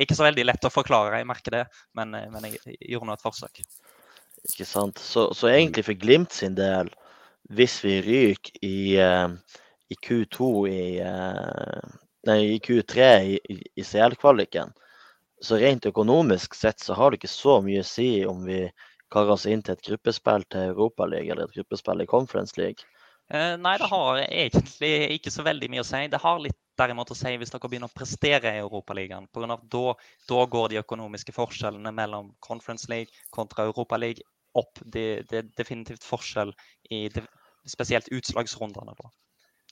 Ikke 0.00 0.16
så 0.16 0.24
veldig 0.24 0.46
lett 0.46 0.64
å 0.64 0.72
forklare, 0.72 1.18
jeg 1.20 1.28
merker 1.28 1.58
det, 1.58 1.64
men, 1.98 2.14
uh, 2.14 2.28
men 2.32 2.48
jeg, 2.48 2.60
jeg 2.68 2.94
gjorde 2.94 3.10
nå 3.10 3.16
et 3.16 3.24
forsøk. 3.24 3.64
Ikke 4.44 4.66
sant. 4.68 5.00
Så, 5.00 5.30
så, 5.34 5.48
egentlig 5.48 5.86
for 5.86 5.98
Glimt 5.98 6.36
sin 6.36 6.56
del, 6.58 6.92
hvis 7.52 7.80
vi 7.84 7.98
ryker 8.04 8.64
i 8.64 8.76
i 9.88 9.94
Q2 9.94 10.68
i, 10.68 11.00
eh, 11.00 11.90
nei, 12.26 12.40
i 12.54 12.58
Q3 12.58 13.20
i, 13.22 13.62
i 13.74 13.84
CL-kvaliken. 13.84 14.72
Så 15.42 15.58
rent 15.60 15.86
økonomisk 15.86 16.54
sett 16.54 16.80
så 16.80 16.96
har 16.96 17.10
det 17.10 17.20
ikke 17.20 17.32
så 17.32 17.60
mye 17.62 17.84
å 17.84 17.88
si 17.88 18.08
om 18.26 18.44
vi 18.46 18.64
karer 19.12 19.36
oss 19.36 19.46
inn 19.46 19.62
til 19.62 19.76
et 19.76 19.86
gruppespill 19.86 20.46
til 20.50 20.72
Europaligaen 20.72 21.34
eller 21.36 21.50
et 21.50 21.56
gruppespill 21.58 22.02
i 22.02 22.10
Conference 22.10 22.56
League. 22.60 22.88
Eh, 23.30 23.54
nei, 23.60 23.76
det 23.80 23.88
har 23.88 24.20
egentlig 24.24 24.92
ikke 25.18 25.32
så 25.32 25.44
veldig 25.44 25.70
mye 25.72 25.84
å 25.84 25.88
si. 25.88 26.02
Det 26.12 26.20
har 26.20 26.40
litt 26.40 26.60
derimot 26.80 27.12
å 27.12 27.16
si 27.16 27.36
hvis 27.38 27.52
dere 27.52 27.68
begynner 27.70 27.92
å 27.92 27.96
prestere 27.96 28.54
i 28.56 28.62
Europaligaen. 28.64 29.28
Da, 29.70 29.84
da 30.28 30.46
går 30.56 30.72
de 30.72 30.80
økonomiske 30.80 31.36
forskjellene 31.36 31.92
mellom 31.94 32.32
Conference 32.42 32.90
League 32.90 33.12
kontra 33.30 33.68
Europaligaen 33.68 34.24
opp. 34.54 34.80
Det, 34.80 35.24
det, 35.30 35.40
er 35.40 35.50
definitivt 35.58 36.06
forskjell 36.06 36.54
i 36.94 37.06
de, 37.12 37.24
spesielt 37.68 38.10
utslagsrundene. 38.14 38.96
da. 38.98 39.12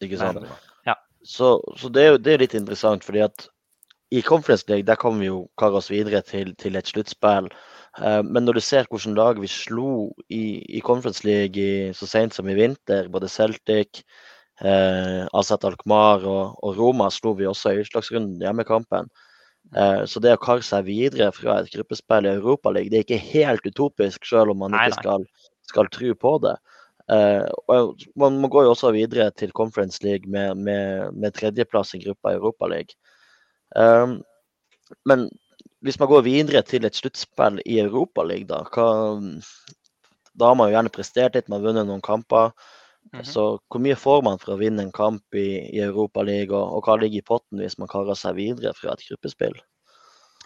Ikke 0.02 0.20
sant? 0.20 0.46
Ja. 0.88 0.96
Så, 1.22 1.54
så, 1.78 1.90
det 1.92 2.02
er 2.02 2.14
jo 2.14 2.22
det 2.22 2.32
er 2.34 2.42
litt 2.42 2.56
interessant, 2.58 3.04
fordi 3.06 3.22
at 3.24 3.46
i 4.12 4.20
Conference 4.26 4.66
League 4.68 4.84
der 4.88 4.98
kommer 5.00 5.22
vi 5.22 5.30
jo 5.30 5.44
kare 5.60 5.78
oss 5.78 5.88
videre 5.92 6.20
til, 6.26 6.52
til 6.60 6.76
et 6.76 6.90
sluttspill. 6.90 7.48
Uh, 8.00 8.20
men 8.24 8.44
når 8.44 8.58
du 8.58 8.64
ser 8.64 8.88
hvilke 8.90 9.14
lag 9.16 9.40
vi 9.40 9.48
slo 9.48 10.10
i, 10.28 10.60
i 10.68 10.82
Conference 10.84 11.24
League 11.24 11.56
i, 11.56 11.92
så 11.96 12.08
sent 12.08 12.36
som 12.36 12.48
i 12.48 12.56
vinter, 12.58 13.08
både 13.12 13.30
Celtic, 13.32 14.02
eh, 14.60 15.26
Azat 15.32 15.64
Alkmaar 15.64 16.24
og, 16.28 16.56
og, 16.62 16.76
Roma 16.78 17.08
slo 17.10 17.34
vi 17.38 17.48
også 17.48 17.72
i 17.72 17.82
utslagsrunden 17.82 18.40
i 18.40 18.46
hjemmekampen. 18.46 19.10
Uh, 19.72 20.02
så 20.04 20.20
det 20.20 20.34
å 20.36 20.40
karre 20.40 20.64
seg 20.66 20.84
videre 20.88 21.30
fra 21.32 21.60
et 21.62 21.70
gruppespill 21.72 22.28
i 22.28 22.34
Europaligaen, 22.34 22.90
det 22.92 22.98
er 22.98 23.06
ikke 23.06 23.30
helt 23.32 23.68
utopisk, 23.68 24.26
selv 24.28 24.52
om 24.52 24.60
man 24.64 24.76
ikke 24.76 24.98
skal, 24.98 25.24
skal 25.70 25.88
tro 25.94 26.12
på 26.24 26.34
det. 26.44 26.56
Uh, 27.12 27.46
og 27.72 28.04
man, 28.20 28.40
går 28.52 28.66
jo 28.66 28.74
også 28.74 28.92
videre 28.94 29.30
til 29.36 29.54
Conference 29.56 30.02
League 30.04 30.28
med, 30.30 30.60
med, 30.60 31.16
med 31.16 31.34
tredjeplass 31.38 31.96
i 31.96 32.02
gruppa 32.04 32.34
i 32.34 32.38
Europaligaen. 32.40 32.98
Um, 33.72 34.18
men 35.08 35.30
hvis 35.82 35.98
man 35.98 36.10
går 36.10 36.26
videre 36.26 36.62
til 36.68 36.84
et 36.84 36.98
sluttspill 36.98 37.58
i 37.64 37.80
Europaligaen, 37.82 38.50
da, 38.50 38.60
da 40.38 40.50
har 40.50 40.58
man 40.58 40.68
jo 40.68 40.76
gjerne 40.76 40.94
prestert 40.94 41.36
litt, 41.36 41.48
man 41.48 41.62
har 41.62 41.70
vunnet 41.70 41.88
noen 41.88 42.04
kamper. 42.04 42.52
Mm 43.12 43.20
-hmm. 43.20 43.24
Så 43.24 43.58
hvor 43.68 43.80
mye 43.80 43.96
får 43.96 44.22
man 44.22 44.38
for 44.38 44.54
å 44.54 44.60
vinne 44.60 44.82
en 44.82 44.92
kamp 44.92 45.34
i, 45.34 45.58
i 45.76 45.80
Europaligaen, 45.80 46.54
og, 46.54 46.76
og 46.76 46.86
hva 46.86 46.96
ligger 46.96 47.18
i 47.18 47.28
potten 47.28 47.58
hvis 47.58 47.78
man 47.78 47.88
karer 47.88 48.14
seg 48.14 48.36
videre 48.36 48.72
fra 48.74 48.92
et 48.92 49.04
gruppespill? 49.08 49.58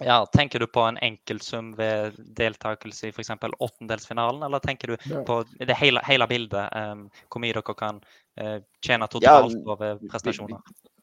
Ja, 0.01 0.27
Tenker 0.27 0.59
du 0.59 0.67
på 0.67 0.81
en 0.81 0.99
enkeltsum 0.99 1.77
ved 1.77 2.17
deltakelse 2.37 3.09
i 3.09 3.13
f.eks. 3.15 3.31
åttendelsfinalen, 3.59 4.43
eller 4.43 4.59
tenker 4.59 4.89
du 4.89 4.97
ja. 5.05 5.23
på 5.25 5.45
det 5.59 5.77
hele, 5.77 6.03
hele 6.05 6.27
bildet? 6.27 6.69
Um, 6.77 7.07
hvor 7.33 7.41
mye 7.41 7.57
dere 7.57 7.77
kan 7.79 8.03
uh, 8.41 8.59
tjene 8.85 9.09
totalt 9.09 9.57
ja, 9.57 9.79
ved 9.81 10.05
prestasjoner? 10.11 10.61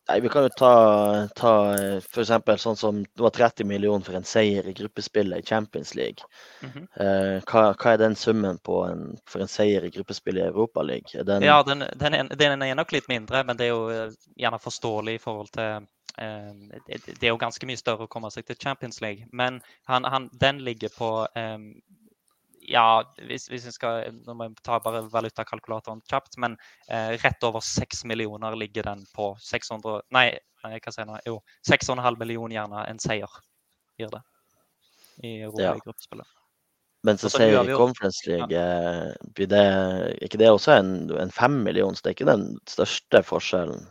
Nei, 0.10 0.20
Vi 0.20 0.30
kan 0.30 0.44
jo 0.44 0.50
ta, 0.60 0.74
ta 1.36 1.52
f.eks. 1.98 2.32
sånn 2.62 2.80
som 2.80 3.00
det 3.04 3.24
var 3.24 3.32
30 3.36 3.68
millioner 3.70 4.04
for 4.04 4.20
en 4.20 4.28
seier 4.28 4.68
i 4.68 4.76
gruppespillet 4.76 5.40
i 5.40 5.48
Champions 5.48 5.96
League. 5.96 6.28
Mm 6.62 6.72
-hmm. 6.72 6.88
uh, 7.00 7.42
hva, 7.48 7.64
hva, 7.72 7.94
er 7.94 7.98
den 7.98 8.16
summen 8.16 8.60
en, 8.60 9.18
for 9.26 9.42
en 9.42 9.48
seier 9.48 9.86
i 9.86 9.94
gruppespillet 9.96 10.44
i 10.44 10.48
Europaligaen? 10.48 11.26
Den... 11.26 11.44
Ja, 11.44 11.64
den, 11.64 11.84
den, 11.96 12.14
er, 12.14 12.36
den 12.36 12.62
er 12.62 12.76
nok 12.76 12.92
litt 12.92 13.08
mindre, 13.08 13.44
men 13.44 13.58
det 13.58 13.66
er 13.66 13.70
jo 13.70 13.90
eh, 13.90 14.12
gjerne 14.36 14.60
forståelig 14.60 15.16
i 15.16 15.24
forhold 15.24 15.52
til 15.56 15.88
Ehm, 16.18 16.72
det 16.88 17.24
er 17.24 17.32
jo 17.32 17.42
ganske 17.42 17.66
mye 17.66 17.80
større 17.80 18.06
å 18.06 18.12
komme 18.12 18.30
seg 18.34 18.46
til 18.46 18.60
Champions 18.62 19.02
League, 19.02 19.26
men 19.32 19.60
han, 19.90 20.06
han, 20.06 20.30
den 20.40 20.62
ligger 20.66 20.94
på 20.94 21.10
um, 21.26 21.72
ja, 22.70 23.04
hvis, 23.28 23.48
hvis 23.52 23.66
vi 23.68 23.74
skal 23.76 24.14
Nå 24.26 24.36
må 24.38 24.48
jeg 24.48 24.56
ta 24.66 24.80
bare 24.84 25.04
valutakalkulatoren 25.12 26.04
kjapt, 26.10 26.38
men 26.42 26.58
eh, 26.88 27.16
rett 27.24 27.48
over 27.48 27.64
6 27.64 28.06
millioner 28.10 28.56
ligger 28.60 28.88
den 28.92 29.04
på 29.16 29.34
600 29.42 30.04
Nei, 30.16 30.30
hva 30.64 30.94
sier 30.94 31.10
jeg 31.10 31.26
Jo, 31.28 31.40
6,5 31.70 32.20
millioner 32.20 32.58
gjerne 32.60 32.86
en 32.90 33.02
seier 33.04 33.42
gir 34.00 34.14
det 34.14 34.24
i 35.24 35.36
Europa-gruppespillet. 35.46 36.30
Men 37.04 37.20
så 37.20 37.30
sier 37.30 37.66
vi 37.68 37.76
Conference 37.76 38.24
League, 38.30 38.48
ja. 38.50 38.64
Eh, 38.64 39.28
blir 39.36 39.50
det, 39.52 39.66
ikke 40.24 40.40
det 40.40 40.50
også 40.50 40.78
en, 40.80 40.94
en 41.20 41.34
fem 41.36 41.60
million, 41.66 41.96
så 41.96 42.06
det 42.06 42.14
er 42.14 42.16
ikke 42.18 42.32
den 42.32 42.46
største 42.70 43.22
forskjellen? 43.28 43.84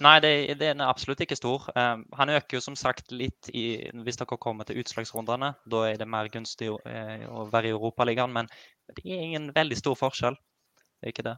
Nei, 0.00 0.16
det, 0.24 0.30
den 0.60 0.80
er 0.80 0.88
absolutt 0.88 1.20
ikke 1.20 1.36
stor. 1.36 1.66
Um, 1.76 2.06
han 2.16 2.32
øker 2.32 2.56
jo 2.56 2.62
som 2.64 2.76
sagt 2.78 3.12
litt 3.12 3.50
i, 3.52 3.84
hvis 4.04 4.16
dere 4.16 4.38
kommer 4.40 4.64
til 4.64 4.80
utslagsrundene. 4.80 5.52
Da 5.68 5.82
er 5.90 5.98
det 6.00 6.08
mer 6.08 6.30
gunstig 6.32 6.70
uh, 6.72 7.26
å 7.28 7.44
være 7.52 7.68
i 7.68 7.74
Europaligaen, 7.74 8.32
men 8.32 8.48
det 8.88 9.04
er 9.04 9.26
ingen 9.26 9.50
veldig 9.56 9.76
stor 9.76 9.98
forskjell. 10.00 10.38
Det 10.40 11.08
er 11.08 11.14
ikke 11.14 11.26
det. 11.28 11.36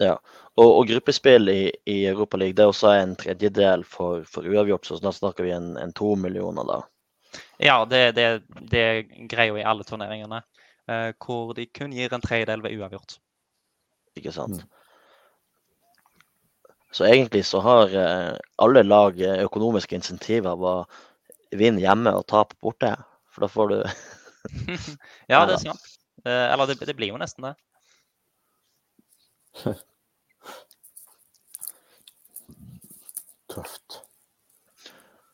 Ja, 0.00 0.14
og, 0.54 0.68
og 0.68 0.86
gruppespill 0.88 1.50
i, 1.50 1.64
i 1.90 1.98
Europaligaen 2.12 2.56
det 2.60 2.64
er 2.64 2.70
også 2.72 2.94
en 2.94 3.18
tredjedel 3.18 3.82
for, 3.84 4.22
for 4.30 4.46
uavgjort, 4.46 4.86
så 4.86 5.02
da 5.02 5.12
snakker 5.12 5.48
vi 5.48 5.54
en, 5.56 5.74
en 5.82 5.92
to 5.96 6.14
millioner 6.16 6.68
da. 6.68 6.80
Ja, 7.58 7.82
det, 7.90 8.04
det, 8.16 8.28
det 8.70 8.86
er 8.86 9.02
greia 9.30 9.58
i 9.58 9.66
alle 9.66 9.84
turneringene. 9.86 10.40
hvor 11.22 11.52
de 11.54 11.66
kun 11.66 11.92
gir 11.94 12.14
en 12.14 12.22
tredjedel 12.22 12.62
ved 12.62 12.78
uavgjort. 12.78 13.18
Ikke 14.18 14.32
sant. 14.34 14.62
Mm. 14.62 14.79
Så 16.90 17.06
egentlig 17.06 17.44
så 17.46 17.60
har 17.62 17.92
alle 18.58 18.82
lag 18.82 19.20
økonomiske 19.20 19.94
insentiver 19.94 20.56
på 20.58 20.72
å 20.80 20.86
vinne 21.54 21.82
hjemme 21.82 22.10
og 22.18 22.26
tape 22.30 22.56
borte. 22.62 22.96
For 23.30 23.46
da 23.46 23.48
får 23.50 23.66
du 23.70 23.76
Ja, 25.30 25.44
det 25.46 25.54
er 25.54 25.62
sant. 25.62 25.84
Eller 26.24 26.66
det, 26.66 26.80
det 26.88 26.96
blir 26.98 27.12
jo 27.12 27.20
nesten 27.20 27.46
det. 27.46 27.54
Tøft. 33.50 34.02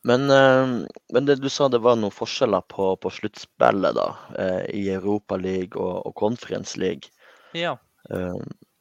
Men, 0.07 0.31
eh, 0.31 0.87
men, 1.13 1.27
det 1.27 1.35
du 1.43 1.49
sa 1.51 1.69
det 1.69 1.83
var 1.83 1.97
noen 1.99 2.15
forskjeller 2.15 2.63
på, 2.71 2.93
på 3.03 3.11
sluttspillet 3.11 3.97
da, 3.97 4.07
eh, 4.39 4.65
i 4.79 4.85
Europa 4.95 5.37
League 5.41 5.75
og, 5.75 6.07
og 6.07 6.15
Conference 6.15 6.79
League. 6.79 7.11
Ja. 7.59 7.77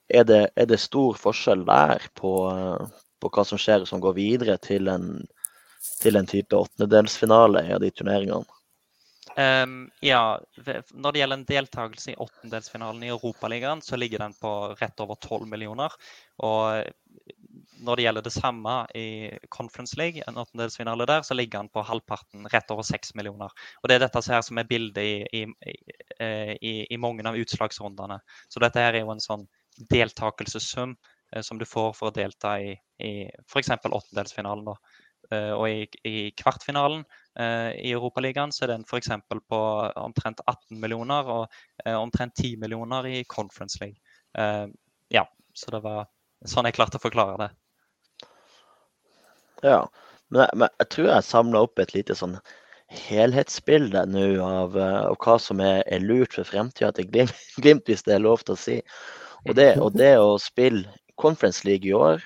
Eh, 0.09 0.19
er 0.19 0.23
det, 0.23 0.47
er 0.55 0.65
det 0.65 0.79
stor 0.79 1.17
forskjell 1.17 1.65
der 1.65 2.09
på, 2.13 2.33
på, 3.21 3.29
hva 3.29 3.45
som 3.45 3.61
skjer 3.61 3.85
som 3.85 4.01
går 4.03 4.17
videre 4.17 4.57
til 4.57 4.87
en, 4.87 5.25
til 6.01 6.15
en 6.15 6.27
type 6.29 6.55
åttendedelsfinale 6.55 7.65
i 7.69 7.79
de 7.81 7.91
turneringene? 7.91 8.45
Um, 9.35 9.89
ja, 9.99 10.39
når 10.93 11.11
det 11.11 11.19
gjelder 11.19 11.37
en 11.37 11.47
deltakelse 11.49 12.13
i 12.13 12.19
åttendelsfinalen 12.23 13.01
i 13.03 13.09
Europaligaen, 13.11 13.81
så 13.83 13.97
ligger 13.99 14.21
den 14.23 14.35
på 14.39 14.51
rett 14.79 15.01
over 15.03 15.17
12 15.19 15.49
millioner. 15.51 15.91
Og 16.39 16.85
når 17.83 17.95
det 17.99 18.05
gjelder 18.05 18.23
det 18.23 18.31
samme 18.31 18.75
i 18.95 19.07
Conference 19.51 19.97
League, 19.99 20.23
en 20.27 20.37
åttendelsfinale 20.39 21.07
der, 21.09 21.25
så 21.27 21.35
ligger 21.35 21.59
den 21.59 21.69
på 21.73 21.83
halvparten, 21.83 22.47
rett 22.53 22.71
over 22.71 22.87
6 22.87 23.11
millioner. 23.19 23.51
Og 23.83 23.89
det 23.89 23.97
er 23.97 24.05
dette 24.05 24.23
her 24.23 24.45
som 24.45 24.61
er 24.61 24.69
bildet 24.69 25.03
i, 25.03 25.41
i, 25.41 25.43
i, 26.23 26.73
i 26.87 27.01
mange 27.01 27.27
av 27.27 27.35
utslagsrundene. 27.35 28.21
Så 28.47 28.63
dette 28.63 28.79
her 28.79 28.95
er 28.95 29.03
jo 29.03 29.11
en 29.17 29.23
sånn 29.23 29.47
deltakelsessum 29.77 30.95
eh, 31.35 31.41
som 31.41 31.59
du 31.59 31.65
får 31.65 31.93
for 31.97 32.09
å 32.09 32.15
delta 32.15 32.55
i, 32.61 32.73
i 33.03 33.13
f.eks. 33.47 33.71
åttendelsfinalen. 33.85 34.65
da. 34.69 34.75
Eh, 35.31 35.51
og 35.55 35.67
i, 35.69 35.85
i 36.07 36.31
kvartfinalen 36.37 37.03
eh, 37.39 37.71
i 37.81 37.93
Europaligaen 37.93 38.53
så 38.55 38.65
er 38.65 38.75
den 38.75 38.87
f.eks. 38.87 39.11
på 39.49 39.61
omtrent 40.01 40.43
18 40.45 40.79
millioner 40.81 41.31
og 41.31 41.61
omtrent 41.95 42.35
10 42.37 42.59
millioner 42.61 43.07
i 43.09 43.23
Conference 43.29 43.81
League. 43.81 43.99
ja, 45.09 45.21
så 45.53 45.71
det 45.71 45.79
var 45.83 46.07
sånn 46.45 46.67
jeg 46.67 46.75
klarte 46.75 46.99
å 46.99 47.03
forklare 47.03 47.37
det. 47.39 47.49
Ja, 49.63 49.85
men 50.29 50.43
jeg, 50.43 50.57
men 50.59 50.69
jeg 50.81 50.89
tror 50.91 51.07
jeg 51.09 51.27
samla 51.27 51.61
opp 51.65 51.79
et 51.79 51.93
lite 51.95 52.17
sånn 52.17 52.35
helhetsbilde 52.93 54.05
nå 54.11 54.25
av, 54.45 54.75
av, 54.77 55.15
hva 55.21 55.37
som 55.41 55.61
er, 55.63 55.81
er 55.89 56.03
lurt 56.03 56.35
for 56.37 56.47
fremtida 56.47 56.91
til 56.95 57.09
Glimt, 57.09 57.37
Glimt, 57.63 57.87
hvis 57.89 58.05
det 58.05 58.17
er 58.17 58.25
lov 58.25 58.43
til 58.45 58.55
å 58.55 58.61
si. 58.61 58.79
Og 59.45 59.55
det, 59.57 59.75
og 59.77 59.93
det 59.97 60.15
å 60.17 60.35
spille 60.41 60.89
Conference 61.21 61.65
League 61.67 61.87
i 61.87 61.93
år 61.95 62.23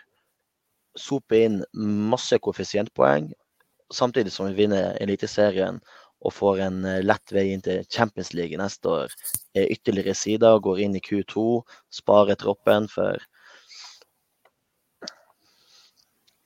sope 0.99 1.37
inn 1.45 1.61
masse 1.73 2.37
koeffisientpoeng, 2.41 3.29
samtidig 3.93 4.31
som 4.33 4.49
vi 4.49 4.63
vinner 4.63 4.97
Eliteserien 5.03 5.79
og 6.19 6.33
får 6.35 6.61
en 6.65 6.79
eh, 6.87 7.01
lett 7.05 7.31
vei 7.31 7.45
inn 7.53 7.63
til 7.63 7.85
Champions 7.91 8.33
League 8.35 8.57
neste 8.59 8.91
år. 8.91 9.13
Er 9.55 9.71
ytterligere 9.71 10.15
sider, 10.17 10.59
går 10.63 10.81
inn 10.83 10.97
i 10.99 11.03
Q2, 11.03 11.61
sparer 12.01 12.39
troppen 12.39 12.89
for 12.91 13.19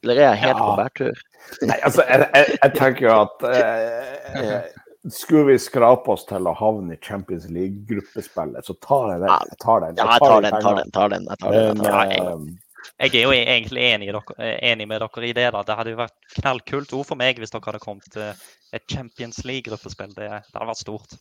Eller 0.04 0.20
er 0.20 0.34
jeg 0.34 0.40
helt 0.42 0.60
ja. 0.60 0.64
på 0.68 0.72
bærtur? 0.76 1.20
Nei, 1.64 1.78
altså, 1.80 2.04
jeg, 2.04 2.26
jeg, 2.36 2.56
jeg 2.60 2.74
tenker 2.76 3.06
jo 3.06 3.14
at 3.22 3.46
eh, 3.48 4.42
eh, 4.42 4.82
skulle 5.12 5.44
vi 5.52 5.60
skrape 5.60 6.14
oss 6.14 6.26
til 6.30 6.48
å 6.48 6.54
havne 6.56 6.96
i 6.96 7.00
Champions 7.04 7.50
League-gruppespillet, 7.52 8.66
så 8.66 8.76
tar 8.84 9.16
jeg 9.16 9.24
den. 9.26 9.50
Jeg 9.52 9.60
tar 9.64 9.82
den. 9.84 9.98
Jeg 9.98 10.20
tar, 10.24 10.36
jeg 10.36 10.44
den, 10.46 10.62
tar 10.62 10.78
den, 10.80 10.92
tar 10.92 11.10
den, 11.16 11.26
tar 11.28 11.58
den, 11.58 11.82
jeg 11.82 11.92
tar 11.92 12.14
den. 12.14 12.46
Men, 12.46 12.60
jeg 13.00 13.16
er 13.16 13.24
jo 13.24 13.34
egentlig 13.36 13.84
enig, 13.88 14.10
dere, 14.12 14.36
eh, 14.44 14.58
enig, 14.72 14.88
med 14.92 15.02
dere 15.04 15.28
i 15.28 15.34
det. 15.36 15.48
da. 15.56 15.64
Det 15.64 15.78
hadde 15.80 15.94
jo 15.94 16.00
vært 16.00 16.38
knallkult 16.38 16.94
ord 16.98 17.08
for 17.10 17.20
meg 17.20 17.40
hvis 17.40 17.54
dere 17.54 17.66
hadde 17.70 17.82
kommet 17.84 18.08
til 18.12 18.46
et 18.76 18.86
Champions 18.92 19.44
League-gruppespill. 19.48 20.14
Det, 20.16 20.30
det, 20.30 20.54
hadde 20.54 20.70
vært 20.72 20.84
stort. 20.84 21.18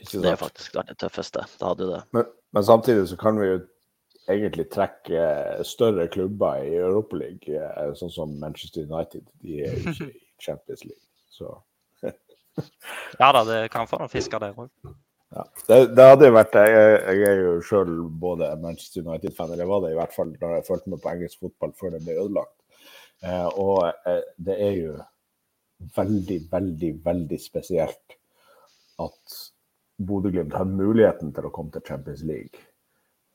Det 0.00 0.32
er 0.32 0.40
faktisk 0.40 0.76
det 0.76 0.98
tøffeste. 1.00 1.46
Det 1.56 1.68
hadde 1.68 1.88
det. 1.92 2.02
Men, 2.16 2.28
men, 2.52 2.68
samtidig 2.68 3.08
så 3.12 3.20
kan 3.20 3.40
vi 3.40 3.48
jo 3.48 3.60
egentlig 4.32 4.66
trekke 4.72 5.28
større 5.68 6.08
klubber 6.12 6.64
i 6.64 6.74
Europaligaen, 6.80 7.70
eh, 7.70 7.94
sånn 7.98 8.12
som 8.12 8.36
Manchester 8.42 8.88
United. 8.88 9.24
De 9.44 9.62
er 9.62 9.76
jo 9.76 9.92
ikke 9.92 10.10
i 10.10 10.20
Champions 10.42 10.84
League, 10.84 11.04
så 11.32 11.54
Ja 13.20 13.32
da, 13.32 13.42
det 13.48 13.60
kan 13.72 13.88
få 13.88 13.98
noen 14.00 14.12
fisker 14.12 14.42
der 14.42 14.56
òg. 14.56 14.70
Ja. 15.34 15.42
Det, 15.66 15.78
det, 15.96 16.04
hadde 16.04 16.30
vært 16.32 16.54
jeg, 16.56 16.76
jeg 17.18 17.24
er 17.28 17.40
jo 17.42 17.56
sjøl 17.64 17.90
både 18.20 18.48
Manchester 18.62 19.02
United-fan, 19.02 19.52
eller 19.52 19.68
var 19.68 19.82
det 19.84 19.90
i 19.92 19.98
hvert 19.98 20.14
fall 20.14 20.30
da 20.40 20.52
jeg 20.54 20.66
fulgte 20.68 20.92
med 20.92 21.02
på 21.02 21.10
engelsk 21.12 21.42
fotball 21.42 21.74
før 21.76 21.96
det 21.96 22.02
ble 22.06 22.16
ødelagt. 22.22 22.54
Eh, 23.24 23.48
og 23.58 23.88
eh, 24.08 24.22
det 24.46 24.56
er 24.68 24.78
jo 24.78 24.94
veldig, 25.96 26.38
veldig, 26.52 26.92
veldig 27.04 27.40
spesielt 27.42 28.16
at 29.02 29.36
Bodø-Glimt 29.96 30.54
har 30.56 30.68
muligheten 30.68 31.34
til 31.36 31.48
å 31.48 31.52
komme 31.52 31.72
til 31.74 31.84
Champions 31.88 32.22
League, 32.24 32.62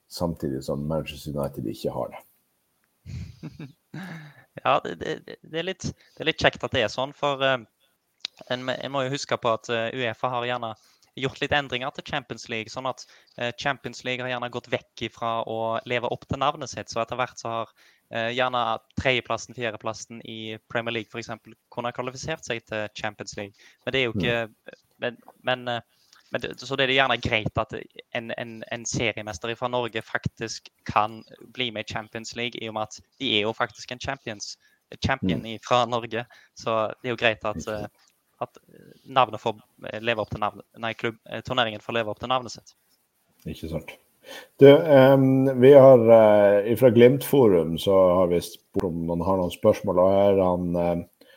samtidig 0.09 0.63
som 0.65 0.87
Manchester 0.89 1.35
United 1.35 1.69
ikke 1.69 1.95
har 1.97 2.15
det. 2.15 2.25
Ja, 4.65 4.81
det, 4.83 4.97
det, 4.99 5.57
er 5.57 5.63
litt, 5.63 5.85
det, 5.87 6.19
er 6.19 6.27
litt, 6.27 6.41
kjekt 6.41 6.63
at 6.67 6.73
det 6.75 6.81
er 6.83 6.89
sånn, 6.91 7.13
for 7.15 7.39
uh, 7.39 7.61
en, 8.49 8.69
en, 8.69 8.91
må 8.91 9.05
jo 9.05 9.13
huske 9.13 9.37
på 9.37 9.53
at 9.53 9.69
uh, 9.69 9.89
Uefa 9.93 10.31
har 10.33 10.47
gjerne 10.49 10.73
gjort 11.19 11.41
litt 11.41 11.53
endringer 11.55 11.91
til 11.95 12.05
Champions 12.07 12.47
League. 12.49 12.71
sånn 12.71 12.87
at 12.89 13.03
eh, 13.37 13.51
Champions 13.59 14.03
League 14.07 14.23
har 14.23 14.31
gjerne 14.31 14.51
gått 14.53 14.69
vekk 14.71 15.07
fra 15.13 15.41
å 15.43 15.79
leve 15.85 16.09
opp 16.11 16.27
til 16.27 16.39
navnet 16.39 16.71
sitt. 16.71 16.91
Så 16.91 17.01
etter 17.03 17.19
hvert 17.19 17.39
så 17.39 17.55
har 17.55 17.71
eh, 18.11 18.29
gjerne 18.35 18.63
tredjeplassen, 18.99 19.57
fjerdeplassen 19.57 20.21
i 20.23 20.57
Premier 20.71 20.99
League 20.99 21.11
f.eks. 21.11 21.31
kunne 21.73 21.95
kvalifisert 21.95 22.45
seg 22.47 22.63
til 22.69 22.87
Champions 22.95 23.35
League. 23.39 23.55
Men 23.85 23.95
det 23.95 24.01
er 24.01 24.07
jo 24.07 24.15
ikke 24.15 24.77
men, 25.01 25.17
men, 25.43 25.67
eh, 25.67 25.81
men 26.31 26.45
Så 26.55 26.77
det 26.79 26.85
er 26.87 26.95
gjerne 26.95 27.19
greit 27.19 27.57
at 27.59 27.73
en, 28.15 28.31
en, 28.37 28.61
en, 28.71 28.85
seriemester 28.87 29.51
fra 29.59 29.67
Norge 29.67 30.01
faktisk 30.01 30.69
kan 30.87 31.23
bli 31.53 31.71
med 31.75 31.83
i 31.83 31.93
Champions 31.93 32.35
League, 32.39 32.61
i 32.61 32.69
og 32.69 32.77
med 32.77 32.87
at 32.87 33.01
de 33.19 33.33
er 33.35 33.41
jo 33.41 33.51
faktisk 33.51 33.91
en 33.91 33.99
champions, 33.99 34.55
champion 35.03 35.43
mm. 35.43 35.59
fra 35.67 35.83
Norge. 35.85 36.23
Så 36.55 36.85
det 37.01 37.11
er 37.11 37.17
jo 37.17 37.19
greit 37.19 37.43
at 37.43 37.67
at 38.41 38.61
navnet 39.05 39.41
får 39.41 39.59
leve 40.01 40.23
opp 40.23 40.31
til 40.31 40.41
navnet, 40.41 40.65
nei, 40.81 40.93
klubb, 40.97 41.19
eh, 41.29 41.43
turneringen 41.45 41.83
får 41.83 41.99
leve 41.99 42.13
opp 42.13 42.21
til 42.21 42.31
navnet 42.31 42.53
sitt. 42.53 42.73
Ikke 43.49 43.69
sant. 43.71 43.93
Du, 44.61 44.67
um, 44.69 45.61
vi 45.61 45.73
har 45.73 46.03
uh, 46.05 46.75
Fra 46.77 46.89
Glimt-forum 46.93 47.77
så 47.81 47.95
har 48.19 48.27
vi 48.29 48.41
spurt 48.45 48.85
om 48.85 48.99
noen 49.07 49.23
har 49.25 49.39
noen 49.39 49.53
spørsmål. 49.53 50.01
og 50.01 50.11
her 50.13 50.35
er 50.35 50.43
han 50.45 50.77
uh, 50.77 51.31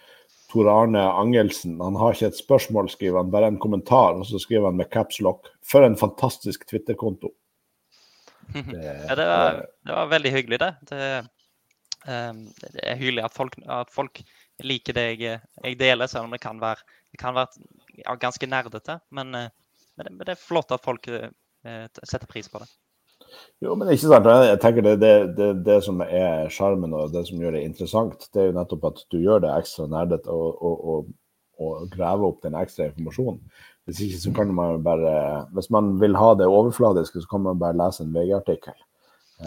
Tor 0.53 0.69
Arne 0.71 1.05
Angelsen. 1.19 1.79
Han 1.81 1.97
har 1.99 2.15
ikke 2.15 2.29
et 2.31 2.39
spørsmål, 2.39 2.91
skriver 2.93 3.23
han, 3.23 3.33
bare 3.33 3.49
en 3.51 3.61
kommentar. 3.63 4.19
Og 4.21 4.29
så 4.29 4.39
skriver 4.43 4.69
han 4.69 4.79
med 4.79 4.93
caps 4.93 5.23
lock. 5.25 5.49
For 5.67 5.87
en 5.87 5.97
fantastisk 5.99 6.69
Twitter-konto. 6.71 7.33
Det, 8.53 8.77
ja, 8.77 9.15
det 9.17 9.25
var, 9.25 9.63
det 9.89 9.95
var, 9.97 10.11
veldig 10.13 10.31
hyggelig, 10.35 10.61
det. 10.61 10.71
Det, 10.91 11.07
um, 12.05 12.45
det 12.61 12.85
er 12.85 13.01
hyggelig 13.01 13.25
at 13.25 13.35
folk, 13.35 13.57
at 13.65 13.91
folk 13.91 14.21
liker 14.63 14.97
det 14.97 15.05
jeg, 15.15 15.41
jeg, 15.65 15.79
deler, 15.81 16.11
selv 16.11 16.29
om 16.29 16.35
det 16.35 16.43
kan 16.43 16.61
være, 16.63 16.85
det 17.11 17.21
kan 17.21 17.35
være 17.35 17.65
ja, 18.05 18.15
ganske 18.21 18.47
nerdete. 18.47 19.01
Men, 19.11 19.35
eh, 19.35 19.51
men, 19.97 20.07
det, 20.07 20.13
men, 20.13 20.25
det, 20.25 20.37
er 20.37 20.47
flott 20.47 20.73
at 20.75 20.85
folk 20.85 21.09
eh, 21.11 21.31
setter 22.03 22.31
pris 22.31 22.51
på 22.51 22.63
det. 22.63 22.71
Jo, 23.65 23.75
men 23.79 23.91
ikke 23.91 24.11
sant. 24.11 24.29
Jeg 24.47 24.61
tenker 24.63 24.87
det, 24.87 24.95
det, 25.39 25.51
det, 25.67 25.79
som 25.87 26.03
er 26.05 26.51
sjarmen 26.53 26.95
og 26.95 27.13
det 27.15 27.25
som 27.29 27.41
gjør 27.41 27.57
det 27.57 27.65
interessant, 27.67 28.29
det 28.35 28.43
er 28.43 28.51
jo 28.51 28.57
nettopp 28.59 28.89
at 28.91 29.05
du 29.11 29.21
gjør 29.23 29.45
det 29.45 29.53
ekstra 29.55 29.89
nerdete 29.91 30.31
og, 30.31 30.63
og, 30.63 31.13
opp 31.59 32.43
den 32.43 32.59
ekstra 32.59 32.91
informasjonen. 32.91 33.41
Hvis 33.85 34.01
ikke 34.07 34.21
så 34.23 34.33
kan 34.33 34.53
man 34.57 34.83
bare 34.83 35.47
Hvis 35.53 35.69
man 35.71 36.01
vil 36.01 36.17
ha 36.17 36.33
det 36.35 36.47
overfladiske, 36.49 37.21
så 37.21 37.29
kan 37.31 37.43
man 37.45 37.59
bare 37.59 37.77
lese 37.77 38.05
en 38.05 38.15
VG-artikkel. 38.15 38.77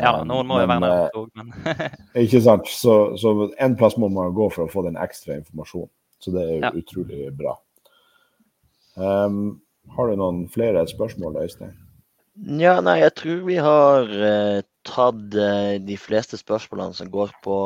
Ja, 0.02 0.14
noen 0.28 0.50
må 0.50 0.60
jo 0.62 0.70
være 0.70 0.84
med 0.84 1.18
òg, 1.18 1.28
men 1.38 1.54
Ikke 2.24 2.42
sant. 2.44 2.70
Så, 2.72 2.98
så, 3.22 3.34
en 3.64 3.78
plass 3.80 3.98
må 4.00 4.10
man 4.14 4.36
gå 4.38 4.50
for 4.54 4.66
å 4.66 4.72
få 4.72 4.86
den 4.88 5.00
ekstra 5.02 5.38
informasjonen. 5.40 5.92
Så 6.24 6.34
det 6.34 6.44
er 6.44 6.54
jo 6.56 6.62
ja. 6.66 6.72
utrolig 6.80 7.28
bra. 7.38 7.54
Um, 8.98 9.60
har 9.94 10.10
du 10.10 10.18
noen 10.18 10.48
flere 10.50 10.82
spørsmål, 10.90 11.38
Øystein? 11.44 11.76
Ja, 12.62 12.78
nei, 12.86 13.00
jeg 13.02 13.14
tror 13.18 13.46
vi 13.46 13.58
har 13.62 14.10
uh, 14.10 14.66
tatt 14.86 15.38
uh, 15.38 15.78
de 15.82 15.98
fleste 15.98 16.38
spørsmålene 16.38 16.98
som 16.98 17.10
går 17.14 17.34
på 17.46 17.60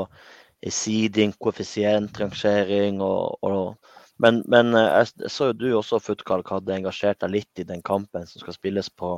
seeding, 0.71 1.33
koeffisient, 1.41 2.19
rangering 2.21 2.99
og, 3.01 3.39
og 3.41 3.91
men, 4.21 4.43
men 4.51 4.75
jeg 4.77 5.31
så 5.33 5.47
jo 5.49 5.55
du 5.57 5.67
også, 5.73 5.97
Futkalk, 6.03 6.51
hadde 6.53 6.75
engasjert 6.75 7.23
deg 7.23 7.31
litt 7.39 7.61
i 7.63 7.65
den 7.65 7.81
kampen 7.81 8.27
som 8.29 8.43
skal 8.43 8.53
spilles 8.53 8.91
på 8.93 9.15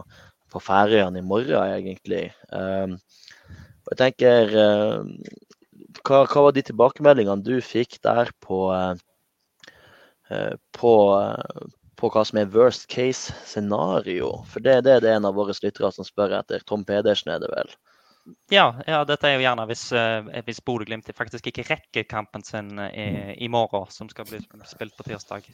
på 0.53 0.61
Færøyene 0.61 1.19
i 1.19 1.25
morgen, 1.25 1.55
egentlig. 1.73 2.27
Um, 2.53 2.97
jeg 3.91 3.99
tenker 3.99 4.53
uh, 4.53 5.05
hva, 6.03 6.23
hva, 6.23 6.43
var 6.47 6.53
de 6.55 6.63
tilbakemeldingene 6.69 7.45
du 7.45 7.57
fikk 7.63 7.99
der 8.05 8.31
på, 8.43 8.65
uh, 8.71 10.53
på, 10.77 10.93
uh, 11.17 11.65
på 11.99 12.11
hva 12.13 12.25
som 12.27 12.41
er 12.41 12.53
worst 12.53 12.87
case 12.91 13.35
scenario. 13.47 14.35
For 14.49 14.63
det, 14.63 14.83
det 14.87 14.97
er 14.97 15.03
det 15.03 15.15
en 15.17 15.29
av 15.29 15.37
våre 15.39 15.55
lyttere 15.63 15.91
som 15.95 16.07
spør 16.07 16.37
etter. 16.39 16.63
Tom 16.69 16.85
Pedersen 16.87 17.33
er 17.33 17.43
det 17.43 17.51
vel? 17.53 17.75
Ja, 18.53 18.69
ja, 18.87 19.01
dette 19.03 19.27
er 19.27 19.35
jo 19.35 19.43
gjerne 19.43 19.67
hvis, 19.67 19.89
uh, 19.91 20.23
hvis 20.47 20.63
Bodø-Glimt 20.63 21.11
faktisk 21.17 21.49
ikke 21.51 21.67
rekker 21.73 22.07
kampen 22.07 22.45
sin 22.47 22.71
i, 22.87 23.35
i, 23.35 23.51
morgen, 23.51 23.89
som 23.91 24.11
skal 24.11 24.29
bli 24.29 24.39
spilt 24.69 24.95
på 24.95 25.09
tirsdag. 25.09 25.49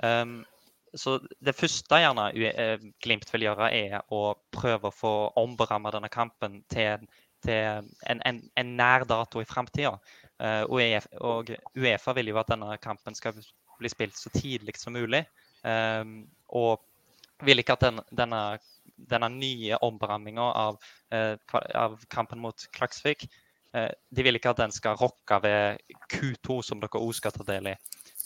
Um, 0.00 0.38
så 0.94 1.18
det 1.44 1.56
første 1.56 1.98
gjerne 2.00 2.30
Glimt 3.02 3.30
vil 3.32 3.46
gjøre, 3.48 3.70
er 3.74 4.02
å 4.14 4.36
prøve 4.54 4.90
å 4.90 4.94
få 4.94 5.14
omberamme 5.40 5.92
denne 5.94 6.10
kampen 6.12 6.60
til, 6.72 7.06
til 7.44 7.82
en, 8.06 8.22
en, 8.22 8.40
en, 8.56 8.74
nær 8.78 9.06
dato 9.08 9.42
i 9.42 9.48
framtida. 9.48 9.96
Uh, 10.36 10.62
og, 10.68 11.08
og 11.24 11.52
Uefa 11.76 12.14
vil 12.16 12.32
jo 12.32 12.40
at 12.40 12.52
denne 12.52 12.76
kampen 12.82 13.16
skal 13.16 13.36
bli 13.80 13.92
spilt 13.92 14.16
så 14.18 14.32
tidlig 14.34 14.76
som 14.80 14.96
mulig. 14.96 15.24
Um, 15.64 16.26
og 16.54 16.84
vil 17.44 17.60
ikke 17.60 17.76
at 17.76 17.88
den, 17.88 18.00
denne, 18.16 18.42
denne, 18.96 19.30
nye 19.32 19.80
omberamminga 19.84 20.44
av, 20.66 20.78
uh, 21.12 21.34
av, 21.74 21.98
kampen 22.12 22.40
mot 22.40 22.68
Klaksvik 22.76 23.26
De 23.76 24.22
vil 24.24 24.38
ikke 24.38 24.54
at 24.54 24.60
den 24.62 24.72
skal 24.72 24.94
rokke 24.96 25.36
ved 25.44 25.82
Q2, 26.08 26.62
som 26.64 26.78
dere 26.80 26.96
òg 26.96 27.10
skal 27.18 27.34
ta 27.34 27.44
del 27.44 27.66
i. 27.68 27.74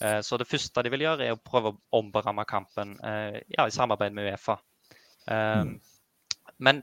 Uh, 0.00 0.20
så 0.24 0.38
det 0.40 0.48
første 0.48 0.84
de 0.84 0.92
vil 0.92 1.06
gjøre, 1.06 1.26
er 1.26 1.36
å 1.36 1.42
prøve 1.44 1.72
å 1.72 2.00
omberamme 2.00 2.46
kampen 2.48 2.96
ja, 3.00 3.66
i 3.66 3.74
samarbeid 3.74 4.16
med 4.16 4.30
Uefa. 4.30 4.58
Um, 5.26 5.74
mm. 5.74 5.74
Men 6.60 6.82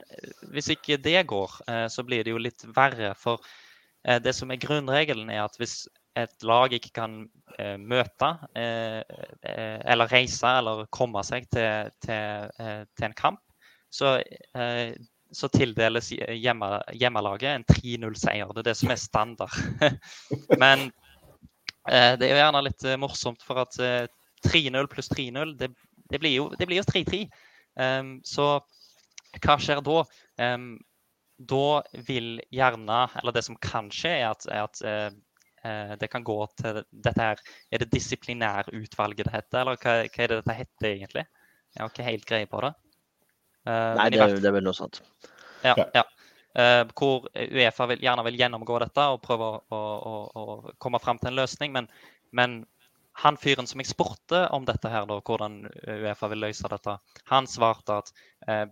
hvis 0.54 0.72
ikke 0.74 0.98
det 0.98 1.20
går, 1.30 1.52
så 1.94 2.02
blir 2.02 2.24
det 2.26 2.32
jo 2.32 2.40
litt 2.42 2.64
verre. 2.74 3.12
For 3.20 3.44
det 4.02 4.32
som 4.34 4.50
er 4.50 4.58
grunnregelen, 4.58 5.30
er 5.30 5.44
at 5.44 5.60
hvis 5.62 5.84
et 6.18 6.46
lag 6.48 6.74
ikke 6.74 6.94
kan 6.96 7.18
eh, 7.60 7.76
møte 7.78 8.32
eh, 8.58 9.02
eh, 9.46 9.78
eller 9.86 10.10
reise 10.12 10.50
eller 10.60 10.88
komme 10.94 11.24
seg 11.26 11.48
til, 11.54 11.92
til, 12.04 12.50
eh, 12.62 12.82
til 12.98 13.10
en 13.10 13.18
kamp, 13.18 13.44
så, 13.94 14.18
eh, 14.58 14.96
så 15.34 15.50
tildeles 15.54 16.12
hjemme, 16.16 16.72
hjemmelaget 16.98 17.52
en 17.54 17.68
3-0-seier. 17.70 18.54
Det 18.54 18.64
er 18.64 18.70
det 18.72 18.78
som 18.80 18.94
er 18.94 19.02
standard. 19.02 19.60
Men 20.64 20.88
eh, 20.88 21.07
det 21.88 22.28
er 22.28 22.34
jo 22.34 22.40
gjerne 22.42 22.64
litt 22.66 22.86
morsomt, 23.00 23.44
for 23.48 23.62
at 23.64 23.78
3-0 24.46 24.90
pluss 24.92 25.08
3-0, 25.14 25.54
det, 25.60 25.70
det, 26.12 26.20
blir 26.20 26.36
jo 26.36 26.50
3-3. 26.88 27.22
Um, 27.78 28.18
så 28.28 28.58
hva 29.44 29.56
skjer 29.62 29.80
da? 29.86 30.02
Um, 30.42 30.68
da 31.38 31.82
vil 32.08 32.42
gjerne, 32.52 33.00
eller 33.22 33.36
det 33.36 33.46
som 33.46 33.58
kan 33.62 33.92
skje, 33.94 34.14
er 34.18 34.32
at, 34.32 34.48
er 34.50 34.66
at 34.66 35.16
Eh, 35.68 35.94
det 36.00 36.08
kan 36.08 36.24
gå 36.24 36.38
til 36.60 36.84
dette 36.92 37.22
her 37.22 37.40
Er 37.72 37.82
det 37.82 37.90
disiplinærutvalget 37.92 39.26
det 39.26 39.34
heter, 39.34 39.60
eller 39.62 39.80
hva, 39.82 39.96
hva, 40.06 40.24
er 40.24 40.32
det 40.32 40.38
dette 40.42 40.58
heter 40.60 40.90
egentlig? 40.92 41.24
Jeg 41.74 41.82
har 41.82 41.90
ikke 41.92 42.06
helt 42.08 42.28
greie 42.30 42.50
på 42.50 42.62
det. 42.64 42.74
Uh, 43.68 43.96
Nei, 43.98 44.08
det, 44.14 44.22
det, 44.40 44.48
er 44.48 44.54
vel 44.56 44.64
noe 44.66 44.78
sånt. 44.78 45.02
Ja. 45.66 45.74
ja. 45.94 46.04
Uh, 46.58 46.88
hvor 46.98 47.28
Uefa 47.36 47.86
vil, 47.92 48.02
gjerne 48.02 48.24
vil 48.26 48.40
gjennomgå 48.40 48.80
dette 48.82 49.04
og 49.14 49.22
prøve 49.22 49.50
å, 49.60 49.78
å, 49.78 50.14
å, 50.34 50.74
komme 50.82 51.02
fram 51.04 51.20
til 51.22 51.34
en 51.34 51.40
løsning. 51.42 51.76
Men, 51.76 51.90
men, 52.32 52.64
han 53.18 53.38
fyren 53.42 53.66
som 53.66 53.82
jeg 53.82 53.90
spurte 53.90 54.44
om 54.54 54.66
dette, 54.66 54.90
her, 54.94 55.08
da, 55.10 55.16
hvordan 55.26 55.64
Uefa 55.90 56.28
vil 56.30 56.44
løse 56.46 56.70
dette, 56.70 56.94
han 57.32 57.48
svarte 57.50 57.96
at 58.04 58.12
uh, 58.46 58.68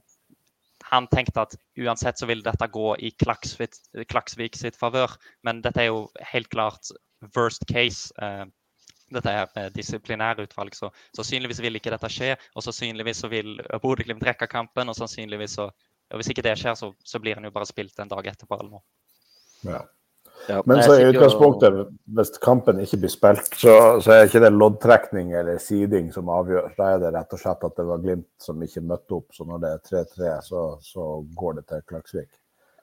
han 0.92 1.08
tenkte 1.10 1.42
at 1.48 1.56
uansett 1.82 2.22
så 2.22 2.30
vil 2.30 2.44
dette 2.46 2.68
gå 2.70 2.92
i 3.02 3.10
Klaksvik, 3.18 3.78
Klaksvik 4.12 4.58
sitt 4.60 4.78
favør. 4.78 5.16
Men 5.46 5.64
dette 5.66 5.82
er 5.82 5.90
jo 5.90 6.06
helt 6.34 6.52
klart 6.54 6.94
worst 7.34 7.66
case. 7.72 8.14
Uh, 8.22 8.46
dette 9.14 9.32
er 9.32 9.74
disiplinærutvalg, 9.74 10.74
så 10.74 10.90
sannsynligvis 11.16 11.62
vil 11.62 11.78
ikke 11.78 11.94
dette 11.94 12.10
skje. 12.12 12.32
Og 12.58 12.66
sannsynligvis 12.66 13.22
så 13.22 13.30
vil 13.34 13.58
Bodø-Glimt 13.82 14.24
trekke 14.24 14.50
kampen, 14.50 14.90
og 14.90 14.98
sannsynligvis 14.98 15.58
så 15.60 15.70
og 16.14 16.22
Hvis 16.22 16.30
ikke 16.32 16.46
det 16.46 16.58
skjer, 16.60 16.76
så, 16.78 16.92
så 17.04 17.20
blir 17.20 17.40
han 17.40 17.48
jo 17.48 17.54
bare 17.56 17.68
spilt 17.70 18.00
en 18.00 18.12
dag 18.12 18.28
etterpå 18.30 18.60
eller 18.60 18.78
noe. 18.78 18.86
Ja. 19.66 19.82
Ja, 20.48 20.62
Men 20.66 20.84
så 20.84 21.00
i 21.00 21.06
utgangspunktet, 21.06 21.74
hvis 22.18 22.38
kampen 22.44 22.80
ikke 22.84 23.00
blir 23.02 23.10
spilt, 23.10 23.48
så, 23.58 23.76
så 24.04 24.14
er 24.14 24.28
ikke 24.28 24.42
det 24.44 24.52
loddtrekning 24.54 25.32
eller 25.34 25.58
seeding 25.62 26.12
som 26.14 26.30
avgjør. 26.30 26.68
Da 26.78 26.90
er 26.94 27.02
det 27.02 27.14
rett 27.16 27.34
og 27.34 27.42
slett 27.42 27.66
at 27.66 27.80
det 27.80 27.86
var 27.88 28.04
Glimt 28.04 28.30
som 28.44 28.62
ikke 28.62 28.84
møtte 28.86 29.18
opp. 29.18 29.34
Så 29.34 29.48
når 29.50 29.64
det 29.64 29.72
er 29.74 29.84
3-3, 29.90 30.34
så, 30.46 30.66
så, 30.86 31.08
går 31.40 31.58
det 31.60 31.66
til 31.72 31.86
Klaksvik. 31.90 32.30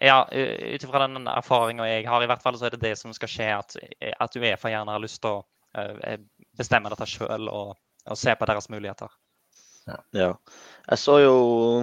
Ja, 0.02 0.24
ut 0.26 0.82
ifra 0.82 1.04
den 1.04 1.28
erfaringa 1.30 1.86
jeg 1.86 2.08
har, 2.10 2.24
i 2.24 2.30
hvert 2.32 2.42
fall 2.42 2.58
så 2.58 2.66
er 2.66 2.74
det 2.74 2.82
det 2.82 2.96
som 2.98 3.14
skal 3.14 3.30
skje. 3.30 3.50
At, 3.54 3.76
at 4.10 4.38
Uefa 4.40 4.72
gjerne 4.72 4.96
har 4.96 5.04
lyst 5.04 5.22
til 5.22 5.38
å 5.38 5.44
uh, 5.78 6.16
bestemme 6.58 6.90
dette 6.90 7.06
sjøl 7.06 7.46
og, 7.46 7.76
og, 8.08 8.18
se 8.18 8.34
på 8.34 8.48
deres 8.50 8.66
muligheter. 8.72 9.12
Ja. 9.86 10.30
Jeg 10.86 10.98
så 10.98 11.18
jo 11.22 11.34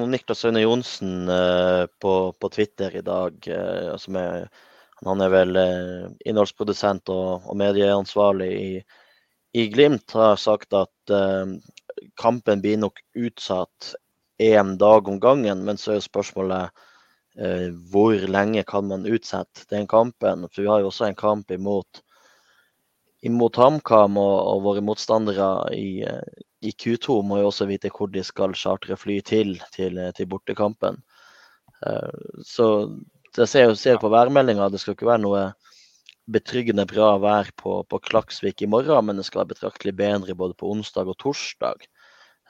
Niklas 0.08 0.46
Aune 0.48 0.62
Johnsen 0.64 1.28
uh, 1.28 1.86
på, 2.00 2.14
på, 2.40 2.50
Twitter 2.54 2.96
i 2.96 3.04
dag, 3.04 3.36
uh, 3.52 3.96
som 4.00 4.16
er 4.20 4.48
han 5.08 5.22
er 5.24 5.32
vel 5.32 5.56
eh, 5.60 6.08
innholdsprodusent 6.28 7.10
og, 7.14 7.46
og 7.48 7.58
medieansvarlig 7.60 8.50
i, 8.52 8.72
i, 9.56 9.68
Glimt. 9.72 10.12
Har 10.12 10.36
sagt 10.42 10.76
at 10.76 11.14
eh, 11.16 11.56
kampen 12.20 12.64
blir 12.64 12.82
nok 12.82 13.00
utsatt 13.16 13.94
én 14.44 14.76
dag 14.82 15.08
om 15.08 15.20
gangen. 15.24 15.64
Men 15.68 15.80
så 15.80 15.96
er 15.96 16.04
spørsmålet 16.04 16.84
eh, 17.40 17.70
hvor 17.92 18.28
lenge 18.28 18.66
kan 18.68 18.90
man 18.92 19.08
utsette 19.08 19.70
den 19.72 19.88
kampen? 19.88 20.48
For 20.52 20.66
vi 20.66 20.72
har 20.72 20.84
jo 20.84 20.92
også 20.92 21.08
en 21.08 21.20
kamp 21.20 21.56
imot, 21.56 22.04
imot 23.24 23.60
HamKam, 23.60 24.20
og, 24.20 24.36
og, 24.52 24.64
våre 24.68 24.84
motstandere 24.84 25.50
i, 25.80 26.04
eh, 26.04 26.44
i, 26.62 26.72
Q2 26.72 27.22
må 27.24 27.40
jo 27.40 27.50
også 27.50 27.70
vite 27.70 27.92
hvor 27.94 28.12
de 28.12 28.24
skal 28.26 28.56
chartre 28.58 28.98
fly 29.00 29.20
til, 29.26 29.56
til, 29.76 30.00
til 30.16 30.30
bortekampen. 30.30 31.00
Uh, 31.80 32.44
så 32.44 32.68
jeg 33.38 33.48
ser, 33.48 33.74
ser 33.80 34.00
på 34.02 34.12
værmeldinga, 34.12 34.70
det 34.70 34.82
skal 34.82 34.98
ikke 34.98 35.08
være 35.08 35.24
noe 35.24 35.44
betryggende 36.30 36.86
bra 36.90 37.14
vær 37.22 37.50
på, 37.58 37.80
på, 37.90 38.00
Klaksvik 38.06 38.62
i 38.62 38.70
morgen, 38.70 39.06
men 39.08 39.20
det 39.20 39.26
skal 39.28 39.44
være 39.44 39.54
betraktelig 39.56 39.96
bedre 39.98 40.36
både 40.38 40.58
på 40.58 40.70
onsdag 40.74 41.10
og 41.10 41.18
torsdag. 41.22 41.86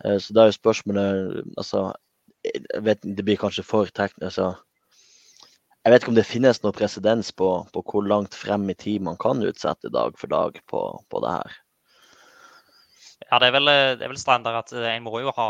Eh, 0.04 0.18
så 0.20 0.36
da 0.36 0.44
er 0.44 0.52
jo 0.52 0.58
spørsmålet 0.60 1.54
altså, 1.58 1.90
vet, 2.84 3.04
Det 3.04 3.26
blir 3.26 3.40
kanskje 3.40 3.66
for 3.68 3.90
teknisk 3.92 4.24
altså, 4.32 4.50
Jeg 5.86 5.94
vet 5.94 6.04
ikke 6.04 6.12
om 6.12 6.20
det 6.20 6.28
finnes 6.28 6.62
noe 6.64 6.76
presedens 6.76 7.32
på, 7.32 7.50
på, 7.74 7.84
hvor 7.88 8.08
langt 8.08 8.36
frem 8.36 8.68
i 8.70 8.76
tid 8.76 9.04
man 9.04 9.18
kan 9.20 9.44
utsette 9.48 9.92
dag 9.94 10.18
for 10.20 10.32
dag 10.32 10.60
på, 10.68 10.82
på 11.10 11.22
det 11.24 11.36
her. 11.38 11.60
Ja, 13.26 13.40
det 13.42 13.50
er, 13.50 13.56
vel, 13.58 13.72
det 14.00 14.06
er 14.06 14.12
vel 14.14 14.22
standard 14.22 14.62
at 14.64 14.72
en 14.80 15.04
må 15.06 15.20
jo 15.20 15.34
ha 15.36 15.50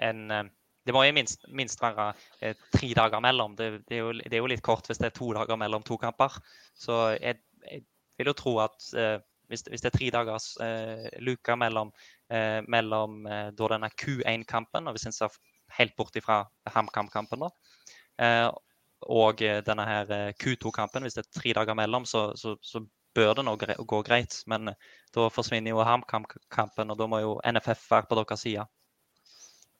en 0.00 0.50
det 0.86 0.94
må 0.94 1.02
jo 1.02 1.14
minst, 1.16 1.42
minst 1.50 1.80
være 1.82 2.12
eh, 2.40 2.54
tre 2.70 2.92
dager 2.94 3.22
mellom. 3.22 3.56
Det, 3.58 3.70
det, 3.88 3.96
er 3.96 4.04
jo, 4.04 4.12
det, 4.14 4.30
er 4.30 4.38
jo, 4.38 4.50
litt 4.50 4.62
kort 4.62 4.86
hvis 4.86 5.00
det 5.02 5.08
er 5.08 5.16
to 5.16 5.32
dager 5.34 5.58
mellom 5.58 5.82
to 5.82 5.98
kamper. 5.98 6.36
Så 6.78 7.16
jeg, 7.16 7.40
jeg 7.66 7.82
vil 8.20 8.30
jo 8.30 8.36
tro 8.38 8.52
at 8.62 8.86
eh, 8.94 9.16
hvis, 9.50 9.64
hvis, 9.66 9.82
det 9.82 9.90
er 9.90 9.96
tre 9.96 10.10
dagers 10.14 10.46
eh, 10.62 11.08
luke 11.26 11.56
mellom, 11.58 11.90
eh, 12.30 12.60
mellom 12.70 13.26
da 13.26 13.70
denne 13.74 13.90
Q1-kampen, 13.98 14.86
og 14.86 14.96
hvis 14.96 15.08
en 15.10 15.16
ser 15.16 15.34
helt 15.78 15.96
bort 15.98 16.16
ifra 16.18 16.44
HamKam-kampen, 16.74 17.46
eh, 18.22 18.46
og 19.06 19.42
denne 19.42 19.84
her 19.86 20.12
Q2-kampen, 20.40 21.04
hvis 21.04 21.18
det 21.18 21.26
er 21.26 21.40
tre 21.40 21.52
dager 21.58 21.76
mellom, 21.78 22.06
så, 22.08 22.30
så, 22.38 22.56
så 22.64 22.80
bør 23.16 23.34
det 23.34 23.46
nå 23.46 23.56
gå 23.58 24.02
greit. 24.06 24.38
Men 24.46 24.74
da 25.16 25.28
forsvinner 25.32 25.72
jo 25.72 25.84
HamKam-kampen, 25.84 26.92
og 26.92 27.00
da 27.00 27.08
må 27.10 27.22
jo 27.24 27.38
NFF 27.42 27.88
være 27.90 28.10
på 28.10 28.20
deres 28.20 28.44
side. 28.44 28.66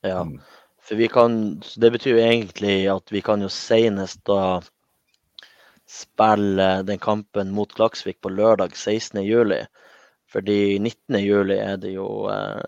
Ja, 0.05 0.23
mm. 0.25 0.39
For 0.87 0.95
vi 0.95 1.07
kan, 1.11 1.59
Det 1.81 1.91
betyr 1.91 2.15
jo 2.15 2.23
egentlig 2.23 2.87
at 2.89 3.11
vi 3.11 3.21
kan 3.21 3.41
jo 3.41 3.49
senest 3.51 4.23
da 4.25 4.61
spille 5.87 6.83
den 6.83 6.99
kampen 6.99 7.51
mot 7.55 7.73
Klaksvik 7.73 8.21
på 8.21 8.29
lørdag 8.29 8.75
16.07. 8.75 9.65
Fordi 10.31 10.79
19.07 10.79 11.53
er 11.55 11.75
det 11.79 11.93
jo 11.93 12.07
eh, 12.31 12.63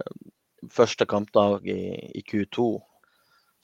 første 0.72 1.05
kampdag 1.05 1.67
i, 1.67 2.11
i 2.15 2.24
Q2. 2.24 2.67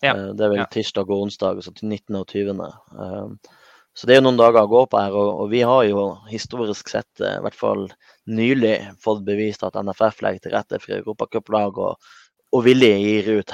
Ja. 0.04 0.16
Eh, 0.16 0.32
det 0.36 0.44
er 0.44 0.52
vel 0.52 0.64
ja. 0.64 0.72
tirsdag 0.72 1.10
og 1.10 1.28
onsdag, 1.28 1.64
så 1.64 1.72
til 1.72 1.88
19. 1.88 2.16
og 2.20 2.28
20. 2.28 2.66
Eh, 3.06 3.54
så 3.96 4.08
det 4.08 4.16
er 4.16 4.20
jo 4.20 4.26
noen 4.28 4.40
dager 4.40 4.66
å 4.66 4.72
gå 4.72 4.84
på 4.92 5.00
her. 5.00 5.16
Og, 5.16 5.42
og 5.46 5.50
vi 5.54 5.62
har 5.64 5.86
jo 5.88 6.06
historisk 6.28 6.92
sett, 6.92 7.10
eh, 7.24 7.38
i 7.40 7.44
hvert 7.46 7.58
fall 7.58 7.88
nylig, 8.28 8.76
fått 9.04 9.24
bevist 9.28 9.64
at 9.64 9.78
NFF 9.80 10.20
legger 10.26 10.44
til 10.44 10.56
rette 10.58 10.82
for 10.84 10.98
europacuplag. 11.00 11.82
Og 11.90 12.14
og 12.56 12.64
villig 12.64 12.92
gir 13.02 13.42
ut 13.42 13.52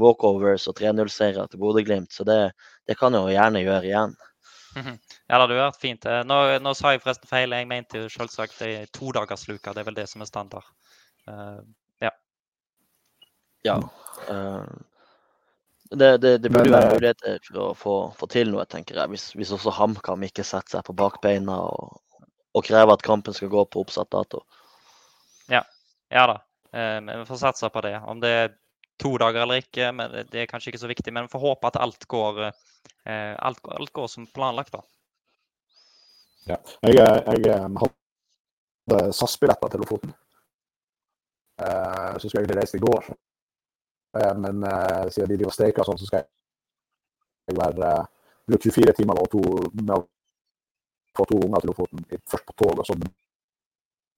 walkovers 0.00 0.66
og 0.68 0.76
3-0-seiere 0.80 1.46
til 1.48 1.60
Bodø-Glimt. 1.62 2.12
Så 2.12 2.26
det, 2.28 2.52
det, 2.88 2.98
kan 3.00 3.14
jo 3.16 3.24
gjerne 3.30 3.62
gjøre 3.64 3.88
igjen. 3.88 4.14
Mhm. 4.76 4.96
Ja, 5.28 5.36
det 5.36 5.40
hadde 5.42 5.58
vært 5.58 5.80
fint. 5.80 6.06
Eh, 6.08 6.22
nå, 6.28 6.38
nå, 6.64 6.74
sa 6.76 6.92
jeg 6.92 7.02
forresten 7.04 7.30
feil. 7.30 7.54
Jeg 7.56 7.68
mente 7.70 8.02
jo 8.02 8.10
selvsagt 8.12 8.58
det 8.60 8.70
er 8.76 8.90
todagersluka. 8.92 9.72
Det 9.72 9.84
er 9.84 9.88
vel 9.88 9.98
det 9.98 10.08
som 10.10 10.24
er 10.24 10.28
standard. 10.28 10.68
Uh, 11.28 11.60
ja. 12.02 12.12
Ja. 13.68 13.76
Uh, 14.28 14.64
det, 15.98 16.18
det, 16.22 16.38
det, 16.38 16.50
burde 16.50 16.72
være 16.72 16.94
muligheter 16.94 17.38
til 17.44 17.58
å 17.60 17.66
få, 17.76 17.96
få, 18.18 18.28
til 18.32 18.52
noe, 18.52 18.64
tenker 18.70 18.96
jeg. 18.98 19.12
Hvis, 19.12 19.26
hvis 19.36 19.52
også 19.54 19.74
HamKam 19.76 20.24
ikke 20.28 20.44
setter 20.46 20.78
seg 20.78 20.86
på 20.86 20.96
bakbeina 20.96 21.58
og, 21.68 22.00
og 22.56 22.64
krever 22.66 22.94
at 22.94 23.04
kampen 23.04 23.36
skal 23.36 23.50
gå 23.52 23.64
på 23.68 23.84
oppsatt 23.84 24.10
dato. 24.12 24.42
Ja, 25.52 25.62
ja 26.12 26.26
da. 26.30 26.40
Men 26.72 27.10
vi 27.20 27.26
får 27.28 27.42
satse 27.42 27.68
på 27.68 27.82
det. 27.84 27.98
Om 28.08 28.20
det 28.22 28.30
er 28.32 28.54
to 29.02 29.10
dager 29.20 29.44
eller 29.44 29.60
ikke, 29.60 29.90
men 29.92 30.14
det 30.30 30.44
er 30.44 30.48
kanskje 30.48 30.72
ikke 30.72 30.80
så 30.80 30.88
viktig. 30.88 31.12
Men 31.12 31.26
vi 31.26 31.34
får 31.34 31.42
håpe 31.42 31.68
at 31.68 31.76
alt 31.80 32.06
går, 32.08 32.40
alt, 33.04 33.60
alt 33.76 33.92
går 33.92 34.08
som 34.08 34.28
planlagt, 34.32 34.72
da. 34.72 34.80
Ja. 36.48 36.56
Jeg, 36.88 36.96
jeg 37.44 37.58
hadde 37.82 39.02
SAS-billetter 39.14 39.74
til 39.74 39.84
Lofoten. 39.84 40.14
Så 41.60 42.24
skulle 42.24 42.40
jeg 42.40 42.46
egentlig 42.46 42.62
reise 42.62 42.80
i 42.80 42.82
går. 42.86 43.12
Men 44.12 44.64
siden 45.08 45.30
de 45.30 45.38
driver 45.38 45.54
streiker 45.54 45.86
sånn, 45.88 46.00
så 46.00 46.08
skal 46.08 46.26
jeg 47.48 47.56
være 47.56 47.92
bruke 48.48 48.70
24 48.70 48.96
timer 48.98 49.20
og 49.22 49.30
to, 49.32 49.42
med 49.78 49.94
å 49.96 50.02
få 51.16 51.26
to 51.30 51.40
unger 51.46 51.62
til 51.62 51.72
Lofoten. 51.72 52.04
Først 52.30 52.46
på 52.48 52.56
tog 52.58 52.82
og 52.82 52.86
så 52.88 52.96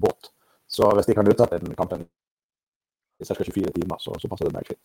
båt. 0.02 0.30
Så 0.70 0.90
hvis 0.96 1.08
de 1.08 1.16
kan 1.16 1.30
utsette 1.30 1.60
den 1.62 1.76
kampen 1.78 2.04
i 3.22 3.26
ca. 3.26 3.36
24 3.38 3.72
timer, 3.76 4.00
så, 4.02 4.14
så, 4.18 4.30
passer 4.30 4.48
det 4.48 4.56
meg 4.56 4.68
fint. 4.72 4.82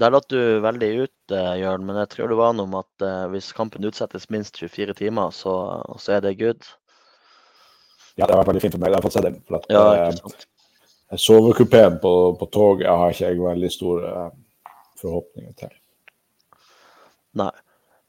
Der 0.00 0.12
datt 0.14 0.28
du 0.30 0.62
veldig 0.62 0.90
ut, 1.04 1.34
eh, 1.34 1.54
Jørn, 1.60 1.86
men 1.86 1.98
jeg 1.98 2.12
tror 2.12 2.30
du 2.30 2.36
var 2.38 2.54
noe 2.54 2.68
om 2.68 2.76
at 2.78 3.06
hvis 3.32 3.50
kampen 3.56 3.86
utsettes 3.86 4.28
minst 4.30 4.58
24 4.58 4.94
timer, 4.98 5.34
så, 5.34 5.54
så, 5.98 6.16
er 6.16 6.24
det 6.26 6.38
good? 6.38 6.62
Ja, 8.14 8.26
det 8.26 8.32
har 8.32 8.40
vært 8.42 8.52
veldig 8.52 8.62
fint 8.66 8.76
for 8.76 8.82
meg. 8.82 8.92
Jeg 8.92 9.00
har 9.00 9.06
fått 9.06 9.18
se 9.18 9.24
den. 9.26 9.38
For 9.48 9.58
at, 9.58 9.66
ja, 9.70 10.30
Sovekupeen 11.18 11.98
på, 12.02 12.12
på 12.38 12.46
toget 12.54 12.90
har 12.90 13.10
ikke 13.10 13.32
jeg 13.32 13.42
veldig 13.42 13.70
store 13.74 14.12
uh, 14.14 14.76
forhåpninger 15.00 15.56
til. 15.58 15.74
Nei. 17.40 17.52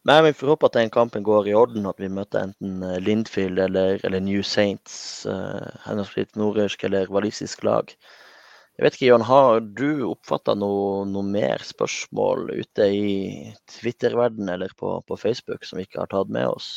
Men 0.06 0.24
vi 0.26 0.34
får 0.34 0.56
håpe 0.56 0.66
at 0.66 0.78
den 0.80 0.90
kampen 0.90 1.24
går 1.26 1.52
i 1.52 1.54
orden, 1.54 1.86
at 1.86 2.00
vi 2.02 2.10
møter 2.10 2.48
enten 2.48 2.82
eh, 2.82 2.98
Lindfield 3.06 3.60
eller, 3.62 4.00
eller 4.02 4.24
New 4.26 4.42
Saints, 4.42 5.28
uh, 5.30 5.68
henholdsvis 5.86 6.34
nordirsk 6.42 6.88
eller 6.88 7.12
walisisk 7.14 7.62
lag. 7.68 7.94
Jeg 8.82 8.86
vet 8.88 8.96
ikke, 8.98 9.10
Jan, 9.12 9.28
Har 9.28 9.60
du 9.62 10.08
oppfatta 10.10 10.56
noe, 10.58 11.04
noe, 11.06 11.22
mer 11.22 11.62
spørsmål 11.62 12.50
ute 12.50 12.88
i 12.90 13.12
Twitter-verden 13.70 14.50
eller 14.50 14.74
på, 14.74 14.96
på, 15.06 15.18
Facebook 15.22 15.68
som 15.68 15.78
vi 15.78 15.86
ikke 15.86 16.02
har 16.02 16.10
tatt 16.10 16.32
med 16.34 16.48
oss? 16.50 16.72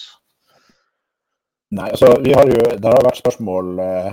Nei, 1.73 1.89
altså 1.95 2.13
vi 2.21 2.35
har 2.37 2.45
jo, 2.51 2.61
Det 2.61 2.91
har 2.91 3.07
vært 3.09 3.23
spørsmål 3.23 3.81
eh, 3.81 4.11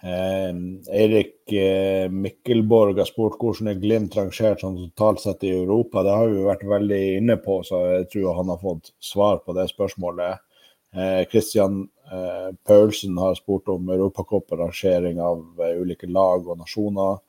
Eh, 0.00 0.52
Eirik 0.96 1.52
eh, 1.52 2.06
Mikkelborg 2.08 2.96
har 3.02 3.08
spurt 3.08 3.36
hvordan 3.40 3.68
er 3.68 3.80
Glimt 3.80 4.14
rangert 4.16 4.62
sånn 4.64 4.78
totalt 4.78 5.20
sett 5.20 5.44
i 5.44 5.52
Europa. 5.52 6.04
Det 6.06 6.14
har 6.16 6.30
vi 6.30 6.46
vært 6.46 6.64
veldig 6.68 7.00
inne 7.18 7.36
på, 7.40 7.60
så 7.66 7.82
jeg 7.98 8.06
tror 8.14 8.38
han 8.38 8.52
har 8.54 8.62
fått 8.62 8.94
svar 9.04 9.42
på 9.44 9.56
det 9.58 9.68
spørsmålet. 9.72 10.46
Kristian 10.90 11.28
Christian 11.30 11.74
eh, 12.10 12.54
Paulsen 12.66 13.18
har 13.18 13.36
spurt 13.38 13.68
om 13.68 13.88
europacup-rangering 13.94 15.20
av 15.22 15.44
eh, 15.62 15.76
ulike 15.78 16.08
lag 16.10 16.48
og 16.48 16.58
nasjoner. 16.58 17.20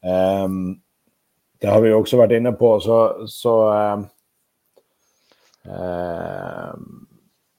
Eh, 0.00 0.48
det 1.60 1.70
har 1.70 1.82
vi 1.84 1.92
også 1.92 2.16
vært 2.22 2.38
inne 2.38 2.54
på, 2.56 2.74
så, 2.82 3.26
så 3.30 3.54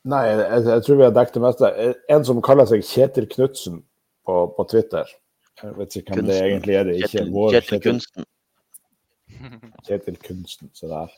Nei, 0.03 0.23
jeg, 0.27 0.39
jeg, 0.65 0.81
tror 0.83 0.97
vi 0.99 1.05
har 1.05 1.13
dekket 1.15 1.37
det 1.37 1.43
meste. 1.45 1.69
En 2.11 2.25
som 2.27 2.41
kaller 2.43 2.67
seg 2.67 2.83
Kjetil 2.83 3.29
Knutsen 3.31 3.77
på, 4.25 4.37
på 4.57 4.65
Twitter. 4.71 5.09
Jeg 5.61 5.75
vet 5.77 5.97
ikke 5.99 6.15
hvem 6.15 6.23
Kunsten. 6.23 6.31
det 6.31 6.39
egentlig 6.47 6.77
er. 6.77 6.87
Det 6.87 6.95
er 6.95 7.07
ikke 7.07 7.25
vår 7.33 7.57
Kjetil 7.57 7.83
Kunsten. 7.87 8.29
Kjetil 9.87 10.19
Kunsten, 10.27 10.71
så 10.77 10.89
der. 10.91 11.17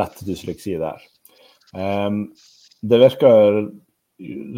Lett 0.00 0.22
dysleksi 0.26 0.76
der. 0.80 1.04
Um, 1.74 2.26
det 2.84 3.00
virker 3.00 3.60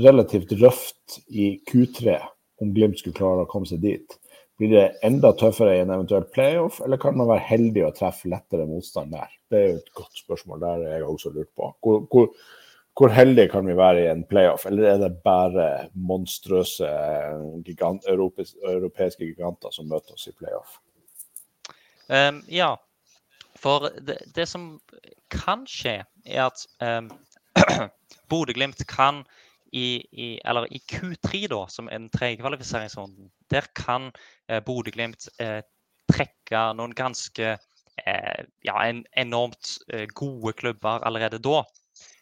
relativt 0.05 0.53
røft 0.61 1.21
i 1.29 1.57
Q3 1.71 2.19
om 2.61 2.73
Glimt 2.75 2.99
skulle 3.01 3.17
klare 3.17 3.45
å 3.45 3.51
komme 3.51 3.69
seg 3.69 3.83
dit. 3.85 4.17
Blir 4.57 4.73
det 4.73 4.85
enda 5.05 5.35
tøffere 5.37 5.75
i 5.77 5.83
en 5.83 5.93
eventuell 5.93 6.25
playoff, 6.33 6.79
eller 6.85 7.01
kan 7.01 7.17
man 7.19 7.29
være 7.29 7.45
heldig 7.45 7.83
å 7.85 7.93
treffe 7.97 8.31
lettere 8.33 8.65
motstand 8.69 9.13
der? 9.13 9.33
Det 9.53 9.59
er 9.59 9.67
jo 9.69 9.81
et 9.83 9.91
godt 9.99 10.23
spørsmål. 10.23 10.63
Der 10.63 10.85
er 10.87 10.95
jeg 10.97 11.11
også 11.11 11.33
lurt 11.35 11.51
på. 11.59 11.69
Hvor, 11.85 12.07
hvor, 12.13 12.31
hvor 12.97 13.13
heldige 13.13 13.51
kan 13.53 13.67
vi 13.69 13.77
være 13.77 14.05
i 14.05 14.11
en 14.11 14.25
playoff, 14.25 14.67
eller 14.67 14.89
er 14.89 14.99
det 15.03 15.19
bare 15.25 15.89
monstrøse 15.95 16.89
gigant, 17.67 18.07
europeiske 18.09 19.25
giganter 19.25 19.75
som 19.75 19.89
møter 19.91 20.17
oss 20.17 20.29
i 20.31 20.33
playoff? 20.33 20.79
Um, 22.09 22.41
ja, 22.49 22.75
for 23.57 23.91
det, 24.01 24.19
det, 24.37 24.49
som 24.49 24.79
kan 25.31 25.67
skje, 25.69 25.99
er 26.25 26.47
at 26.47 26.65
um, 26.81 27.11
Bodø-Glimt 28.31 28.87
kan 28.89 29.25
i, 29.73 30.01
i, 30.13 30.29
eller 30.45 30.69
i 30.71 30.81
Q3, 30.93 31.47
da, 31.53 31.65
som 31.69 31.91
er 31.91 31.99
den 31.99 32.11
tredje 32.15 32.41
kvalifiseringsrunden, 32.41 33.31
der 33.51 33.67
kan 33.77 34.13
eh, 34.49 34.63
Bodø-Glimt 34.65 35.29
eh, 35.43 35.61
trekke 36.09 36.63
noen 36.79 36.95
ganske 36.97 37.57
eh, 37.57 38.45
ja, 38.65 38.77
en, 38.87 39.03
enormt 39.19 39.79
eh, 39.93 40.07
gode 40.15 40.55
klubber 40.57 41.05
allerede 41.05 41.43
da. 41.43 41.65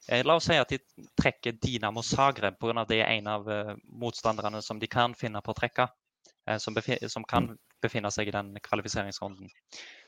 Eh, 0.09 0.25
la 0.25 0.35
oss 0.35 0.45
si 0.45 0.57
at 0.61 0.69
de 0.69 0.79
trekker 1.17 1.57
Dinamo 1.63 2.03
Zagreb 2.03 2.59
pga. 2.61 2.85
det 2.89 3.01
er 3.01 3.13
en 3.17 3.27
av 3.27 3.49
uh, 3.49 3.75
motstanderne 3.89 4.61
som 4.63 4.79
de 4.79 4.87
kan 4.87 5.15
finne 5.15 5.41
på 5.41 5.55
å 5.55 5.61
trekke. 5.61 5.89
Uh, 6.49 6.59
som, 6.61 6.77
som, 7.09 7.25
kan 7.25 7.49
mm. 7.49 7.59
befinne 7.83 8.11
seg 8.13 8.29
i 8.29 8.35
den 8.35 8.53
kvalifiseringsrunden. 8.61 9.49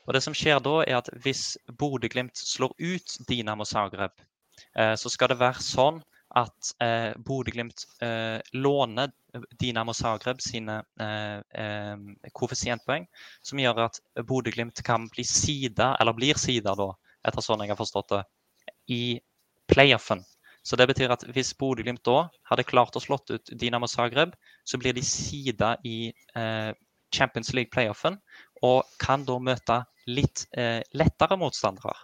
Og 0.05 0.13
det 0.13 0.21
som 0.21 0.35
skjer 0.37 0.61
da, 0.61 0.75
er 0.85 0.99
at 0.99 1.09
hvis 1.23 1.57
Bodø-Glimt 1.79 2.37
slår 2.37 2.75
ut 2.77 3.17
Dinamo 3.29 3.65
Zagreb, 3.65 4.13
så 4.73 5.09
skal 5.13 5.29
det 5.29 5.37
være 5.37 5.61
sånn 5.61 5.99
at 6.37 6.69
eh, 6.81 7.11
Bodø-Glimt 7.21 7.83
låner 8.57 9.11
Dinamo 9.61 9.93
Zagreb 9.93 10.41
sine 10.41 10.79
koeffisientpoeng, 12.33 13.05
som 13.45 13.61
gjør 13.61 13.83
at 13.85 13.99
Bodø-Glimt 14.25 14.81
kan 14.85 15.05
bli 15.13 15.25
sida, 15.29 15.91
eller 16.01 16.17
blir 16.17 16.41
sida 16.41 16.73
da, 16.77 16.89
etter 17.29 17.45
sånn 17.45 17.61
jeg 17.65 17.73
har 17.73 17.79
forstått 17.79 18.15
det, 18.15 18.23
i 18.97 19.01
playoffen. 19.71 20.23
Så 20.67 20.75
det 20.75 20.89
betyr 20.89 21.13
at 21.13 21.23
hvis 21.31 21.53
Bodø-Glimt 21.55 22.03
da 22.03 22.25
hadde 22.49 22.65
klart 22.67 22.97
å 22.99 23.03
slått 23.03 23.31
ut 23.31 23.53
Dinamo 23.55 23.87
Zagreb, 23.87 24.33
så 24.67 24.79
blir 24.81 24.95
de 24.97 25.03
sida 25.05 25.77
i 25.87 26.09
eh, 26.35 26.71
Champions 27.15 27.53
League-playoffen 27.55 28.17
og 28.67 28.83
kan 28.99 29.23
da 29.27 29.37
møte 29.39 29.77
litt 30.11 30.47
eh, 30.59 30.81
lettere 30.91 31.37
motstandere. 31.39 31.95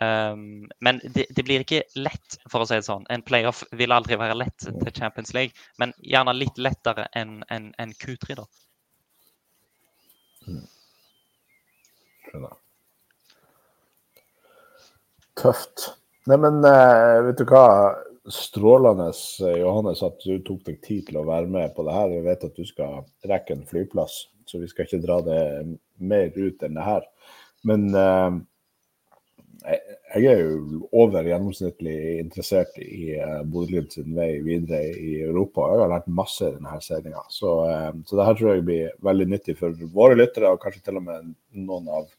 Um, 0.00 0.68
men 0.80 1.00
det, 1.04 1.26
det, 1.36 1.42
blir 1.44 1.62
ikke 1.64 1.82
lett, 2.00 2.38
for 2.50 2.64
å 2.64 2.66
si 2.68 2.78
det 2.78 2.86
sånn. 2.86 3.04
En 3.12 3.24
playoff 3.24 3.62
vil 3.76 3.92
aldri 3.92 4.16
være 4.20 4.38
lett 4.40 4.64
til 4.64 4.92
Champions 4.96 5.34
League, 5.36 5.52
men 5.80 5.92
gjerne 6.00 6.32
litt 6.36 6.60
lettere 6.60 7.06
enn 7.18 7.42
en, 7.52 7.70
en 7.80 7.92
Q3, 8.00 8.38
da. 8.40 8.46
Mm. 10.48 10.64
Tøft. 15.36 16.01
Nei, 16.30 16.38
men 16.38 16.60
uh, 16.62 17.18
vet 17.26 17.40
du 17.40 17.46
hva. 17.50 17.66
Strålende, 18.30 19.08
eh, 19.42 19.56
Johannes, 19.58 19.98
at 20.06 20.20
du 20.22 20.36
tok 20.46 20.60
deg 20.68 20.76
tid 20.84 21.08
til 21.08 21.16
å 21.18 21.24
være 21.26 21.48
med 21.50 21.72
på 21.74 21.82
det 21.82 21.94
her. 21.96 22.12
Jeg 22.14 22.22
vet 22.28 22.44
at 22.46 22.54
du 22.54 22.68
skal 22.68 23.00
rekke 23.26 23.56
en 23.56 23.64
flyplass, 23.66 24.20
så 24.46 24.60
vi 24.62 24.68
skal 24.70 24.86
ikke 24.86 25.00
dra 25.02 25.16
det 25.26 25.40
mer 25.98 26.30
ut 26.36 26.62
enn 26.62 26.78
det 26.78 26.84
her. 26.86 27.08
Men 27.66 27.88
uh, 27.90 28.36
jeg 29.66 30.28
er 30.30 30.44
jo 30.44 30.84
over 31.02 31.26
gjennomsnittlig 31.26 31.96
interessert 32.20 32.78
i 32.78 33.16
Bodø-Glimt 33.50 33.98
sin 33.98 34.14
vei 34.14 34.36
videre 34.46 34.84
i 34.94 35.16
Europa. 35.24 35.66
Jeg 35.72 35.82
har 35.82 35.92
lært 35.96 36.14
masse 36.22 36.46
i 36.46 36.54
denne 36.54 36.78
sendinga. 36.86 37.24
Så, 37.30 37.56
så 38.06 38.18
det 38.18 38.28
her 38.28 38.38
tror 38.38 38.54
jeg 38.54 38.66
blir 38.70 38.96
veldig 39.06 39.28
nyttig 39.34 39.58
for 39.58 39.84
våre 39.94 40.18
lyttere, 40.18 40.50
og 40.50 40.62
kanskje 40.62 40.86
til 40.86 41.02
og 41.02 41.06
med 41.10 41.34
noen 41.58 41.90
av 41.90 42.10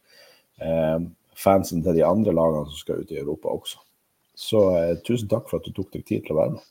fansen 1.35 1.83
til 1.83 1.99
de 1.99 2.07
andre 2.07 2.35
lagene 2.35 2.67
som 2.71 2.79
skal 2.79 3.03
ut 3.03 3.11
i 3.11 3.19
Europa 3.23 3.51
også. 3.51 3.83
Så 4.35 4.61
eh, 4.77 4.95
tusen 5.05 5.29
takk 5.31 5.49
for 5.49 5.61
at 5.61 5.67
du 5.67 5.75
tok 5.75 5.91
deg 5.93 6.07
tid 6.09 6.25
til 6.25 6.35
å 6.35 6.41
være 6.41 6.55
med. 6.57 6.69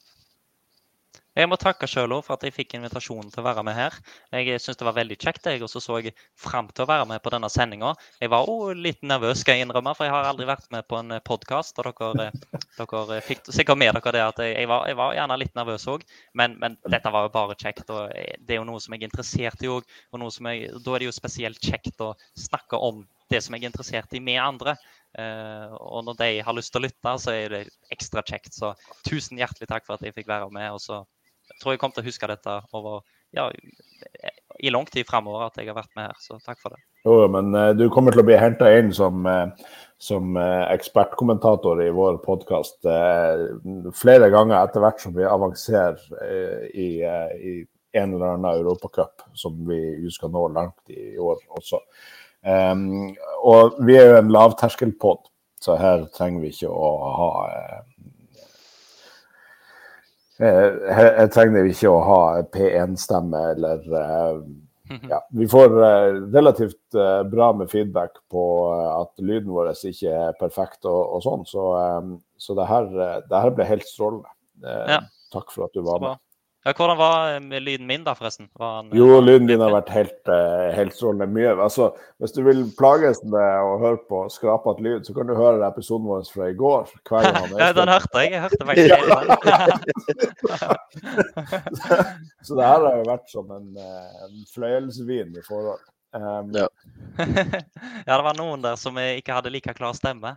Jeg 1.32 1.48
må 1.48 1.56
takke 1.56 1.88
sjøl 1.88 2.12
for 2.20 2.34
at 2.34 2.42
jeg 2.44 2.52
fikk 2.52 2.74
invitasjonen 2.76 3.30
til 3.32 3.40
å 3.40 3.46
være 3.46 3.62
med 3.64 3.72
her. 3.72 3.94
Jeg 4.36 4.60
syns 4.60 4.76
det 4.76 4.84
var 4.84 4.98
veldig 4.98 5.16
kjekt, 5.16 5.46
jeg, 5.48 5.62
og 5.64 5.70
så 5.72 6.00
jeg 6.04 6.12
fram 6.36 6.66
til 6.68 6.84
å 6.84 6.88
være 6.90 7.06
med 7.08 7.22
på 7.24 7.32
denne 7.32 7.48
sendinga. 7.48 7.94
Jeg 8.20 8.32
var 8.34 8.50
òg 8.52 8.76
litt 8.76 9.00
nervøs, 9.00 9.40
skal 9.40 9.56
jeg 9.56 9.64
innrømme, 9.64 9.94
for 9.96 10.04
jeg 10.04 10.12
har 10.12 10.28
aldri 10.28 10.44
vært 10.50 10.68
med 10.74 10.84
på 10.92 10.98
en 11.00 11.16
podkast. 11.24 11.80
Og 11.80 11.88
dere, 11.88 12.26
eh, 12.26 12.66
dere, 12.82 13.22
fikk 13.24 13.48
sikkert 13.48 13.80
med 13.80 13.96
dere 13.96 14.12
det 14.18 14.24
at 14.26 14.44
jeg 14.44 14.68
var, 14.68 14.84
jeg 14.90 15.00
var 15.00 15.16
gjerne 15.16 15.40
litt 15.40 15.56
nervøs 15.56 15.88
òg. 15.94 16.04
Men, 16.36 16.58
men, 16.60 16.76
dette 16.92 17.14
var 17.16 17.24
jo 17.24 17.32
bare 17.38 17.56
kjekt. 17.56 17.88
og 17.88 18.12
Det 18.12 18.58
er 18.58 18.60
jo 18.60 18.68
noe 18.68 18.84
som 18.84 18.92
jeg 18.92 19.06
er 19.06 19.08
interessert 19.08 19.64
i 19.64 19.72
òg. 19.72 19.88
Og 20.12 20.20
da 20.20 20.52
er 20.52 21.00
det 21.00 21.08
jo 21.08 21.16
spesielt 21.16 21.64
kjekt 21.64 22.04
å 22.04 22.12
snakke 22.36 22.76
om 22.76 23.06
det 23.32 23.40
som 23.44 23.56
jeg 23.56 23.64
er 23.64 23.72
interessert 23.72 24.14
i 24.16 24.22
med 24.22 24.40
andre. 24.42 24.76
Uh, 25.12 25.72
og 25.76 26.06
når 26.06 26.20
de 26.20 26.30
har 26.44 26.56
lyst 26.56 26.72
til 26.72 26.80
å 26.80 26.86
lytte, 26.86 27.16
så 27.20 27.34
er 27.36 27.52
det 27.52 27.64
ekstra 27.92 28.24
kjekt. 28.24 28.54
Så 28.56 28.72
tusen 29.08 29.40
hjertelig 29.40 29.68
takk 29.70 29.88
for 29.88 29.98
at 29.98 30.06
jeg 30.06 30.16
fikk 30.16 30.30
være 30.30 30.48
med. 30.54 30.70
Og 30.72 30.80
så 30.80 31.02
tror 31.60 31.74
jeg 31.74 31.82
kommer 31.82 31.98
til 31.98 32.06
å 32.06 32.08
huske 32.08 32.30
dette 32.30 32.60
over 32.76 33.02
ja, 33.36 33.48
i 34.60 34.72
lang 34.72 34.86
tid 34.88 35.08
framover 35.08 35.46
at 35.46 35.60
jeg 35.60 35.68
har 35.68 35.76
vært 35.76 35.92
med 35.98 36.08
her. 36.10 36.20
Så 36.20 36.38
takk 36.44 36.60
for 36.62 36.74
det. 36.74 36.80
Jo, 37.04 37.18
men 37.32 37.52
uh, 37.56 37.72
du 37.76 37.88
kommer 37.92 38.14
til 38.14 38.24
å 38.24 38.28
bli 38.28 38.38
henta 38.40 38.70
inn 38.78 38.92
som, 38.96 39.26
uh, 39.28 39.52
som 40.00 40.38
ekspertkommentator 40.38 41.82
i 41.84 41.92
vår 41.94 42.16
podkast 42.24 42.88
flere 43.94 44.32
ganger 44.34 44.56
etter 44.58 44.82
hvert 44.82 44.98
som 44.98 45.14
vi 45.14 45.22
avanserer 45.22 46.00
i, 46.74 46.88
i 46.98 47.52
en 47.92 48.16
eller 48.16 48.32
annen 48.32 48.48
europacup 48.50 49.22
som 49.38 49.60
vi 49.68 50.10
skal 50.10 50.32
nå 50.34 50.48
langt 50.56 50.90
i 50.90 51.14
år 51.22 51.38
også. 51.54 51.78
Um, 52.42 53.12
og 53.46 53.76
vi 53.86 53.94
er 53.94 54.08
jo 54.10 54.18
en 54.18 54.32
lavterskelpod, 54.34 55.28
så 55.62 55.76
her 55.78 56.08
trenger 56.16 56.42
vi 56.42 56.50
ikke 56.50 56.70
å 56.74 56.88
ha 57.14 57.28
uh, 57.46 57.84
her, 60.42 61.28
trenger 61.30 61.62
vi 61.62 61.70
ikke 61.76 61.92
å 61.92 62.00
ha 62.02 62.22
P1-stemme 62.50 63.44
eller 63.52 63.86
uh, 63.94 64.40
ja, 65.06 65.20
Vi 65.38 65.46
får 65.48 65.76
uh, 65.78 66.18
relativt 66.34 66.98
bra 67.30 67.52
med 67.54 67.70
feedback 67.70 68.18
på 68.32 68.44
at 68.74 69.22
lyden 69.22 69.54
vår 69.54 69.70
ikke 69.76 70.10
er 70.10 70.34
perfekt 70.40 70.82
og, 70.90 71.14
og 71.14 71.22
sånn, 71.22 71.46
så, 71.46 71.68
um, 72.02 72.16
så 72.34 72.58
det, 72.58 72.66
her, 72.66 72.90
det 73.30 73.44
her 73.46 73.54
ble 73.54 73.70
helt 73.70 73.86
strålende. 73.86 74.34
Ja. 74.62 74.98
Takk 75.32 75.54
for 75.54 75.70
at 75.70 75.78
du 75.78 75.86
var 75.86 76.02
med. 76.02 76.18
Ja, 76.64 76.72
hvordan 76.78 76.98
var 76.98 77.34
eh, 77.34 77.60
lyden 77.60 77.86
min, 77.86 78.04
da, 78.06 78.14
forresten? 78.14 78.46
Han, 78.62 78.90
jo, 78.94 79.20
lyden 79.20 79.48
din 79.50 79.60
har 79.64 79.72
vært 79.74 79.88
helt, 79.90 80.20
uh, 80.30 80.70
helt 80.76 80.94
strålende. 80.94 81.26
Mye. 81.34 81.56
Altså, 81.58 81.88
hvis 82.22 82.34
du 82.36 82.44
vil 82.46 82.62
plages 82.78 83.18
med 83.26 83.66
å 83.66 83.72
høre 83.82 83.98
på 84.06 84.20
skrapete 84.30 84.84
lyd, 84.86 85.02
så 85.02 85.16
kan 85.16 85.26
du 85.26 85.34
høre 85.34 85.66
episoden 85.66 86.06
vår 86.06 86.22
fra 86.30 86.52
i 86.52 86.54
går. 86.60 86.92
ja, 87.58 87.72
den 87.74 87.90
hørte 87.90 88.22
jeg. 88.22 88.30
Jeg 88.36 88.44
hørte 88.44 88.62
faktisk 88.70 88.94
Så 92.46 92.54
det 92.54 92.70
her 92.70 92.86
har 92.86 92.94
jo 93.00 93.10
vært 93.10 93.26
som 93.34 93.50
en, 93.58 93.68
eh, 93.82 94.22
en 94.28 94.46
fløyelsvin 94.54 95.34
i 95.34 95.44
forhold. 95.48 95.82
Um, 96.14 96.52
ja. 96.54 96.68
ja, 98.06 98.14
det 98.14 98.22
var 98.22 98.36
noen 98.36 98.62
der 98.62 98.76
som 98.78 98.98
ikke 99.02 99.34
hadde 99.34 99.50
like 99.50 99.74
klar 99.74 99.98
stemme. 99.98 100.36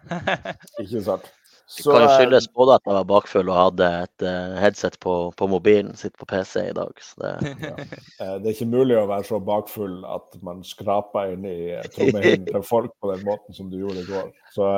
ikke 0.81 1.05
sant. 1.05 1.29
Så, 1.67 1.89
det 1.89 1.97
kan 1.97 2.03
jo 2.03 2.09
skyldes 2.19 2.47
både 2.53 2.75
at 2.77 2.83
jeg 2.85 2.93
var 2.93 3.05
bakfull 3.09 3.47
og 3.49 3.57
hadde 3.57 3.87
et 4.03 4.23
uh, 4.25 4.57
headset 4.61 4.99
på, 5.01 5.13
på, 5.33 5.47
mobilen, 5.49 5.95
sitter 5.97 6.21
på 6.21 6.27
PC 6.29 6.61
i 6.69 6.75
dag. 6.77 7.01
Det, 7.21 7.31
ja. 7.69 7.75
Eh, 8.15 8.35
det, 8.39 8.47
er 8.47 8.53
ikke 8.53 8.69
mulig 8.69 8.95
å 8.95 9.07
være 9.09 9.25
så 9.27 9.41
bakfull 9.43 9.95
at 10.07 10.37
man 10.45 10.61
skraper 10.63 11.33
inn 11.33 11.43
i 11.49 11.73
eh, 11.75 11.87
trommehinnen 11.91 12.45
til 12.47 12.63
folk 12.63 12.93
på 13.01 13.09
den 13.11 13.25
måten 13.27 13.57
som 13.57 13.67
du 13.71 13.79
gjorde 13.81 14.05
i 14.05 14.07
går. 14.07 14.29
Så, 14.55 14.69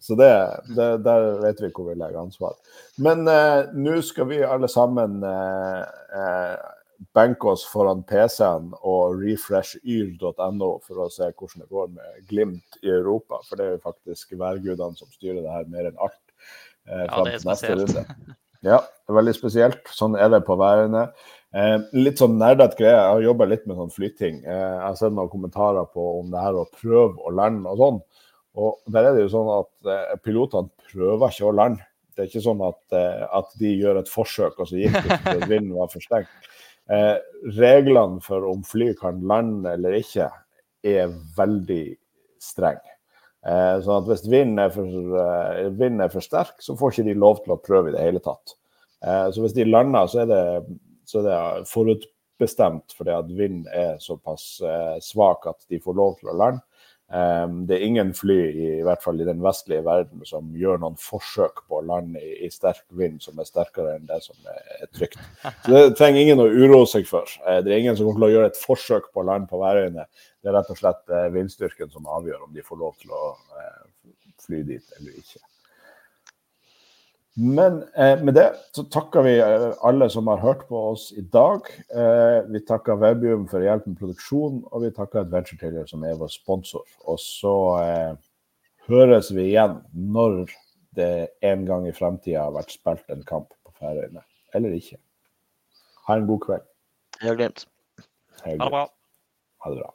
så 0.00 0.16
det, 0.16 0.30
det, 0.78 0.86
der 1.04 1.26
vet 1.42 1.60
vi 1.60 1.72
hvor 1.74 1.90
vi 1.90 1.98
legger 1.98 2.22
ansvar. 2.22 2.54
Men 3.02 3.26
uh, 3.28 3.68
nå 3.74 3.98
skal 4.06 4.30
vi 4.30 4.40
alle 4.46 4.70
sammen 4.70 5.20
uh, 5.26 6.54
benke 7.16 7.48
oss 7.52 7.64
foran 7.68 8.02
PC-en 8.08 8.74
og 8.80 9.20
refreshyr.no 9.20 10.70
for 10.84 11.04
å 11.04 11.08
se 11.12 11.30
hvordan 11.30 11.64
det 11.64 11.70
går 11.72 11.88
med 11.94 12.20
Glimt 12.30 12.80
i 12.84 12.92
Europa. 12.92 13.40
For 13.48 13.60
det 13.60 13.66
er 13.66 13.74
jo 13.76 13.86
faktisk 13.86 14.36
værgudene 14.38 14.98
som 14.98 15.10
styrer 15.14 15.40
det 15.40 15.54
her 15.54 15.72
mer 15.72 15.90
enn 15.90 16.04
alt. 16.04 16.20
Eh, 16.88 17.06
ja, 17.06 17.24
det 17.24 17.34
er 17.38 17.44
spesielt. 17.44 17.98
Ja, 18.60 18.82
veldig 19.08 19.32
spesielt. 19.32 19.86
Sånn 19.96 20.18
er 20.20 20.28
det 20.34 20.42
på 20.44 20.56
værene. 20.60 21.08
Eh, 21.56 21.76
litt 21.96 22.20
sånn 22.20 22.36
nerdete 22.38 22.76
greie. 22.78 22.92
Jeg 22.92 23.12
har 23.14 23.24
jobba 23.24 23.48
litt 23.48 23.64
med 23.66 23.78
sånn 23.80 23.94
flytting. 23.94 24.42
Eh, 24.44 24.64
jeg 24.76 24.82
har 24.84 24.98
sett 25.00 25.14
noen 25.16 25.32
kommentarer 25.32 25.88
på 25.94 26.04
om 26.18 26.28
det 26.32 26.42
her 26.44 26.58
å 26.60 26.66
prøve 26.76 27.24
å 27.24 27.32
lande 27.34 27.72
og 27.72 27.80
sånn. 27.80 28.02
Og 28.60 28.92
der 28.92 29.08
er 29.08 29.16
det 29.16 29.24
jo 29.24 29.32
sånn 29.32 29.50
at 29.54 29.92
eh, 29.94 30.18
pilotene 30.24 30.90
prøver 30.90 31.32
ikke 31.32 31.48
å 31.48 31.56
lande. 31.56 31.86
Det 32.12 32.26
er 32.26 32.30
ikke 32.30 32.44
sånn 32.44 32.60
at, 32.66 32.80
eh, 32.92 33.24
at 33.38 33.52
de 33.56 33.72
gjør 33.72 34.02
et 34.02 34.12
forsøk, 34.12 34.58
og 34.60 34.68
så 34.68 34.76
gikk 34.76 34.98
det 35.06 35.20
fordi 35.24 35.50
vinden 35.54 35.76
var 35.78 35.88
for 35.92 36.04
sterk. 36.04 36.50
Eh, 36.90 37.16
reglene 37.56 38.18
for 38.24 38.44
om 38.50 38.62
fly 38.66 38.92
kan 38.98 39.20
lande 39.30 39.76
eller 39.76 39.98
ikke, 40.00 40.30
er 40.82 41.12
veldig 41.36 41.84
strenge. 42.42 42.96
Eh, 43.46 43.76
sånn 43.84 44.02
at 44.02 44.08
hvis 44.08 44.26
vinden 44.28 44.58
er, 44.60 44.72
for, 44.74 45.18
eh, 45.22 45.68
vinden 45.68 46.02
er 46.04 46.12
for 46.12 46.24
sterk, 46.24 46.56
så 46.60 46.76
får 46.76 46.96
ikke 46.96 47.08
de 47.08 47.18
lov 47.20 47.44
til 47.44 47.54
å 47.54 47.60
prøve 47.62 47.92
i 47.92 47.94
det 47.94 48.02
hele 48.02 48.22
tatt. 48.24 48.56
Eh, 49.04 49.28
så 49.32 49.44
hvis 49.44 49.54
de 49.56 49.68
lander, 49.68 50.08
så 50.10 50.24
er 50.24 50.30
det, 50.32 50.42
så 51.08 51.20
er 51.20 51.28
det 51.28 51.68
forutbestemt 51.70 52.96
fordi 52.96 53.14
at 53.16 53.30
vinden 53.30 53.70
er 53.72 53.94
såpass 54.02 54.44
eh, 54.66 54.98
svak 55.04 55.46
at 55.48 55.62
de 55.70 55.80
får 55.80 55.96
lov 55.96 56.18
til 56.18 56.32
å 56.32 56.36
lande. 56.42 56.64
Um, 57.10 57.64
det 57.66 57.74
er 57.74 57.84
ingen 57.88 58.12
fly, 58.14 58.36
i, 58.54 58.66
hvert 58.86 59.02
fall 59.02 59.18
i 59.18 59.24
den 59.26 59.40
vestlige 59.42 59.82
verden, 59.82 60.22
som 60.28 60.52
gjør 60.54 60.78
noen 60.78 60.98
forsøk 61.00 61.64
på 61.66 61.80
å 61.80 61.82
lande 61.82 62.22
i, 62.22 62.36
i, 62.46 62.50
sterk 62.54 62.84
vind 62.94 63.18
som 63.24 63.40
er 63.42 63.48
sterkere 63.48 63.96
enn 63.96 64.06
det 64.06 64.20
som 64.22 64.38
er, 64.46 64.86
trygt. 64.94 65.18
Så 65.64 65.74
Det 65.74 65.96
trenger 65.98 66.22
ingen 66.22 66.44
å 66.44 66.46
uroe 66.46 66.86
seg 66.86 67.08
for. 67.10 67.26
Uh, 67.42 67.58
det 67.66 67.74
er 67.74 67.82
ingen 67.82 67.98
som 67.98 68.06
kommer 68.06 68.22
til 68.22 68.28
å 68.28 68.34
gjøre 68.36 68.52
et 68.52 68.62
forsøk 68.62 69.10
på 69.10 69.24
å 69.24 69.26
lande 69.26 69.50
på 69.50 69.58
Værøyene. 69.58 70.06
Det 70.38 70.52
er 70.52 70.58
rett 70.60 70.70
og 70.70 70.78
slett 70.78 71.02
uh, 71.10 71.26
vindstyrken 71.34 71.90
som 71.90 72.06
avgjør 72.20 72.46
om 72.46 72.54
de 72.54 72.66
får 72.68 72.82
lov 72.84 72.94
til 73.02 73.16
å 73.16 73.24
uh, 73.34 74.14
fly 74.46 74.62
dit 74.70 75.00
eller 75.00 75.18
ikke. 75.18 75.42
Men 77.40 77.82
eh, 77.96 78.22
med 78.22 78.34
det 78.34 78.48
så 78.76 78.82
takker 78.92 79.24
vi 79.24 79.36
eh, 79.40 79.70
alle 79.86 80.10
som 80.12 80.26
har 80.28 80.42
hørt 80.42 80.66
på 80.68 80.80
oss 80.90 81.06
i 81.16 81.22
dag. 81.32 81.68
Eh, 81.88 82.40
vi 82.52 82.60
takker 82.68 82.98
Webium 83.00 83.46
for 83.48 83.64
hjelp 83.64 83.86
med 83.88 84.00
produksjon, 84.00 84.58
og 84.68 84.82
vi 84.84 84.90
takker 84.96 85.22
Adventure 85.22 85.56
Taylor 85.60 85.86
som 85.88 86.04
er 86.04 86.18
vår 86.20 86.32
sponsor. 86.34 86.84
Og 87.08 87.20
så 87.22 87.54
eh, 87.80 88.10
høres 88.90 89.30
vi 89.32 89.46
igjen 89.52 89.78
når 89.94 90.42
det 90.98 91.30
en 91.46 91.64
gang 91.68 91.86
i 91.88 91.94
fremtida 91.96 92.48
har 92.48 92.58
vært 92.58 92.74
spilt 92.74 93.14
en 93.14 93.24
kamp 93.24 93.48
på 93.64 93.72
Færøyene. 93.78 94.24
Eller 94.58 94.74
ikke. 94.76 94.98
Ha 96.08 96.18
en 96.18 96.28
god 96.28 96.44
kveld. 96.44 96.68
Hyggelig. 97.22 97.64
Ha 98.42 98.58
det 98.58 98.74
bra. 98.74 98.84
Ha 99.64 99.72
det 99.72 99.80
bra. 99.80 99.94